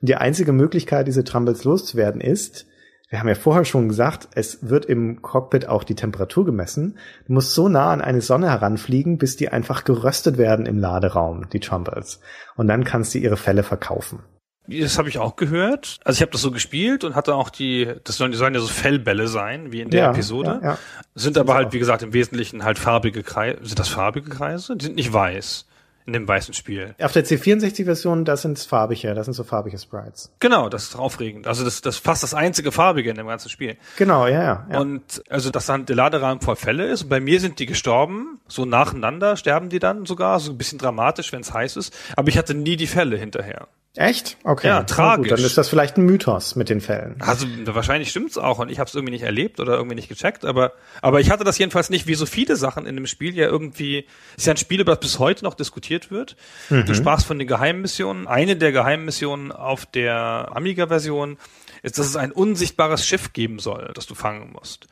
[0.00, 2.66] Die einzige Möglichkeit, diese Trumbles loszuwerden, ist,
[3.12, 6.96] wir haben ja vorher schon gesagt, es wird im Cockpit auch die Temperatur gemessen.
[7.26, 11.48] Du musst so nah an eine Sonne heranfliegen, bis die einfach geröstet werden im Laderaum,
[11.50, 12.20] die Trumbles.
[12.56, 14.20] Und dann kannst du ihre Fälle verkaufen.
[14.66, 15.98] Das habe ich auch gehört.
[16.04, 18.60] Also ich habe das so gespielt und hatte auch die, das sollen, die sollen ja
[18.60, 20.60] so Fellbälle sein, wie in der ja, Episode.
[20.62, 20.78] Ja, ja.
[21.14, 23.58] Sind aber halt, wie gesagt, im Wesentlichen halt farbige Kreise.
[23.62, 24.76] Sind das farbige Kreise?
[24.76, 25.66] Die sind nicht weiß
[26.06, 26.94] in dem weißen Spiel.
[27.00, 30.32] Auf der C64-Version, da sind farbige, das sind so farbige Sprites.
[30.40, 31.46] Genau, das ist aufregend.
[31.46, 33.76] Also das, das ist fast das einzige farbige in dem ganzen Spiel.
[33.96, 34.66] Genau, ja, ja.
[34.70, 34.80] ja.
[34.80, 37.04] Und also, dass dann der Laderahmen voll Fälle ist.
[37.04, 40.78] Und bei mir sind die gestorben, so nacheinander sterben die dann sogar, so ein bisschen
[40.78, 41.94] dramatisch, wenn es heiß ist.
[42.16, 43.68] Aber ich hatte nie die Fälle hinterher.
[43.94, 44.38] Echt?
[44.42, 44.68] Okay.
[44.68, 45.28] Ja, tragisch.
[45.28, 47.16] Gut, dann ist das vielleicht ein Mythos mit den Fällen.
[47.20, 50.46] Also wahrscheinlich stimmt's auch und ich habe es irgendwie nicht erlebt oder irgendwie nicht gecheckt,
[50.46, 50.72] aber
[51.02, 54.06] aber ich hatte das jedenfalls nicht, wie so viele Sachen in dem Spiel ja irgendwie
[54.38, 56.36] ist ja ein Spiel, über das bis heute noch diskutiert wird.
[56.70, 56.86] Mhm.
[56.86, 58.26] Du sprachst von den Geheimmissionen.
[58.26, 61.36] Eine der Geheimmissionen auf der Amiga-Version
[61.82, 64.86] ist, dass es ein unsichtbares Schiff geben soll, das du fangen musst.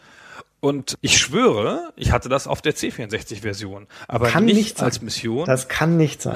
[0.60, 5.46] Und ich schwöre, ich hatte das auf der C64-Version, aber kann nicht, nicht als Mission.
[5.46, 6.34] Das kann nicht sein.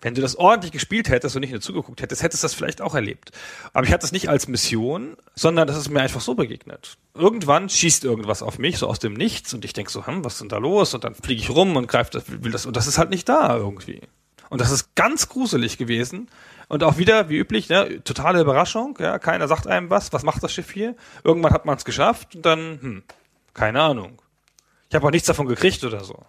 [0.00, 2.80] Wenn du das ordentlich gespielt hättest und nicht nur zugeguckt hättest, hättest du das vielleicht
[2.80, 3.32] auch erlebt.
[3.72, 6.98] Aber ich hatte es nicht als Mission, sondern das ist mir einfach so begegnet.
[7.14, 10.34] Irgendwann schießt irgendwas auf mich, so aus dem Nichts, und ich denk so, hm, was
[10.34, 10.94] ist denn da los?
[10.94, 13.28] Und dann fliege ich rum und greife das, will das, und das ist halt nicht
[13.28, 14.02] da irgendwie.
[14.50, 16.28] Und das ist ganz gruselig gewesen.
[16.68, 18.98] Und auch wieder, wie üblich, ne, totale Überraschung.
[19.00, 20.12] Ja, keiner sagt einem was.
[20.12, 20.96] Was macht das Schiff hier?
[21.22, 23.02] Irgendwann hat man es geschafft und dann, hm,
[23.54, 24.20] keine Ahnung.
[24.88, 26.24] Ich habe auch nichts davon gekriegt oder so.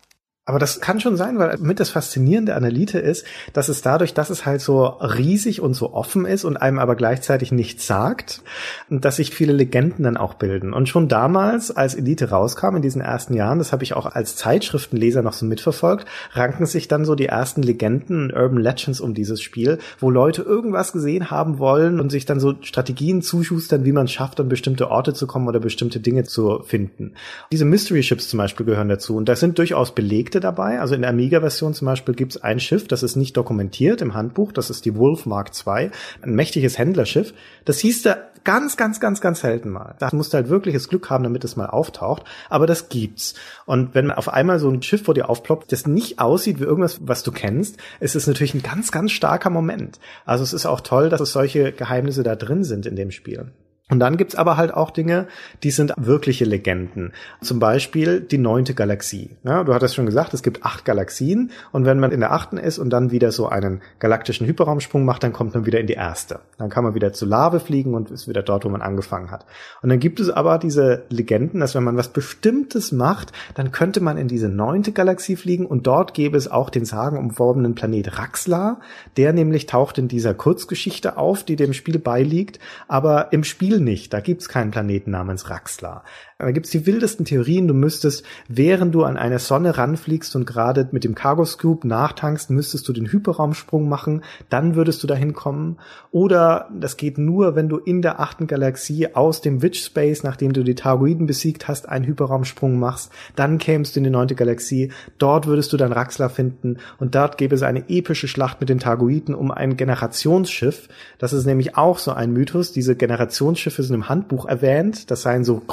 [0.47, 4.13] Aber das kann schon sein, weil mit das Faszinierende an Elite ist, dass es dadurch,
[4.13, 8.43] dass es halt so riesig und so offen ist und einem aber gleichzeitig nichts sagt,
[8.89, 10.71] dass sich viele Legenden dann auch bilden.
[10.71, 14.37] Und schon damals, als Elite rauskam in diesen ersten Jahren, das habe ich auch als
[14.37, 19.41] Zeitschriftenleser noch so mitverfolgt, ranken sich dann so die ersten Legenden Urban Legends um dieses
[19.41, 24.05] Spiel, wo Leute irgendwas gesehen haben wollen und sich dann so Strategien zuschustern, wie man
[24.05, 27.15] es schafft, an bestimmte Orte zu kommen oder bestimmte Dinge zu finden.
[27.51, 30.79] Diese Mystery Ships zum Beispiel gehören dazu und das sind durchaus belegte Objekte dabei.
[30.79, 34.13] Also in der Amiga-Version zum Beispiel gibt es ein Schiff, das ist nicht dokumentiert im
[34.13, 34.51] Handbuch.
[34.51, 35.89] Das ist die Wolf Mark II,
[36.21, 37.33] ein mächtiges Händlerschiff.
[37.65, 39.95] Das hieß da ganz, ganz, ganz, ganz selten mal.
[39.99, 42.23] Da musst du halt wirkliches Glück haben, damit es mal auftaucht.
[42.49, 43.33] Aber das gibt's.
[43.65, 46.99] Und wenn auf einmal so ein Schiff vor dir aufploppt, das nicht aussieht wie irgendwas,
[47.01, 49.99] was du kennst, ist es natürlich ein ganz, ganz starker Moment.
[50.25, 53.51] Also es ist auch toll, dass es solche Geheimnisse da drin sind in dem Spiel.
[53.89, 55.27] Und dann gibt's aber halt auch Dinge,
[55.63, 57.13] die sind wirkliche Legenden.
[57.41, 59.37] Zum Beispiel die neunte Galaxie.
[59.45, 62.57] Ja, du hattest schon gesagt, es gibt acht Galaxien und wenn man in der achten
[62.57, 65.93] ist und dann wieder so einen galaktischen Hyperraumsprung macht, dann kommt man wieder in die
[65.93, 66.41] erste.
[66.57, 69.45] Dann kann man wieder zu Lave fliegen und ist wieder dort, wo man angefangen hat.
[69.81, 74.01] Und dann gibt es aber diese Legenden, dass wenn man was Bestimmtes macht, dann könnte
[74.01, 78.81] man in diese neunte Galaxie fliegen und dort gäbe es auch den sagenumworbenen Planet Raxla.
[79.15, 82.59] Der nämlich taucht in dieser Kurzgeschichte auf, die dem Spiel beiliegt,
[82.89, 84.13] aber im Spiel nicht.
[84.13, 86.03] Da gibt's keinen Planeten namens Raxla.
[86.39, 87.67] Da gibt's die wildesten Theorien.
[87.67, 92.51] Du müsstest, während du an eine Sonne ranfliegst und gerade mit dem Cargo Scoop nachtankst,
[92.51, 94.21] müsstest du den Hyperraumsprung machen.
[94.49, 95.77] Dann würdest du dahin kommen.
[96.11, 100.53] Oder das geht nur, wenn du in der achten Galaxie aus dem Witch Space, nachdem
[100.53, 103.11] du die Targoiden besiegt hast, einen Hyperraumsprung machst.
[103.35, 104.91] Dann kämst du in die neunte Galaxie.
[105.17, 106.77] Dort würdest du dann Raxler finden.
[106.99, 110.87] Und dort gäbe es eine epische Schlacht mit den Targoiden um ein Generationsschiff.
[111.17, 112.73] Das ist nämlich auch so ein Mythos.
[112.73, 115.09] Diese Generationsschiffe sind im Handbuch erwähnt.
[115.09, 115.63] Das seien so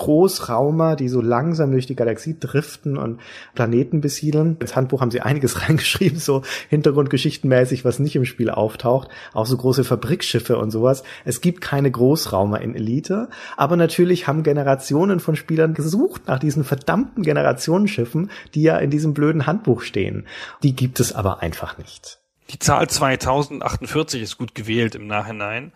[0.55, 3.21] Großraumer, die so langsam durch die Galaxie driften und
[3.55, 4.57] Planeten besiedeln.
[4.61, 9.09] Ins Handbuch haben sie einiges reingeschrieben, so Hintergrundgeschichtenmäßig, was nicht im Spiel auftaucht.
[9.33, 11.03] Auch so große Fabrikschiffe und sowas.
[11.25, 16.65] Es gibt keine Großraumer in Elite, aber natürlich haben Generationen von Spielern gesucht nach diesen
[16.65, 20.27] verdammten Generationsschiffen, die ja in diesem blöden Handbuch stehen.
[20.63, 22.21] Die gibt es aber einfach nicht.
[22.51, 25.73] Die Zahl 2048 ist gut gewählt im Nachhinein.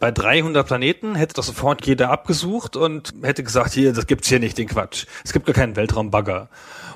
[0.00, 4.38] Bei 300 Planeten hätte das sofort jeder abgesucht und hätte gesagt, hier, das gibt's hier
[4.38, 5.06] nicht, den Quatsch.
[5.24, 6.48] Es gibt gar keinen Weltraumbagger.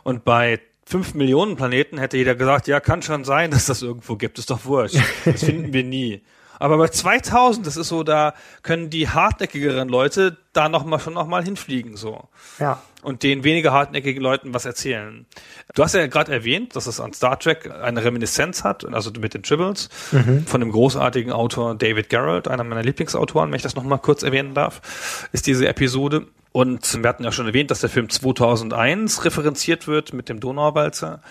[0.04, 4.16] Und bei 5 Millionen Planeten hätte jeder gesagt, ja, kann schon sein, dass das irgendwo
[4.16, 4.96] gibt, ist doch wurscht.
[5.24, 6.22] Das finden wir nie.
[6.58, 11.14] Aber bei 2000, das ist so, da können die hartnäckigeren Leute da noch mal schon
[11.14, 12.28] noch mal hinfliegen so.
[12.60, 12.80] Ja.
[13.02, 15.26] Und den weniger hartnäckigen Leuten was erzählen.
[15.74, 19.34] Du hast ja gerade erwähnt, dass es an Star Trek eine Reminiszenz hat, also mit
[19.34, 20.46] den Tribbles, mhm.
[20.46, 24.22] von dem großartigen Autor David Garrett, einer meiner Lieblingsautoren, wenn ich das noch mal kurz
[24.22, 26.26] erwähnen darf, ist diese Episode.
[26.52, 31.22] Und wir hatten ja schon erwähnt, dass der Film 2001 referenziert wird mit dem Donauwalzer.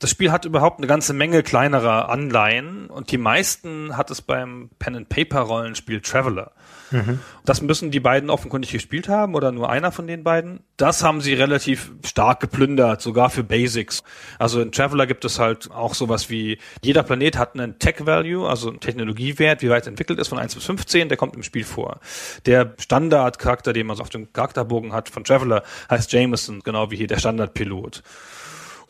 [0.00, 4.70] Das Spiel hat überhaupt eine ganze Menge kleinerer Anleihen und die meisten hat es beim
[4.78, 6.52] Pen-and-Paper-Rollenspiel Traveler.
[6.90, 7.20] Mhm.
[7.44, 10.60] Das müssen die beiden offenkundig gespielt haben oder nur einer von den beiden.
[10.76, 14.02] Das haben sie relativ stark geplündert, sogar für Basics.
[14.38, 18.68] Also in Traveler gibt es halt auch sowas wie, jeder Planet hat einen Tech-Value, also
[18.68, 22.00] einen Technologiewert, wie weit entwickelt ist, von 1 bis 15, der kommt im Spiel vor.
[22.46, 26.96] Der Standardcharakter, den man so auf dem Charakterbogen hat von Traveler, heißt Jameson, genau wie
[26.96, 28.02] hier der Standardpilot.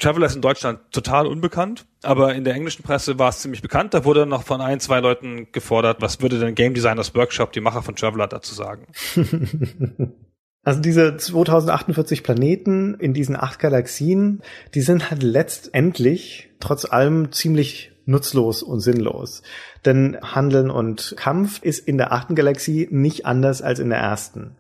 [0.01, 3.95] Traveler ist in Deutschland total unbekannt, aber in der englischen Presse war es ziemlich bekannt.
[3.95, 7.61] Da wurde noch von ein, zwei Leuten gefordert, was würde denn Game Designers Workshop, die
[7.61, 8.87] Macher von Traveler, dazu sagen?
[10.63, 14.43] Also diese 2048 Planeten in diesen acht Galaxien,
[14.75, 19.43] die sind halt letztendlich trotz allem ziemlich nutzlos und sinnlos.
[19.85, 24.57] Denn Handeln und Kampf ist in der achten Galaxie nicht anders als in der ersten.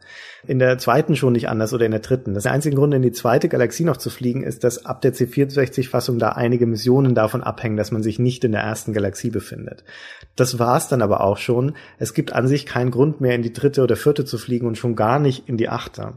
[0.46, 2.32] In der zweiten schon nicht anders oder in der dritten.
[2.32, 6.18] Das einzige Grund, in die zweite Galaxie noch zu fliegen, ist, dass ab der C64-Fassung
[6.18, 9.84] da einige Missionen davon abhängen, dass man sich nicht in der ersten Galaxie befindet.
[10.36, 11.74] Das war's dann aber auch schon.
[11.98, 14.78] Es gibt an sich keinen Grund mehr, in die dritte oder vierte zu fliegen und
[14.78, 16.14] schon gar nicht in die achte.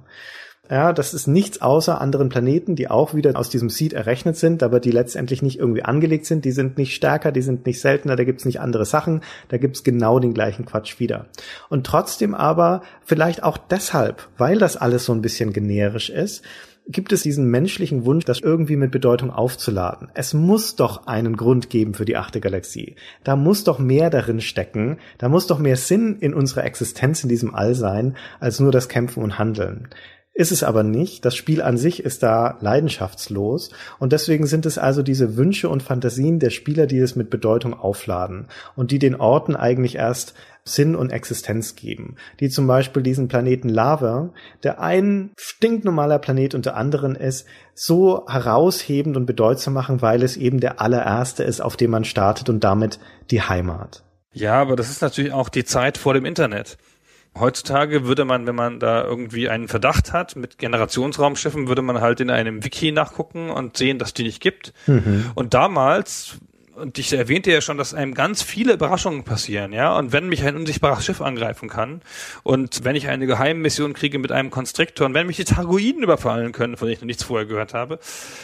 [0.69, 4.63] Ja, das ist nichts außer anderen Planeten, die auch wieder aus diesem Seed errechnet sind,
[4.63, 6.45] aber die letztendlich nicht irgendwie angelegt sind.
[6.45, 9.83] Die sind nicht stärker, die sind nicht seltener, da gibt's nicht andere Sachen, da gibt's
[9.83, 11.25] genau den gleichen Quatsch wieder.
[11.69, 16.43] Und trotzdem aber, vielleicht auch deshalb, weil das alles so ein bisschen generisch ist,
[16.87, 20.09] gibt es diesen menschlichen Wunsch, das irgendwie mit Bedeutung aufzuladen.
[20.13, 22.95] Es muss doch einen Grund geben für die achte Galaxie.
[23.25, 27.29] Da muss doch mehr darin stecken, da muss doch mehr Sinn in unserer Existenz in
[27.29, 29.89] diesem All sein, als nur das Kämpfen und Handeln.
[30.35, 31.25] Ist es aber nicht.
[31.25, 33.69] Das Spiel an sich ist da leidenschaftslos
[33.99, 37.75] und deswegen sind es also diese Wünsche und Fantasien der Spieler, die es mit Bedeutung
[37.75, 40.33] aufladen und die den Orten eigentlich erst
[40.65, 42.15] Sinn und Existenz geben.
[42.39, 49.15] Die zum Beispiel diesen Planeten Lava, der ein stinknormaler Planet unter anderem ist, so heraushebend
[49.15, 52.99] und bedeutsam machen, weil es eben der allererste ist, auf dem man startet und damit
[53.29, 54.03] die Heimat.
[54.31, 56.77] Ja, aber das ist natürlich auch die Zeit vor dem Internet.
[57.37, 62.19] Heutzutage würde man, wenn man da irgendwie einen Verdacht hat mit Generationsraumschiffen, würde man halt
[62.19, 64.73] in einem Wiki nachgucken und sehen, dass die nicht gibt.
[64.85, 65.31] Mhm.
[65.33, 66.37] Und damals
[66.75, 69.95] und ich erwähnte ja schon, dass einem ganz viele Überraschungen passieren, ja.
[69.97, 72.01] Und wenn mich ein unsichtbares Schiff angreifen kann
[72.43, 76.51] und wenn ich eine Geheimmission kriege mit einem Konstriktor und wenn mich die Targoiden überfallen
[76.51, 77.99] können, von denen ich noch nichts vorher gehört habe,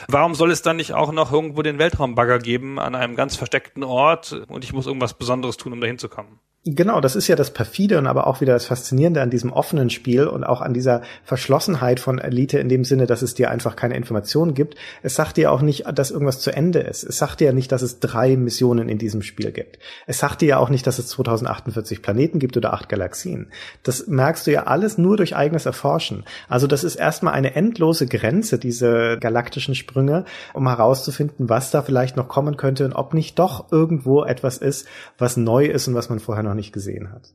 [0.08, 3.84] warum soll es dann nicht auch noch irgendwo den Weltraumbagger geben an einem ganz versteckten
[3.84, 6.40] Ort und ich muss irgendwas Besonderes tun, um dahin zu kommen?
[6.66, 9.90] Genau, das ist ja das perfide und aber auch wieder das Faszinierende an diesem offenen
[9.90, 13.78] Spiel und auch an dieser Verschlossenheit von Elite in dem Sinne, dass es dir einfach
[13.78, 14.76] keine Informationen gibt.
[15.02, 17.06] Es sagt dir auch nicht, dass irgendwas zu Ende ist.
[17.06, 19.80] Es sagt dir ja nicht, dass es drei Missionen in diesem Spiel gibt.
[20.06, 23.48] Es sagt dir ja auch nicht, dass es 2048 Planeten gibt oder acht Galaxien.
[23.84, 26.26] Das merkst du ja alles nur durch eigenes Erforschen.
[26.50, 32.18] Also das ist erstmal eine endlose Grenze, diese galaktischen Sprünge, um herauszufinden, was da vielleicht
[32.18, 34.88] noch kommen könnte und ob nicht doch irgendwo etwas ist,
[35.18, 37.34] was neu ist und was man vorher noch nicht gesehen hat.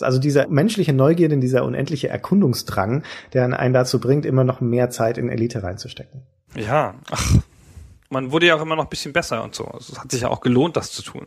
[0.00, 5.16] Also dieser menschliche Neugierde, dieser unendliche Erkundungsdrang, der einen dazu bringt, immer noch mehr Zeit
[5.16, 6.22] in Elite reinzustecken.
[6.54, 7.36] Ja, ach,
[8.10, 9.64] man wurde ja auch immer noch ein bisschen besser und so.
[9.64, 11.26] Also es hat sich ja auch gelohnt, das zu tun.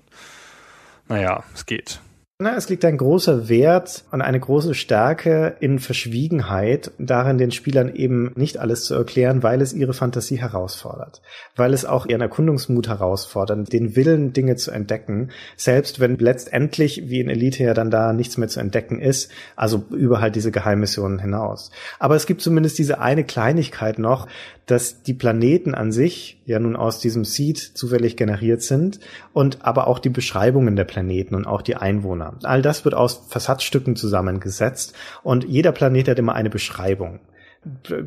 [1.07, 1.99] Naja, es geht.
[2.41, 7.93] Na, es liegt ein großer Wert und eine große Stärke in Verschwiegenheit, darin den Spielern
[7.93, 11.21] eben nicht alles zu erklären, weil es ihre Fantasie herausfordert,
[11.57, 17.19] weil es auch ihren Erkundungsmut herausfordert, den Willen, Dinge zu entdecken, selbst wenn letztendlich, wie
[17.19, 21.19] in Elite ja dann da nichts mehr zu entdecken ist, also über halt diese Geheimmissionen
[21.19, 21.71] hinaus.
[21.99, 24.27] Aber es gibt zumindest diese eine Kleinigkeit noch,
[24.69, 28.99] dass die Planeten an sich ja nun aus diesem Seed zufällig generiert sind
[29.33, 32.28] und aber auch die Beschreibungen der Planeten und auch die Einwohner.
[32.43, 37.19] All das wird aus Versatzstücken zusammengesetzt und jeder Planet hat immer eine Beschreibung.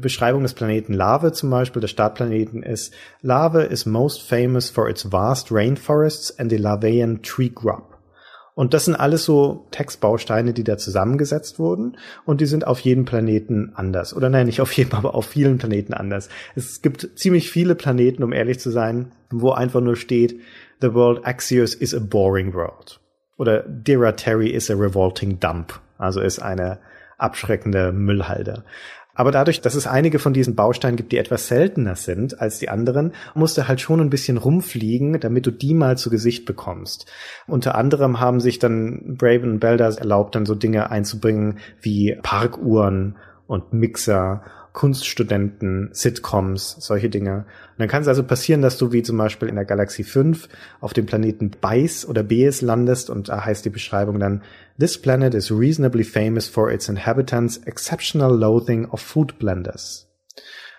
[0.00, 5.12] Beschreibung des Planeten Lave zum Beispiel, des Startplaneten ist, Lave is most famous for its
[5.12, 7.98] vast rainforests and the Lavean tree grub.
[8.54, 11.96] Und das sind alles so Textbausteine, die da zusammengesetzt wurden
[12.26, 14.14] und die sind auf jedem Planeten anders.
[14.14, 16.28] Oder nein, nicht auf jedem, aber auf vielen Planeten anders.
[16.54, 20.40] Es gibt ziemlich viele Planeten, um ehrlich zu sein, wo einfach nur steht,
[20.80, 23.01] The world Axios is a boring world.
[23.36, 25.80] Oder Dira Terry is a revolting dump.
[25.98, 26.78] Also ist eine
[27.18, 28.64] abschreckende Müllhalde.
[29.14, 32.70] Aber dadurch, dass es einige von diesen Bausteinen gibt, die etwas seltener sind als die
[32.70, 37.10] anderen, musst du halt schon ein bisschen rumfliegen, damit du die mal zu Gesicht bekommst.
[37.46, 43.16] Unter anderem haben sich dann Braven und Belders erlaubt, dann so Dinge einzubringen wie Parkuhren
[43.46, 47.38] und Mixer Kunststudenten, Sitcoms, solche Dinge.
[47.38, 50.48] Und dann kann es also passieren, dass du wie zum Beispiel in der Galaxie 5
[50.80, 54.42] auf dem Planeten Beis oder Beis landest und da heißt die Beschreibung dann
[54.78, 60.08] This planet is reasonably famous for its inhabitants' exceptional loathing of food blenders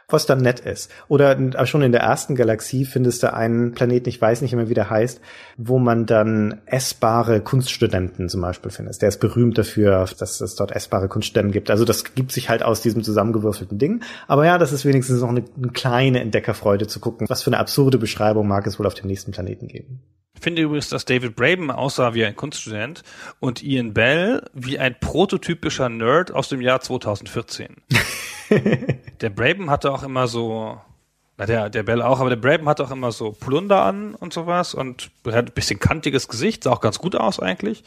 [0.07, 0.91] was dann nett ist.
[1.07, 4.73] Oder schon in der ersten Galaxie findest du einen Planeten, ich weiß nicht immer, wie
[4.73, 5.21] der heißt,
[5.57, 9.01] wo man dann essbare Kunststudenten zum Beispiel findest.
[9.01, 11.69] Der ist berühmt dafür, dass es dort essbare Kunststudenten gibt.
[11.69, 14.03] Also das gibt sich halt aus diesem zusammengewürfelten Ding.
[14.27, 15.43] Aber ja, das ist wenigstens noch eine
[15.73, 19.31] kleine Entdeckerfreude zu gucken, was für eine absurde Beschreibung mag es wohl auf dem nächsten
[19.31, 20.01] Planeten geben.
[20.35, 23.03] Ich finde übrigens, dass David Braben aussah wie ein Kunststudent
[23.39, 27.77] und Ian Bell wie ein prototypischer Nerd aus dem Jahr 2014.
[29.21, 30.81] der Braben hatte auch immer so,
[31.37, 34.33] na der, der Bell auch, aber der Braben hatte auch immer so Plunder an und
[34.33, 37.83] sowas und hat ein bisschen kantiges Gesicht, sah auch ganz gut aus eigentlich.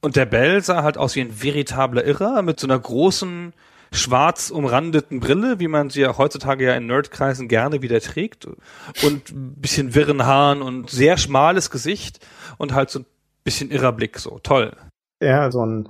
[0.00, 3.54] Und der Bell sah halt aus wie ein veritabler Irrer mit so einer großen,
[3.94, 8.46] schwarz umrandeten Brille, wie man sie ja heutzutage ja in Nerdkreisen gerne wieder trägt.
[8.46, 12.24] Und ein bisschen wirren Haaren und sehr schmales Gesicht
[12.58, 13.06] und halt so ein
[13.44, 14.76] bisschen irrer Blick, so toll.
[15.20, 15.88] Ja, so ein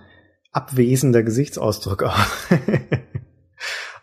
[0.53, 2.19] abwesender Gesichtsausdruck auch.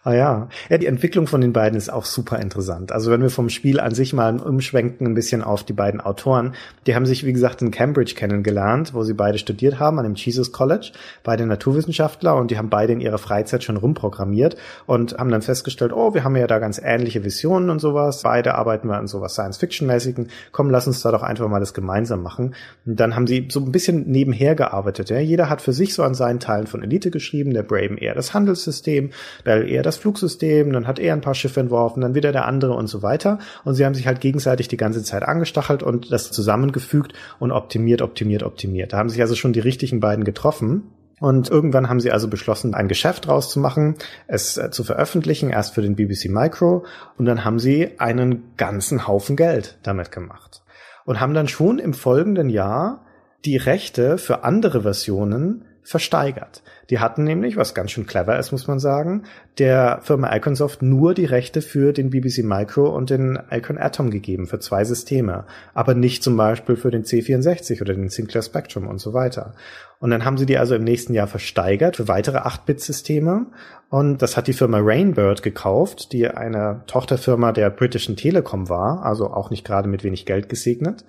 [0.04, 0.50] Ah ja.
[0.70, 2.92] Ja, die Entwicklung von den beiden ist auch super interessant.
[2.92, 6.56] Also wenn wir vom Spiel an sich mal umschwenken ein bisschen auf die beiden Autoren,
[6.88, 10.16] die haben sich, wie gesagt, in Cambridge kennengelernt, wo sie beide studiert haben, an dem
[10.16, 10.92] Jesus College,
[11.22, 15.94] beide Naturwissenschaftler und die haben beide in ihrer Freizeit schon rumprogrammiert und haben dann festgestellt,
[15.94, 18.24] oh, wir haben ja da ganz ähnliche Visionen und sowas.
[18.24, 20.30] Beide arbeiten wir an sowas Science-Fiction-mäßigen.
[20.52, 22.56] Komm, lass uns da doch einfach mal das gemeinsam machen.
[22.88, 25.12] Und dann haben sie so ein bisschen nebenher gearbeitet.
[25.12, 25.20] Ja.
[25.20, 28.34] Jeder hat für sich so an seinen Teilen von Elite geschrieben, der Braben eher das
[28.34, 29.12] Handelssystem,
[29.44, 32.46] Bell eher das das Flugsystem, dann hat er ein paar Schiffe entworfen, dann wieder der
[32.46, 33.40] andere und so weiter.
[33.64, 38.02] Und sie haben sich halt gegenseitig die ganze Zeit angestachelt und das zusammengefügt und optimiert,
[38.02, 38.94] optimiert, optimiert.
[38.94, 40.84] Da haben sich also schon die richtigen beiden getroffen.
[41.20, 43.96] Und irgendwann haben sie also beschlossen, ein Geschäft rauszumachen,
[44.28, 46.86] es äh, zu veröffentlichen, erst für den BBC Micro.
[47.18, 50.64] Und dann haben sie einen ganzen Haufen Geld damit gemacht.
[51.06, 53.06] Und haben dann schon im folgenden Jahr
[53.46, 56.62] die Rechte für andere Versionen versteigert.
[56.90, 59.24] Die hatten nämlich, was ganz schön clever ist, muss man sagen,
[59.58, 64.46] der Firma Iconsoft nur die Rechte für den BBC Micro und den Icon Atom gegeben,
[64.46, 69.00] für zwei Systeme, aber nicht zum Beispiel für den C64 oder den Sinclair Spectrum und
[69.00, 69.54] so weiter.
[70.00, 73.46] Und dann haben sie die also im nächsten Jahr versteigert für weitere 8-Bit-Systeme.
[73.90, 79.28] Und das hat die Firma Rainbird gekauft, die eine Tochterfirma der britischen Telekom war, also
[79.32, 81.06] auch nicht gerade mit wenig Geld gesegnet.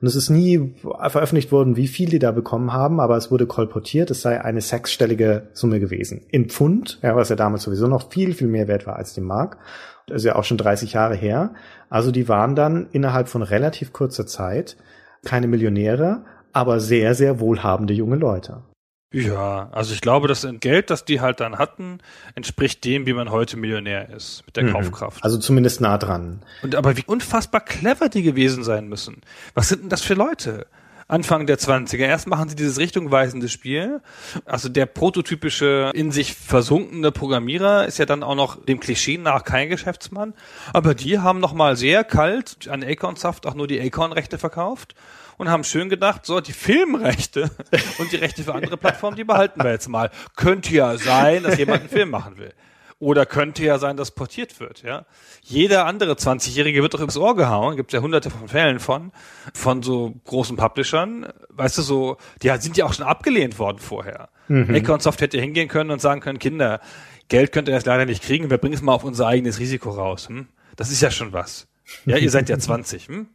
[0.00, 3.46] Und es ist nie veröffentlicht worden, wie viel die da bekommen haben, aber es wurde
[3.46, 6.26] kolportiert, es sei eine sechsstellige Summe gewesen.
[6.28, 9.22] In Pfund, ja, was ja damals sowieso noch viel, viel mehr wert war als die
[9.22, 9.56] Mark.
[10.06, 11.54] Das ist ja auch schon 30 Jahre her.
[11.88, 14.76] Also die waren dann innerhalb von relativ kurzer Zeit
[15.24, 18.62] keine Millionäre, aber sehr, sehr wohlhabende junge Leute.
[19.12, 22.00] Ja, also ich glaube, das Geld, das die halt dann hatten,
[22.34, 24.72] entspricht dem, wie man heute Millionär ist, mit der mhm.
[24.72, 25.22] Kaufkraft.
[25.22, 26.42] Also zumindest nah dran.
[26.62, 29.22] Und aber wie unfassbar clever die gewesen sein müssen.
[29.54, 30.66] Was sind denn das für Leute?
[31.08, 31.98] Anfang der 20er.
[31.98, 34.00] Erst machen sie dieses richtungweisende Spiel.
[34.44, 39.44] Also der prototypische, in sich versunkene Programmierer ist ja dann auch noch dem Klischee nach
[39.44, 40.34] kein Geschäftsmann.
[40.72, 44.96] Aber die haben nochmal sehr kalt an Acorn-Saft auch nur die Acorn-Rechte verkauft
[45.38, 47.50] und haben schön gedacht, so, die Filmrechte
[47.98, 50.10] und die Rechte für andere Plattformen, die behalten wir jetzt mal.
[50.36, 52.52] Könnte ja sein, dass jemand einen Film machen will.
[52.98, 55.04] Oder könnte ja sein, dass portiert wird, ja.
[55.42, 59.12] Jeder andere 20-Jährige wird doch ins Ohr gehauen, gibt ja hunderte von Fällen von,
[59.52, 61.26] von so großen Publishern.
[61.50, 64.30] Weißt du, so, die sind ja auch schon abgelehnt worden vorher.
[64.48, 64.74] Mhm.
[64.74, 66.80] Acornsoft hätte hingehen können und sagen können, Kinder,
[67.28, 69.90] Geld könnt ihr jetzt leider nicht kriegen, wir bringen es mal auf unser eigenes Risiko
[69.90, 70.28] raus.
[70.30, 70.48] Hm?
[70.76, 71.68] Das ist ja schon was.
[72.06, 73.28] Ja, ihr seid ja 20, hm?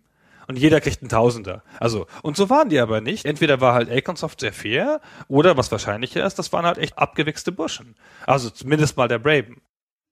[0.51, 1.63] Und jeder kriegt einen Tausender.
[1.79, 3.23] Also, und so waren die aber nicht.
[3.25, 4.99] Entweder war halt Aconsoft sehr fair,
[5.29, 7.95] oder was wahrscheinlicher ist, das waren halt echt abgewichste Burschen.
[8.27, 9.61] Also zumindest mal der Braben.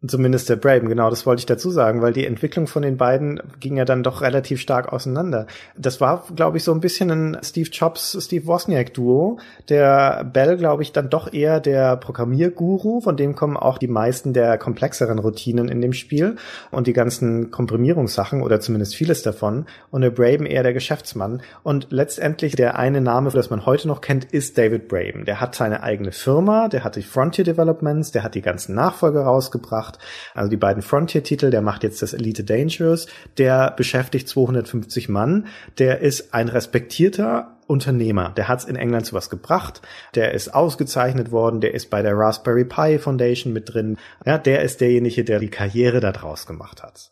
[0.07, 3.41] Zumindest der Braben, genau, das wollte ich dazu sagen, weil die Entwicklung von den beiden
[3.59, 5.45] ging ja dann doch relativ stark auseinander.
[5.77, 9.39] Das war, glaube ich, so ein bisschen ein Steve Jobs, Steve Wozniak Duo.
[9.67, 14.31] Der Bell, glaube ich, dann doch eher der Programmierguru, von dem kommen auch die meisten
[14.31, 16.37] der komplexeren Routinen in dem Spiel
[16.71, 19.65] und die ganzen Komprimierungssachen oder zumindest vieles davon.
[19.91, 21.41] Und der Braben eher der Geschäftsmann.
[21.61, 25.25] Und letztendlich der eine Name, das man heute noch kennt, ist David Braben.
[25.25, 29.23] Der hat seine eigene Firma, der hat die Frontier Developments, der hat die ganzen Nachfolger
[29.23, 29.99] rausgebracht macht.
[30.33, 35.99] Also die beiden Frontier-Titel, der macht jetzt das Elite Dangerous, der beschäftigt 250 Mann, der
[35.99, 38.31] ist ein respektierter Unternehmer.
[38.35, 39.83] Der hat es in England zu was gebracht.
[40.15, 41.61] Der ist ausgezeichnet worden.
[41.61, 43.97] Der ist bei der Raspberry Pi Foundation mit drin.
[44.25, 47.11] Ja, der ist derjenige, der die Karriere da draus gemacht hat.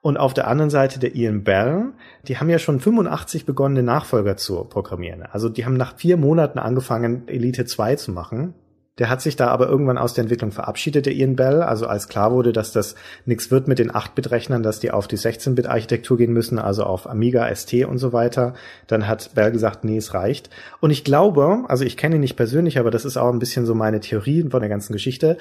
[0.00, 1.94] Und auf der anderen Seite der Ian Bell,
[2.28, 5.22] die haben ja schon 85 begonnen, den Nachfolger zu programmieren.
[5.22, 8.54] Also die haben nach vier Monaten angefangen, Elite 2 zu machen.
[8.98, 11.62] Der hat sich da aber irgendwann aus der Entwicklung verabschiedet, der Ian Bell.
[11.62, 12.94] Also als klar wurde, dass das
[13.26, 17.54] nichts wird mit den 8-Bit-Rechnern, dass die auf die 16-Bit-Architektur gehen müssen, also auf Amiga,
[17.54, 18.54] ST und so weiter.
[18.86, 20.50] Dann hat Bell gesagt, nee, es reicht.
[20.80, 23.66] Und ich glaube, also ich kenne ihn nicht persönlich, aber das ist auch ein bisschen
[23.66, 25.38] so meine Theorie von der ganzen Geschichte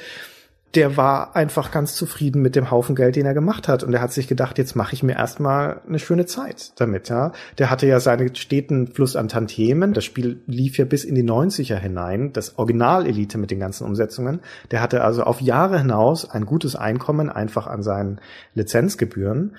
[0.76, 3.84] der war einfach ganz zufrieden mit dem Haufen Geld, den er gemacht hat.
[3.84, 7.32] Und er hat sich gedacht, jetzt mache ich mir erstmal eine schöne Zeit damit, ja.
[7.57, 9.94] Der hatte ja seinen steten Fluss an Tantiemen.
[9.94, 12.34] Das Spiel lief ja bis in die 90er hinein.
[12.34, 14.41] Das Original-Elite mit den ganzen Umsetzungen.
[14.72, 18.19] Der hatte also auf Jahre hinaus ein gutes Einkommen einfach an seinen
[18.53, 19.56] Lizenzgebühren.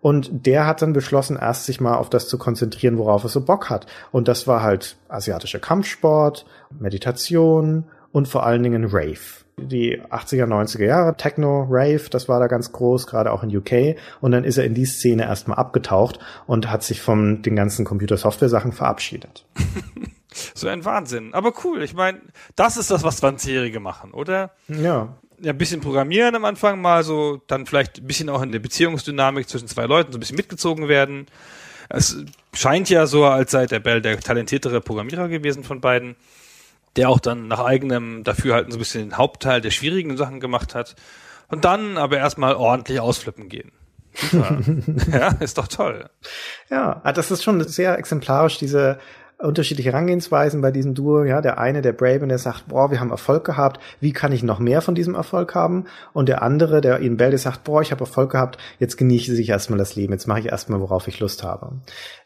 [0.00, 3.40] Und der hat dann beschlossen, erst sich mal auf das zu konzentrieren, worauf er so
[3.40, 3.86] Bock hat.
[4.10, 6.44] Und das war halt asiatischer Kampfsport,
[6.78, 12.46] Meditation und vor allen Dingen Rave die 80er, 90er Jahre, Techno, Rave, das war da
[12.46, 13.96] ganz groß, gerade auch in UK.
[14.20, 17.84] Und dann ist er in die Szene erstmal abgetaucht und hat sich von den ganzen
[17.84, 19.46] Computer-Software-Sachen verabschiedet.
[20.54, 21.34] so ein Wahnsinn.
[21.34, 22.20] Aber cool, ich meine,
[22.56, 24.52] das ist das, was 20-Jährige machen, oder?
[24.68, 25.16] Ja.
[25.40, 28.60] Ja, ein bisschen programmieren am Anfang mal so, dann vielleicht ein bisschen auch in der
[28.60, 31.26] Beziehungsdynamik zwischen zwei Leuten so ein bisschen mitgezogen werden.
[31.88, 32.24] Es
[32.54, 36.14] scheint ja so, als sei der Bell der talentiertere Programmierer gewesen von beiden
[36.96, 40.74] der auch dann nach eigenem Dafürhalten so ein bisschen den Hauptteil der schwierigen Sachen gemacht
[40.74, 40.94] hat.
[41.48, 43.72] Und dann aber erstmal ordentlich ausflippen gehen.
[45.12, 46.08] ja, ist doch toll.
[46.70, 48.98] Ja, ah, das ist schon sehr exemplarisch, diese
[49.42, 51.24] unterschiedliche Herangehensweisen bei diesem Duo.
[51.24, 54.42] Ja, der eine, der Braven, der sagt, boah, wir haben Erfolg gehabt, wie kann ich
[54.42, 55.84] noch mehr von diesem Erfolg haben?
[56.12, 59.34] Und der andere, der Ian Bell, der sagt, boah, ich habe Erfolg gehabt, jetzt genieße
[59.40, 61.72] ich erstmal das Leben, jetzt mache ich erstmal, worauf ich Lust habe.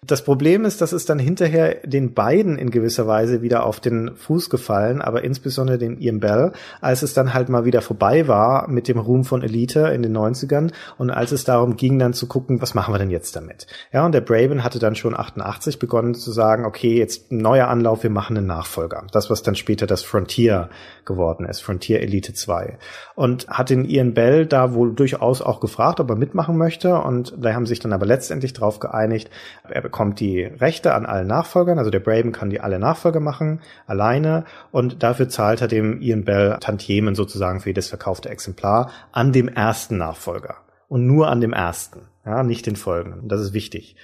[0.04, 4.14] Das Problem ist, dass es dann hinterher den beiden in gewisser Weise wieder auf den
[4.14, 8.68] Fuß gefallen, aber insbesondere den Ian Bell, als es dann halt mal wieder vorbei war
[8.68, 12.26] mit dem Ruhm von Elite in den 90ern und als es darum ging, dann zu
[12.26, 13.66] gucken, was machen wir denn jetzt damit?
[13.92, 17.68] Ja, und der Braven hatte dann schon 88 begonnen zu sagen, okay, jetzt ein neuer
[17.68, 19.06] Anlauf, wir machen einen Nachfolger.
[19.12, 20.68] Das, was dann später das Frontier
[21.04, 22.78] geworden ist, Frontier Elite 2.
[23.14, 26.96] Und hat den Ian Bell da wohl durchaus auch gefragt, ob er mitmachen möchte.
[26.96, 29.30] Und da haben sich dann aber letztendlich darauf geeinigt,
[29.68, 33.60] er bekommt die Rechte an allen Nachfolgern, also der Braven kann die alle Nachfolger machen,
[33.86, 34.44] alleine.
[34.72, 39.48] Und dafür zahlt er dem Ian Bell Tantiemen sozusagen für jedes verkaufte Exemplar an dem
[39.48, 40.56] ersten Nachfolger.
[40.88, 43.28] Und nur an dem ersten, ja, nicht den folgenden.
[43.28, 43.96] Das ist wichtig.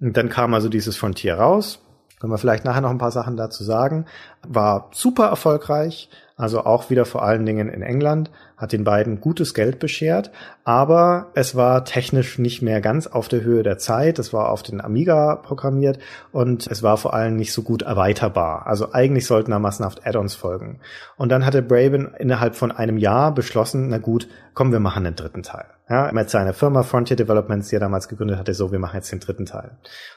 [0.00, 1.82] Und dann kam also dieses Frontier raus
[2.20, 4.04] können wir vielleicht nachher noch ein paar Sachen dazu sagen.
[4.46, 9.54] War super erfolgreich, also auch wieder vor allen Dingen in England, hat den beiden gutes
[9.54, 10.30] Geld beschert,
[10.64, 14.18] aber es war technisch nicht mehr ganz auf der Höhe der Zeit.
[14.18, 15.98] Es war auf den Amiga programmiert
[16.30, 18.66] und es war vor allem nicht so gut erweiterbar.
[18.66, 20.80] Also eigentlich sollten da massenhaft Add-ons folgen.
[21.16, 25.16] Und dann hatte Braben innerhalb von einem Jahr beschlossen, na gut, komm, wir machen den
[25.16, 25.66] dritten Teil.
[25.90, 29.10] Ja, mit seiner Firma Frontier Developments, die er damals gegründet hatte, so, wir machen jetzt
[29.10, 29.72] den dritten Teil.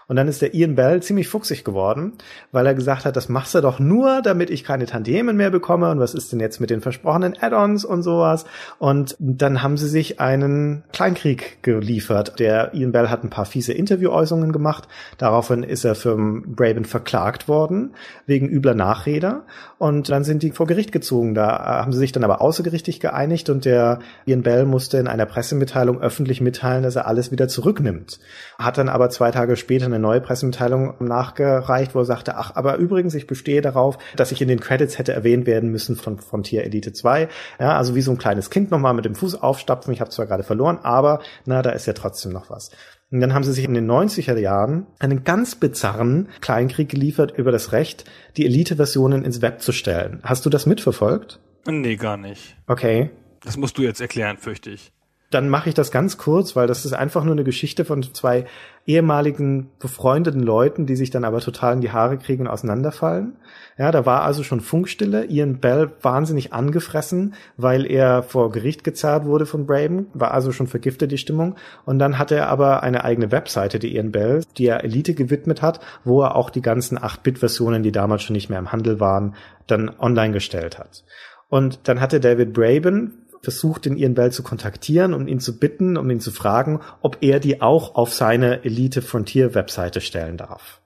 [0.07, 2.13] Und dann ist der Ian Bell ziemlich fuchsig geworden,
[2.51, 5.89] weil er gesagt hat, das machst du doch nur, damit ich keine Tantiemen mehr bekomme
[5.89, 8.45] und was ist denn jetzt mit den versprochenen Add-ons und sowas.
[8.77, 12.39] Und dann haben sie sich einen Kleinkrieg geliefert.
[12.39, 14.87] Der Ian Bell hat ein paar fiese Interviewäußerungen gemacht.
[15.17, 17.95] Daraufhin ist er für Braben verklagt worden,
[18.27, 19.41] wegen übler Nachrede.
[19.79, 21.33] Und dann sind die vor Gericht gezogen.
[21.33, 25.25] Da haben sie sich dann aber außergerichtlich geeinigt und der Ian Bell musste in einer
[25.25, 28.19] Pressemitteilung öffentlich mitteilen, dass er alles wieder zurücknimmt.
[28.57, 32.77] Hat dann aber zwei Tage später eine neue Pressemitteilung nachgereicht, wo er sagte, ach, aber
[32.77, 36.63] übrigens, ich bestehe darauf, dass ich in den Credits hätte erwähnt werden müssen von Frontier
[36.63, 37.27] Elite 2.
[37.59, 39.93] Ja, also wie so ein kleines Kind nochmal mit dem Fuß aufstapfen.
[39.93, 42.71] Ich habe zwar gerade verloren, aber na, da ist ja trotzdem noch was.
[43.13, 47.51] Und dann haben sie sich in den 90er Jahren einen ganz bizarren Kleinkrieg geliefert über
[47.51, 48.05] das Recht,
[48.37, 50.19] die Elite-Versionen ins Web zu stellen.
[50.23, 51.39] Hast du das mitverfolgt?
[51.67, 52.57] Nee, gar nicht.
[52.65, 53.11] Okay.
[53.43, 54.91] Das musst du jetzt erklären, fürchte ich
[55.33, 58.45] dann mache ich das ganz kurz, weil das ist einfach nur eine Geschichte von zwei
[58.85, 63.37] ehemaligen befreundeten Leuten, die sich dann aber total in die Haare kriegen und auseinanderfallen.
[63.77, 65.25] Ja, da war also schon Funkstille.
[65.25, 70.67] Ian Bell wahnsinnig angefressen, weil er vor Gericht gezerrt wurde von Braben, war also schon
[70.67, 71.55] vergiftet die Stimmung.
[71.85, 75.61] Und dann hat er aber eine eigene Webseite, die Ian Bell, die er Elite gewidmet
[75.63, 79.33] hat, wo er auch die ganzen 8-Bit-Versionen, die damals schon nicht mehr im Handel waren,
[79.65, 81.03] dann online gestellt hat.
[81.49, 85.97] Und dann hatte David Braben versucht, den Ian Bell zu kontaktieren, um ihn zu bitten,
[85.97, 90.81] um ihn zu fragen, ob er die auch auf seine Elite Frontier Webseite stellen darf.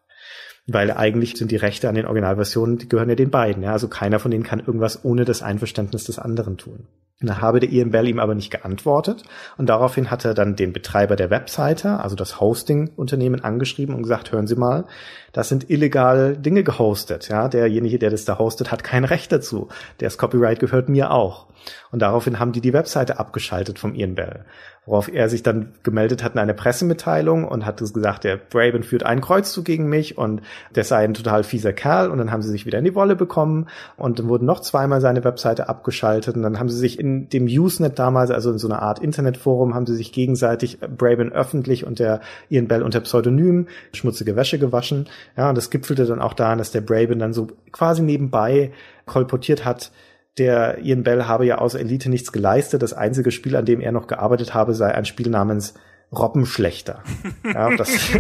[0.66, 3.64] Weil eigentlich sind die Rechte an den Originalversionen, die gehören ja den beiden.
[3.64, 3.72] Ja?
[3.72, 6.88] Also keiner von denen kann irgendwas ohne das Einverständnis des anderen tun.
[7.20, 9.24] Da habe der Ian Bell ihm aber nicht geantwortet
[9.58, 14.32] und daraufhin hat er dann den Betreiber der Webseite, also das Hosting-Unternehmen, angeschrieben und gesagt,
[14.32, 14.86] hören Sie mal,
[15.34, 17.28] das sind illegale Dinge gehostet.
[17.28, 19.68] Ja, derjenige, der das da hostet, hat kein Recht dazu.
[19.98, 21.48] Das Copyright gehört mir auch.
[21.92, 24.46] Und daraufhin haben die die Webseite abgeschaltet vom Ian Bell.
[24.86, 29.04] Worauf er sich dann gemeldet hat in einer Pressemitteilung und hat gesagt, der Braben führt
[29.04, 30.42] einen Kreuzzug gegen mich und
[30.74, 32.10] der sei ein total fieser Kerl.
[32.10, 33.68] Und dann haben sie sich wieder in die Wolle bekommen
[33.98, 38.00] und dann wurden noch zweimal seine Webseite abgeschaltet und dann haben sie sich dem Usenet
[38.00, 42.22] damals, also in so einer Art Internetforum, haben sie sich gegenseitig Braben öffentlich und der
[42.50, 45.08] Ian Bell unter Pseudonym schmutzige Wäsche gewaschen.
[45.36, 48.72] Ja, und das gipfelte dann auch daran, dass der Braben dann so quasi nebenbei
[49.06, 49.92] kolportiert hat,
[50.38, 52.84] der Ian Bell habe ja außer Elite nichts geleistet.
[52.84, 55.74] Das einzige Spiel, an dem er noch gearbeitet habe, sei ein Spiel namens
[56.12, 57.04] Robbenschlechter.
[57.44, 57.90] Ja, das,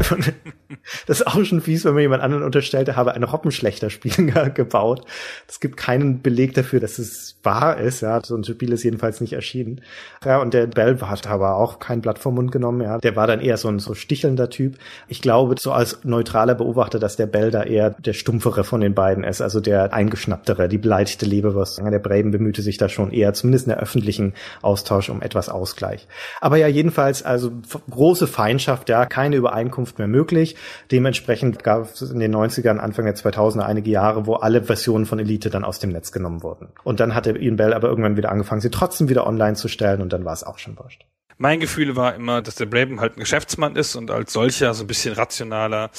[1.07, 5.05] das ist auch schon fies, wenn man jemand anderen unterstellt, er habe ein Robbenschlechter-Spiel gebaut.
[5.47, 8.01] Es gibt keinen Beleg dafür, dass es wahr ist.
[8.01, 9.81] Ja, so ein Spiel ist jedenfalls nicht erschienen.
[10.25, 12.81] Ja, und der Bell hat aber auch kein Blatt vom Mund genommen.
[12.81, 14.77] Ja, der war dann eher so ein so stichelnder Typ.
[15.07, 18.95] Ich glaube, so als neutraler Beobachter, dass der Bell da eher der stumpfere von den
[18.95, 21.79] beiden ist, also der eingeschnapptere, die beleidigte Leberwurst.
[21.79, 26.07] Der Braben bemühte sich da schon eher, zumindest in der öffentlichen Austausch, um etwas Ausgleich.
[26.41, 27.51] Aber ja, jedenfalls, also
[27.89, 30.55] große Feindschaft, ja, keine Übereinkunft mehr möglich.
[30.91, 35.19] Dementsprechend gab es in den 90ern, Anfang der 2000er einige Jahre, wo alle Versionen von
[35.19, 36.69] Elite dann aus dem Netz genommen wurden.
[36.83, 40.01] Und dann hatte Ian Bell aber irgendwann wieder angefangen, sie trotzdem wieder online zu stellen
[40.01, 41.05] und dann war es auch schon wurscht.
[41.39, 44.83] Mein Gefühl war immer, dass der Braben halt ein Geschäftsmann ist und als solcher so
[44.83, 45.91] ein bisschen rationaler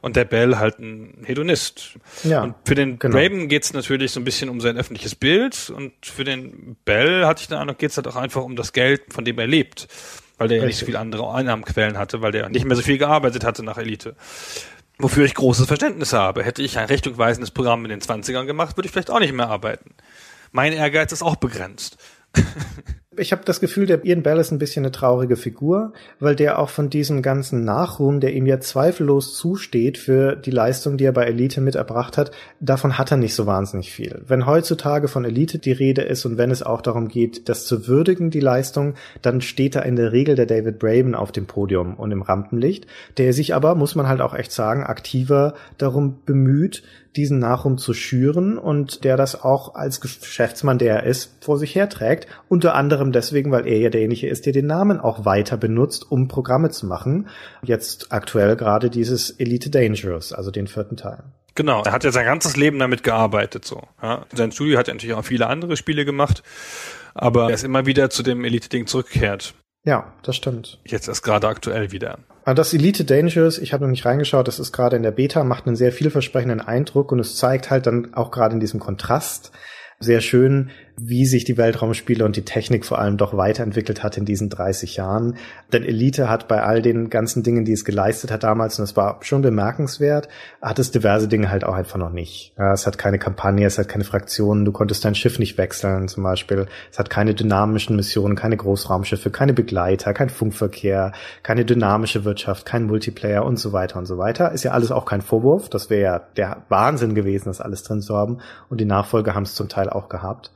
[0.00, 1.98] und der Bell halt ein Hedonist.
[2.24, 3.14] Ja, und für den genau.
[3.14, 7.42] Braben geht's natürlich so ein bisschen um sein öffentliches Bild und für den Bell hatte
[7.42, 9.86] ich den Eindruck, geht's halt auch einfach um das Geld, von dem er lebt
[10.38, 12.98] weil der ja nicht so viele andere Einnahmenquellen hatte, weil der nicht mehr so viel
[12.98, 14.16] gearbeitet hatte nach Elite.
[14.98, 16.42] Wofür ich großes Verständnis habe.
[16.42, 19.48] Hätte ich ein richtungweisendes Programm in den 20ern gemacht, würde ich vielleicht auch nicht mehr
[19.48, 19.94] arbeiten.
[20.52, 21.98] Mein Ehrgeiz ist auch begrenzt.
[23.18, 26.58] ich habe das Gefühl, der Ian Bell ist ein bisschen eine traurige Figur, weil der
[26.58, 31.12] auch von diesem ganzen Nachruhm, der ihm ja zweifellos zusteht für die Leistung, die er
[31.12, 32.30] bei Elite mit erbracht hat,
[32.60, 34.22] davon hat er nicht so wahnsinnig viel.
[34.26, 37.86] Wenn heutzutage von Elite die Rede ist und wenn es auch darum geht, das zu
[37.86, 41.94] würdigen, die Leistung, dann steht da in der Regel der David Braben auf dem Podium
[41.94, 42.86] und im Rampenlicht,
[43.18, 46.82] der sich aber, muss man halt auch echt sagen, aktiver darum bemüht,
[47.16, 51.74] diesen Nachruhm zu schüren und der das auch als Geschäftsmann, der er ist, vor sich
[51.74, 52.26] herträgt.
[52.48, 56.28] Unter anderem deswegen, weil er ja derjenige ist, der den Namen auch weiter benutzt, um
[56.28, 57.28] Programme zu machen.
[57.62, 61.24] Jetzt aktuell gerade dieses Elite Dangerous, also den vierten Teil.
[61.54, 63.82] Genau, er hat ja sein ganzes Leben damit gearbeitet, so.
[64.02, 64.26] Ja.
[64.34, 66.42] Sein Studio hat ja natürlich auch viele andere Spiele gemacht,
[67.14, 69.54] aber er ist immer wieder zu dem Elite-Ding zurückgekehrt.
[69.84, 70.78] Ja, das stimmt.
[70.84, 72.18] Jetzt erst gerade aktuell wieder.
[72.46, 75.42] Also das Elite Dangerous, ich habe noch nicht reingeschaut, das ist gerade in der Beta,
[75.42, 79.50] macht einen sehr vielversprechenden Eindruck und es zeigt halt dann auch gerade in diesem Kontrast
[79.98, 84.24] sehr schön, wie sich die Weltraumspiele und die Technik vor allem doch weiterentwickelt hat in
[84.24, 85.36] diesen 30 Jahren.
[85.72, 88.96] Denn Elite hat bei all den ganzen Dingen, die es geleistet hat damals, und das
[88.96, 90.28] war schon bemerkenswert,
[90.62, 92.54] hat es diverse Dinge halt auch einfach noch nicht.
[92.56, 96.22] Es hat keine Kampagne, es hat keine Fraktionen, du konntest dein Schiff nicht wechseln zum
[96.22, 96.66] Beispiel.
[96.90, 101.12] Es hat keine dynamischen Missionen, keine Großraumschiffe, keine Begleiter, kein Funkverkehr,
[101.42, 104.52] keine dynamische Wirtschaft, kein Multiplayer und so weiter und so weiter.
[104.52, 105.68] Ist ja alles auch kein Vorwurf.
[105.68, 108.38] Das wäre ja der Wahnsinn gewesen, das alles drin zu haben.
[108.70, 110.52] Und die Nachfolger haben es zum Teil auch gehabt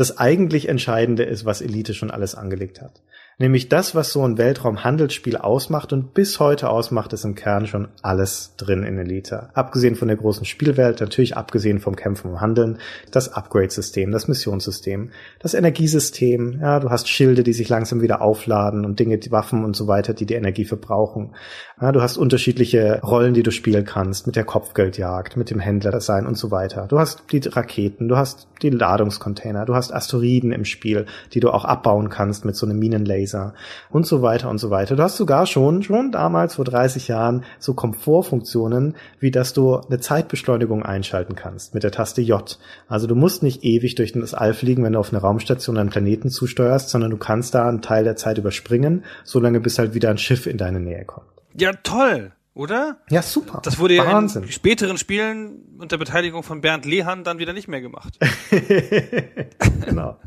[0.00, 3.02] das eigentlich Entscheidende ist, was Elite schon alles angelegt hat.
[3.40, 7.88] Nämlich das, was so ein Weltraumhandelsspiel ausmacht und bis heute ausmacht, ist im Kern schon
[8.02, 9.48] alles drin in Elite.
[9.54, 12.76] Abgesehen von der großen Spielwelt, natürlich abgesehen vom Kämpfen und Handeln,
[13.10, 18.84] das Upgrade-System, das Missionssystem, das Energiesystem, ja, du hast Schilde, die sich langsam wieder aufladen
[18.84, 21.34] und Dinge, die Waffen und so weiter, die die Energie verbrauchen.
[21.80, 25.98] Ja, du hast unterschiedliche Rollen, die du spielen kannst, mit der Kopfgeldjagd, mit dem Händler
[26.02, 26.88] sein und so weiter.
[26.88, 31.48] Du hast die Raketen, du hast die Ladungscontainer, du hast Asteroiden im Spiel, die du
[31.48, 33.54] auch abbauen kannst mit so einem Minenlaser Laser
[33.90, 34.96] und so weiter und so weiter.
[34.96, 40.00] Du hast sogar schon, schon damals vor 30 Jahren so Komfortfunktionen, wie dass du eine
[40.00, 42.58] Zeitbeschleunigung einschalten kannst mit der Taste J.
[42.88, 45.90] Also du musst nicht ewig durch das All fliegen, wenn du auf eine Raumstation einen
[45.90, 50.10] Planeten zusteuerst, sondern du kannst da einen Teil der Zeit überspringen, solange bis halt wieder
[50.10, 51.26] ein Schiff in deine Nähe kommt.
[51.54, 52.98] Ja, toll oder?
[53.08, 53.60] Ja, super.
[53.62, 57.80] Das wurde ja in späteren Spielen unter Beteiligung von Bernd Lehan dann wieder nicht mehr
[57.80, 58.18] gemacht.
[59.84, 60.18] genau.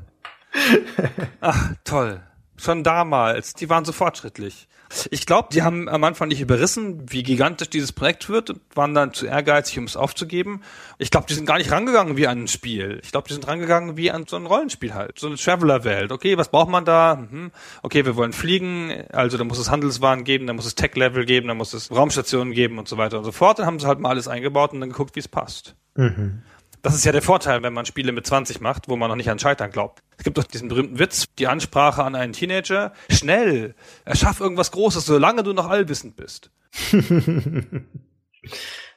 [1.42, 2.22] Ach, toll.
[2.58, 3.54] Schon damals.
[3.54, 4.68] Die waren so fortschrittlich.
[5.10, 8.94] Ich glaube, die haben am Anfang nicht überrissen, wie gigantisch dieses Projekt wird und waren
[8.94, 10.62] dann zu ehrgeizig, um es aufzugeben.
[11.00, 13.00] Ich glaube, die sind gar nicht rangegangen wie an ein Spiel.
[13.04, 15.18] Ich glaube, die sind rangegangen wie an so ein Rollenspiel halt.
[15.18, 16.12] So eine Traveler-Welt.
[16.12, 17.26] Okay, was braucht man da?
[17.30, 17.52] Hm.
[17.82, 19.06] Okay, wir wollen fliegen.
[19.12, 22.54] Also da muss es Handelswaren geben, da muss es Tech-Level geben, da muss es Raumstationen
[22.54, 23.60] geben und so weiter und so fort.
[23.60, 25.76] Dann haben sie halt mal alles eingebaut und dann geguckt, wie es passt.
[25.96, 26.44] Mhm.
[26.84, 29.30] Das ist ja der Vorteil, wenn man Spiele mit 20 macht, wo man noch nicht
[29.30, 30.04] an Scheitern glaubt.
[30.18, 32.92] Es gibt doch diesen berühmten Witz, die Ansprache an einen Teenager.
[33.10, 33.74] Schnell,
[34.04, 36.52] erschaff irgendwas Großes, solange du noch allwissend bist.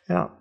[0.08, 0.36] ja.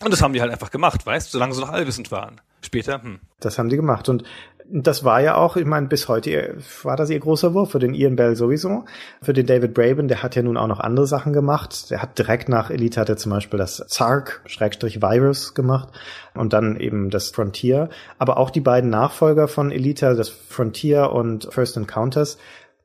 [0.00, 2.40] Und das haben die halt einfach gemacht, weißt, solange sie noch allwissend waren.
[2.60, 3.20] Später, hm.
[3.38, 4.08] Das haben die gemacht.
[4.08, 4.24] Und
[4.70, 7.94] das war ja auch, ich meine, bis heute war das ihr großer Wurf für den
[7.94, 8.84] Ian Bell sowieso.
[9.22, 11.90] Für den David Braben, der hat ja nun auch noch andere Sachen gemacht.
[11.90, 15.88] Der hat direkt nach Elite hat er zum Beispiel das Zark, Schrägstrich Virus gemacht
[16.34, 17.90] und dann eben das Frontier.
[18.18, 22.38] Aber auch die beiden Nachfolger von Elite, das Frontier und First Encounters,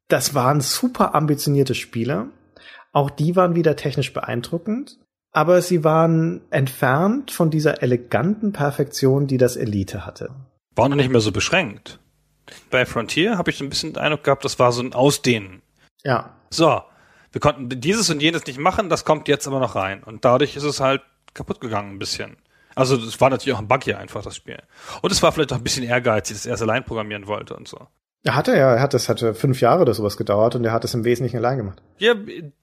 [0.07, 2.27] das waren super ambitionierte Spiele.
[2.91, 4.97] Auch die waren wieder technisch beeindruckend
[5.31, 10.31] aber sie waren entfernt von dieser eleganten Perfektion, die das Elite hatte.
[10.79, 11.99] War noch nicht mehr so beschränkt.
[12.69, 15.61] Bei Frontier habe ich so ein bisschen den Eindruck gehabt, das war so ein Ausdehnen.
[16.03, 16.35] Ja.
[16.49, 16.81] So,
[17.31, 20.03] wir konnten dieses und jenes nicht machen, das kommt jetzt aber noch rein.
[20.03, 21.01] Und dadurch ist es halt
[21.33, 22.37] kaputt gegangen ein bisschen.
[22.75, 24.59] Also das war natürlich auch ein Bug hier einfach, das Spiel.
[25.01, 27.67] Und es war vielleicht auch ein bisschen ehrgeizig, dass er es allein programmieren wollte und
[27.67, 27.87] so.
[28.23, 30.83] Er hatte ja, er hat das hatte fünf Jahre oder sowas gedauert und er hat
[30.83, 31.81] es im Wesentlichen allein gemacht.
[31.97, 32.13] Ja,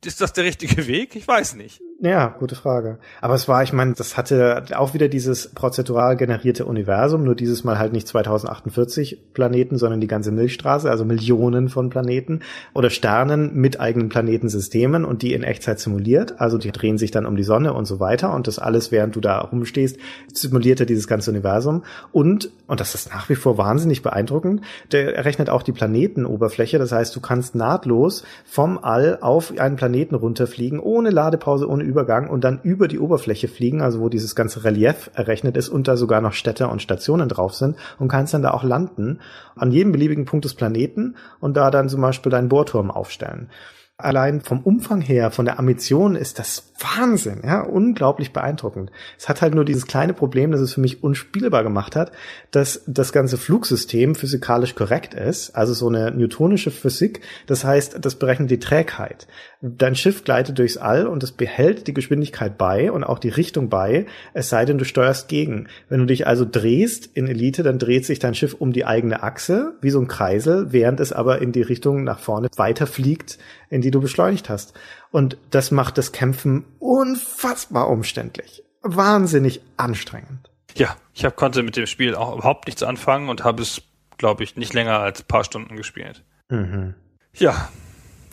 [0.04, 1.16] ist das der richtige Weg?
[1.16, 1.80] Ich weiß nicht.
[1.98, 2.98] Ja, gute Frage.
[3.22, 7.64] Aber es war, ich meine, das hatte auch wieder dieses prozedural generierte Universum, nur dieses
[7.64, 12.40] Mal halt nicht 2048 Planeten, sondern die ganze Milchstraße, also Millionen von Planeten
[12.74, 16.38] oder Sternen mit eigenen Planetensystemen und die in Echtzeit simuliert.
[16.38, 19.16] Also die drehen sich dann um die Sonne und so weiter und das alles, während
[19.16, 19.96] du da rumstehst,
[20.34, 21.82] simuliert er dieses ganze Universum
[22.12, 24.60] und, und das ist nach wie vor wahnsinnig beeindruckend,
[24.92, 26.78] der errechnet auch die Planetenoberfläche.
[26.78, 32.28] Das heißt, du kannst nahtlos vom All auf einen Planeten runterfliegen, ohne Ladepause, ohne Übergang
[32.28, 35.96] und dann über die Oberfläche fliegen, also wo dieses ganze Relief errechnet ist und da
[35.96, 39.20] sogar noch Städte und Stationen drauf sind und kannst dann da auch landen
[39.54, 43.48] an jedem beliebigen Punkt des Planeten und da dann zum Beispiel deinen Bohrturm aufstellen.
[43.98, 48.90] Allein vom Umfang her, von der Ambition ist das Wahnsinn, ja, unglaublich beeindruckend.
[49.18, 52.12] Es hat halt nur dieses kleine Problem, das es für mich unspielbar gemacht hat,
[52.50, 58.16] dass das ganze Flugsystem physikalisch korrekt ist, also so eine newtonische Physik, das heißt, das
[58.16, 59.26] berechnet die Trägheit.
[59.62, 63.70] Dein Schiff gleitet durchs All und es behält die Geschwindigkeit bei und auch die Richtung
[63.70, 64.04] bei,
[64.34, 65.68] es sei denn, du steuerst gegen.
[65.88, 69.22] Wenn du dich also drehst in Elite, dann dreht sich dein Schiff um die eigene
[69.22, 73.38] Achse, wie so ein Kreisel, während es aber in die Richtung nach vorne weiterfliegt,
[73.70, 74.74] in die du beschleunigt hast.
[75.12, 78.64] Und das macht das Kämpfen unfassbar umständlich.
[78.82, 80.50] Wahnsinnig anstrengend.
[80.74, 83.82] Ja, ich hab, konnte mit dem Spiel auch überhaupt nichts anfangen und habe es,
[84.18, 86.24] glaube ich, nicht länger als paar Stunden gespielt.
[86.48, 86.96] Mhm.
[87.32, 87.68] Ja,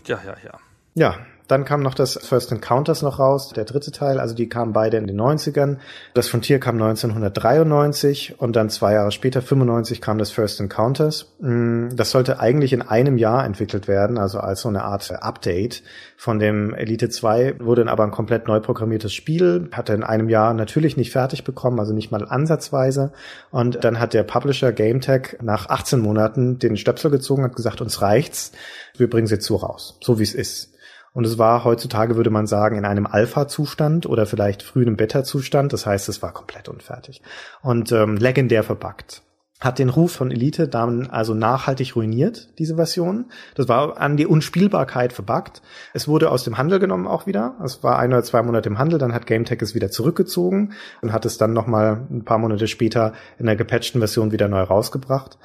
[0.07, 0.59] ja, ja, ja.
[0.95, 4.73] Ja, dann kam noch das First Encounters noch raus, der dritte Teil, also die kamen
[4.73, 5.77] beide in den 90ern.
[6.15, 11.35] Das Frontier kam 1993 und dann zwei Jahre später, 95, kam das First Encounters.
[11.39, 15.83] Mm, das sollte eigentlich in einem Jahr entwickelt werden, also als so eine Art Update
[16.17, 20.29] von dem Elite 2, wurde dann aber ein komplett neu programmiertes Spiel, hatte in einem
[20.29, 23.13] Jahr natürlich nicht fertig bekommen, also nicht mal ansatzweise.
[23.51, 28.01] Und dann hat der Publisher GameTech nach 18 Monaten den Stöpsel gezogen, hat gesagt, uns
[28.01, 28.53] reicht's,
[28.97, 30.72] wir bringen jetzt so raus, so wie es ist.
[31.13, 35.71] Und es war heutzutage, würde man sagen, in einem Alpha-Zustand oder vielleicht frühen Beta-Zustand.
[35.71, 37.21] Das heißt, es war komplett unfertig.
[37.61, 39.21] Und ähm, legendär verbuggt.
[39.59, 43.31] Hat den Ruf von Elite dann also nachhaltig ruiniert, diese Version.
[43.55, 45.61] Das war an die Unspielbarkeit verbuggt.
[45.93, 47.55] Es wurde aus dem Handel genommen auch wieder.
[47.63, 51.13] Es war ein oder zwei Monate im Handel, dann hat GameTech es wieder zurückgezogen und
[51.13, 55.37] hat es dann nochmal ein paar Monate später in der gepatchten Version wieder neu rausgebracht.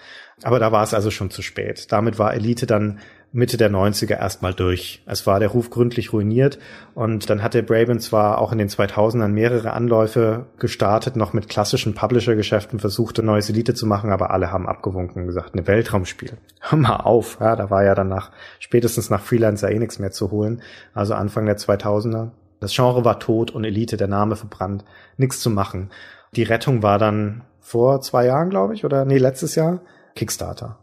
[0.42, 1.92] Aber da war es also schon zu spät.
[1.92, 2.98] Damit war Elite dann
[3.30, 5.02] Mitte der 90er erstmal durch.
[5.04, 6.58] Es war der Ruf gründlich ruiniert
[6.94, 11.94] und dann hatte Braben zwar auch in den 2000ern mehrere Anläufe gestartet, noch mit klassischen
[11.94, 16.38] Publisher-Geschäften versuchte, neues Elite zu machen, aber alle haben abgewunken und gesagt, eine Weltraumspiel.
[16.60, 17.36] Hör mal auf.
[17.40, 18.30] Ja, da war ja dann nach,
[18.60, 20.62] spätestens nach Freelancer eh nichts mehr zu holen.
[20.94, 22.30] Also Anfang der 2000er.
[22.60, 24.84] Das Genre war tot und Elite, der Name verbrannt.
[25.18, 25.90] Nichts zu machen.
[26.34, 29.80] Die Rettung war dann vor zwei Jahren, glaube ich, oder nee, letztes Jahr,
[30.16, 30.78] Kickstarter.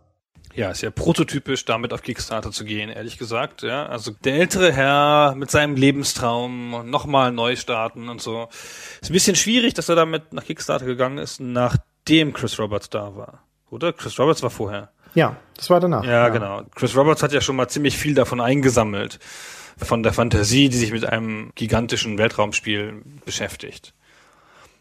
[0.55, 3.61] Ja, ist ja prototypisch, damit auf Kickstarter zu gehen, ehrlich gesagt.
[3.61, 8.47] Ja, also der ältere Herr mit seinem Lebenstraum nochmal neu starten und so.
[9.01, 13.17] Ist ein bisschen schwierig, dass er damit nach Kickstarter gegangen ist, nachdem Chris Roberts da
[13.17, 13.43] war.
[13.69, 13.91] Oder?
[13.91, 14.91] Chris Roberts war vorher.
[15.13, 16.05] Ja, das war danach.
[16.05, 16.63] Ja, ja, genau.
[16.73, 19.19] Chris Roberts hat ja schon mal ziemlich viel davon eingesammelt.
[19.77, 23.93] Von der Fantasie, die sich mit einem gigantischen Weltraumspiel beschäftigt.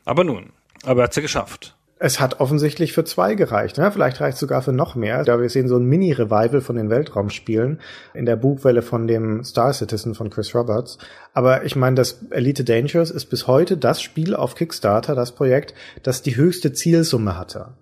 [0.04, 0.52] Aber nun,
[0.84, 3.78] aber er hat's ja geschafft es hat offensichtlich für zwei gereicht.
[3.78, 3.90] Ne?
[3.90, 5.22] Vielleicht reicht es sogar für noch mehr.
[5.24, 7.80] Da wir sehen so ein Mini-Revival von den Weltraumspielen
[8.14, 10.98] in der Bugwelle von dem Star Citizen von Chris Roberts.
[11.32, 15.74] Aber ich meine, das Elite Dangerous ist bis heute das Spiel auf Kickstarter, das Projekt,
[16.02, 17.74] das die höchste Zielsumme hatte.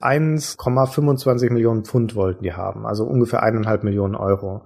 [0.00, 4.62] 1,25 Millionen Pfund wollten die haben, also ungefähr eineinhalb Millionen Euro.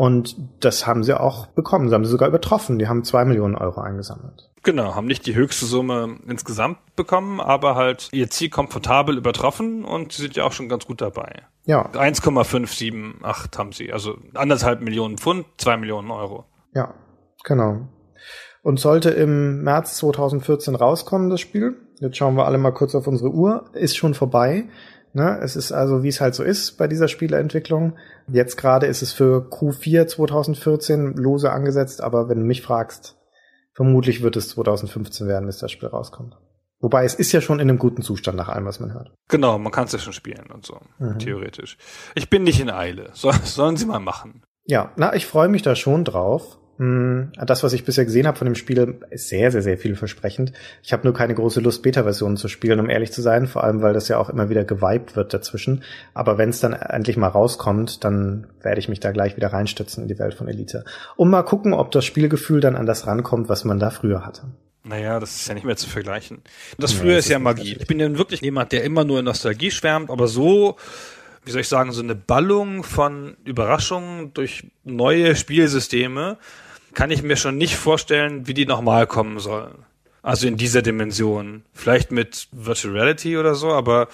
[0.00, 1.90] Und das haben sie auch bekommen.
[1.90, 2.78] Sie haben sie sogar übertroffen.
[2.78, 4.50] Die haben zwei Millionen Euro eingesammelt.
[4.62, 10.12] Genau, haben nicht die höchste Summe insgesamt bekommen, aber halt ihr Ziel komfortabel übertroffen und
[10.12, 11.42] sie sind ja auch schon ganz gut dabei.
[11.66, 11.90] Ja.
[11.90, 16.46] 1,578 haben sie, also anderthalb Millionen Pfund, zwei Millionen Euro.
[16.72, 16.94] Ja,
[17.44, 17.86] genau.
[18.62, 21.76] Und sollte im März 2014 rauskommen, das Spiel.
[21.98, 23.66] Jetzt schauen wir alle mal kurz auf unsere Uhr.
[23.74, 24.70] Ist schon vorbei.
[25.12, 25.40] Ne?
[25.42, 27.96] Es ist also, wie es halt so ist bei dieser Spieleentwicklung.
[28.28, 33.16] Jetzt gerade ist es für Q4 2014 lose angesetzt, aber wenn du mich fragst,
[33.74, 36.36] vermutlich wird es 2015 werden, bis das Spiel rauskommt.
[36.80, 39.12] Wobei es ist ja schon in einem guten Zustand nach allem, was man hört.
[39.28, 41.18] Genau, man kann es ja schon spielen und so, mhm.
[41.18, 41.76] theoretisch.
[42.14, 43.10] Ich bin nicht in Eile.
[43.12, 44.44] So, sollen sie mal machen.
[44.64, 46.58] Ja, na, ich freue mich da schon drauf.
[46.80, 50.54] Hm, das, was ich bisher gesehen habe von dem Spiel, ist sehr, sehr, sehr vielversprechend.
[50.82, 53.82] Ich habe nur keine große Lust, Beta-Versionen zu spielen, um ehrlich zu sein, vor allem,
[53.82, 55.84] weil das ja auch immer wieder gewiped wird dazwischen.
[56.14, 60.04] Aber wenn es dann endlich mal rauskommt, dann werde ich mich da gleich wieder reinstützen
[60.04, 60.86] in die Welt von Elite.
[61.16, 64.44] Um mal gucken, ob das Spielgefühl dann an das rankommt, was man da früher hatte.
[64.82, 66.40] Naja, das ist ja nicht mehr zu vergleichen.
[66.78, 67.76] Das früher ja, das ist ja Magie.
[67.78, 70.78] Ich bin ja wirklich jemand, der immer nur in Nostalgie schwärmt, aber so
[71.44, 76.38] wie soll ich sagen, so eine Ballung von Überraschungen durch neue Spielsysteme,
[76.94, 79.84] kann ich mir schon nicht vorstellen, wie die nochmal kommen sollen.
[80.22, 81.64] Also in dieser Dimension.
[81.72, 84.08] Vielleicht mit Virtual Reality oder so, aber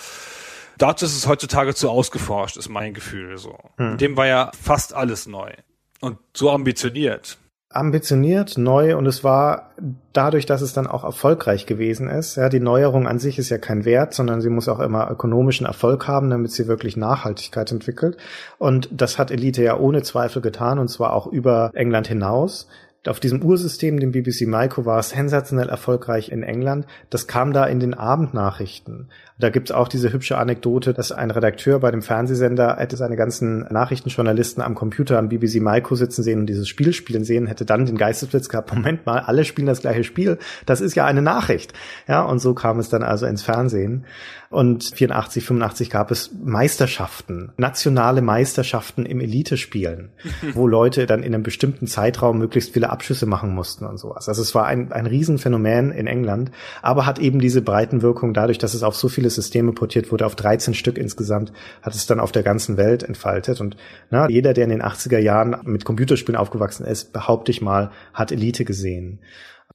[0.78, 3.58] dazu ist es heutzutage zu ausgeforscht, ist mein Gefühl so.
[3.76, 3.98] Hm.
[3.98, 5.52] Dem war ja fast alles neu.
[6.00, 9.70] Und so ambitioniert ambitioniert, neu und es war
[10.12, 12.36] dadurch, dass es dann auch erfolgreich gewesen ist.
[12.36, 15.66] Ja, die Neuerung an sich ist ja kein Wert, sondern sie muss auch immer ökonomischen
[15.66, 18.16] Erfolg haben, damit sie wirklich Nachhaltigkeit entwickelt.
[18.58, 22.68] Und das hat Elite ja ohne Zweifel getan und zwar auch über England hinaus
[23.08, 26.86] auf diesem Ursystem, dem BBC Maiko, war sensationell erfolgreich in England.
[27.10, 29.10] Das kam da in den Abendnachrichten.
[29.38, 33.66] Da gibt's auch diese hübsche Anekdote, dass ein Redakteur bei dem Fernsehsender hätte seine ganzen
[33.70, 37.84] Nachrichtenjournalisten am Computer am BBC Maiko sitzen sehen und dieses Spiel spielen sehen, hätte dann
[37.84, 40.38] den Geistesblitz gehabt, Moment mal, alle spielen das gleiche Spiel.
[40.64, 41.74] Das ist ja eine Nachricht.
[42.08, 44.06] Ja, und so kam es dann also ins Fernsehen.
[44.48, 50.10] Und 84, 85 gab es Meisterschaften, nationale Meisterschaften im Elitespielen,
[50.54, 54.28] wo Leute dann in einem bestimmten Zeitraum möglichst viele Abschüsse machen mussten und sowas.
[54.28, 58.74] Also es war ein, ein Riesenphänomen in England, aber hat eben diese Breitenwirkung dadurch, dass
[58.74, 62.32] es auf so viele Systeme portiert wurde, auf 13 Stück insgesamt, hat es dann auf
[62.32, 63.60] der ganzen Welt entfaltet.
[63.60, 63.76] Und
[64.10, 68.32] na, jeder, der in den 80er Jahren mit Computerspielen aufgewachsen ist, behaupte ich mal, hat
[68.32, 69.20] Elite gesehen.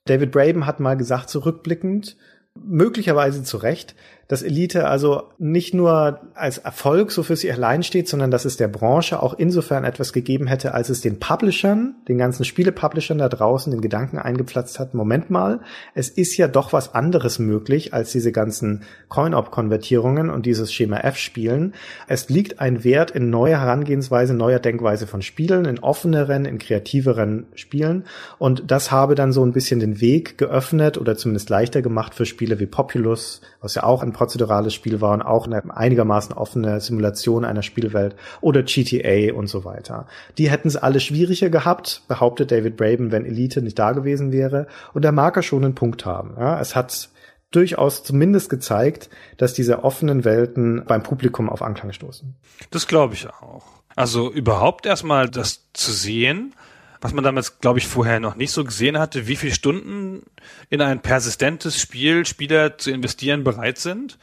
[0.06, 2.18] David Braben hat mal gesagt, zurückblickend,
[2.56, 3.96] möglicherweise zu Recht,
[4.32, 8.56] dass Elite also nicht nur als Erfolg so für sich allein steht, sondern dass es
[8.56, 13.28] der Branche auch insofern etwas gegeben hätte, als es den Publishern, den ganzen Spiele-Publishern da
[13.28, 15.60] draußen den Gedanken eingepflanzt hat, Moment mal,
[15.96, 21.74] es ist ja doch was anderes möglich als diese ganzen Coin-Op-Konvertierungen und dieses Schema F-Spielen.
[22.08, 27.48] Es liegt ein Wert in neuer Herangehensweise, neuer Denkweise von Spielen, in offeneren, in kreativeren
[27.56, 28.06] Spielen
[28.40, 32.26] und das habe dann so ein bisschen den Weg geöffnet oder zumindest leichter gemacht für
[32.26, 36.80] Spiele wie Populous, was ja auch ein prozedurales Spiel war und auch eine einigermaßen offene
[36.80, 40.06] Simulation einer Spielwelt oder GTA und so weiter.
[40.38, 44.68] Die hätten es alle schwieriger gehabt, behauptet David Braben, wenn Elite nicht da gewesen wäre.
[44.94, 46.36] Und da mag er schon einen Punkt haben.
[46.38, 47.10] Ja, es hat
[47.50, 52.36] durchaus zumindest gezeigt, dass diese offenen Welten beim Publikum auf Anklang stoßen.
[52.70, 53.64] Das glaube ich auch.
[53.96, 56.54] Also überhaupt erstmal das zu sehen,
[57.02, 60.24] was man damals, glaube ich, vorher noch nicht so gesehen hatte, wie viele Stunden
[60.70, 64.18] in ein persistentes Spiel Spieler zu investieren bereit sind.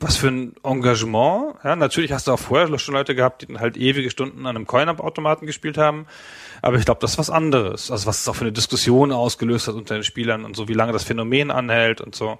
[0.00, 1.54] was für ein Engagement.
[1.62, 4.56] Ja, natürlich hast du auch vorher schon Leute gehabt, die dann halt ewige Stunden an
[4.56, 6.06] einem Coin-Up-Automaten gespielt haben.
[6.62, 7.90] Aber ich glaube, das ist was anderes.
[7.90, 10.74] Also was es auch für eine Diskussion ausgelöst hat unter den Spielern und so, wie
[10.74, 12.38] lange das Phänomen anhält und so.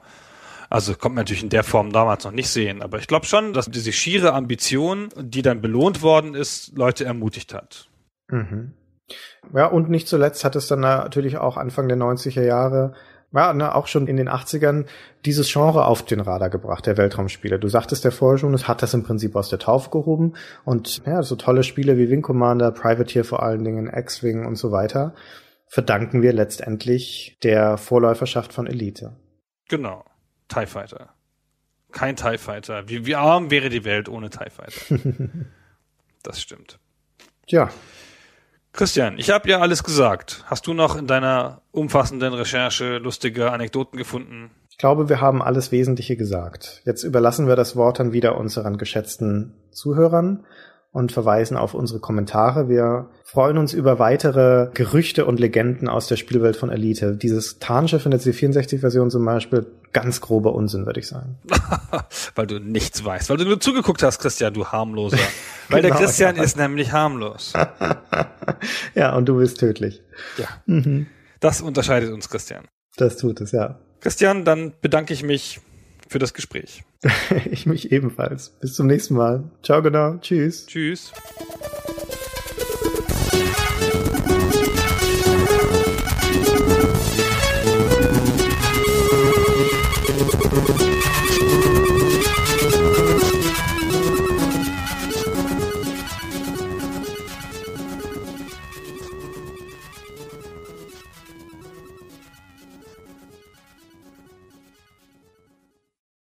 [0.68, 2.82] Also kommt man natürlich in der Form damals noch nicht sehen.
[2.82, 7.54] Aber ich glaube schon, dass diese schiere Ambition, die dann belohnt worden ist, Leute ermutigt
[7.54, 7.88] hat.
[8.28, 8.72] Mhm.
[9.52, 12.94] Ja, und nicht zuletzt hat es dann natürlich auch Anfang der 90er Jahre
[13.34, 14.86] ja, ne, auch schon in den 80ern
[15.24, 17.58] dieses Genre auf den Radar gebracht, der Weltraumspiele.
[17.58, 21.02] Du sagtest ja vorher schon, es hat das im Prinzip aus der Taufe gehoben und
[21.04, 25.14] ja, so tolle Spiele wie Wing Commander, Privateer vor allen Dingen, X-Wing und so weiter
[25.66, 29.16] verdanken wir letztendlich der Vorläuferschaft von Elite.
[29.68, 30.04] Genau.
[30.46, 31.14] TIE Fighter.
[31.90, 32.88] Kein TIE Fighter.
[32.88, 35.00] Wie, wie arm wäre die Welt ohne TIE Fighter?
[36.22, 36.78] das stimmt.
[37.48, 37.70] Ja,
[38.74, 40.42] Christian, ich habe ja alles gesagt.
[40.46, 44.50] Hast du noch in deiner umfassenden Recherche lustige Anekdoten gefunden?
[44.68, 46.82] Ich glaube, wir haben alles Wesentliche gesagt.
[46.84, 50.44] Jetzt überlassen wir das Wort dann wieder unseren geschätzten Zuhörern
[50.94, 52.68] und verweisen auf unsere Kommentare.
[52.68, 57.16] Wir freuen uns über weitere Gerüchte und Legenden aus der Spielwelt von Elite.
[57.16, 61.36] Dieses Tarnschiff in der C64-Version zum Beispiel, ganz grober Unsinn, würde ich sagen.
[62.36, 65.18] weil du nichts weißt, weil du nur zugeguckt hast, Christian, du harmloser.
[65.68, 66.42] Weil genau, der Christian ja.
[66.42, 67.54] ist nämlich harmlos.
[68.94, 70.02] ja, und du bist tödlich.
[70.36, 70.46] Ja.
[70.66, 71.06] Mhm.
[71.40, 72.68] Das unterscheidet uns, Christian.
[72.96, 73.80] Das tut es, ja.
[74.00, 75.60] Christian, dann bedanke ich mich
[76.06, 76.84] für das Gespräch.
[77.50, 78.50] ich mich ebenfalls.
[78.60, 79.44] Bis zum nächsten Mal.
[79.62, 80.16] Ciao, genau.
[80.16, 80.66] Tschüss.
[80.66, 81.12] Tschüss.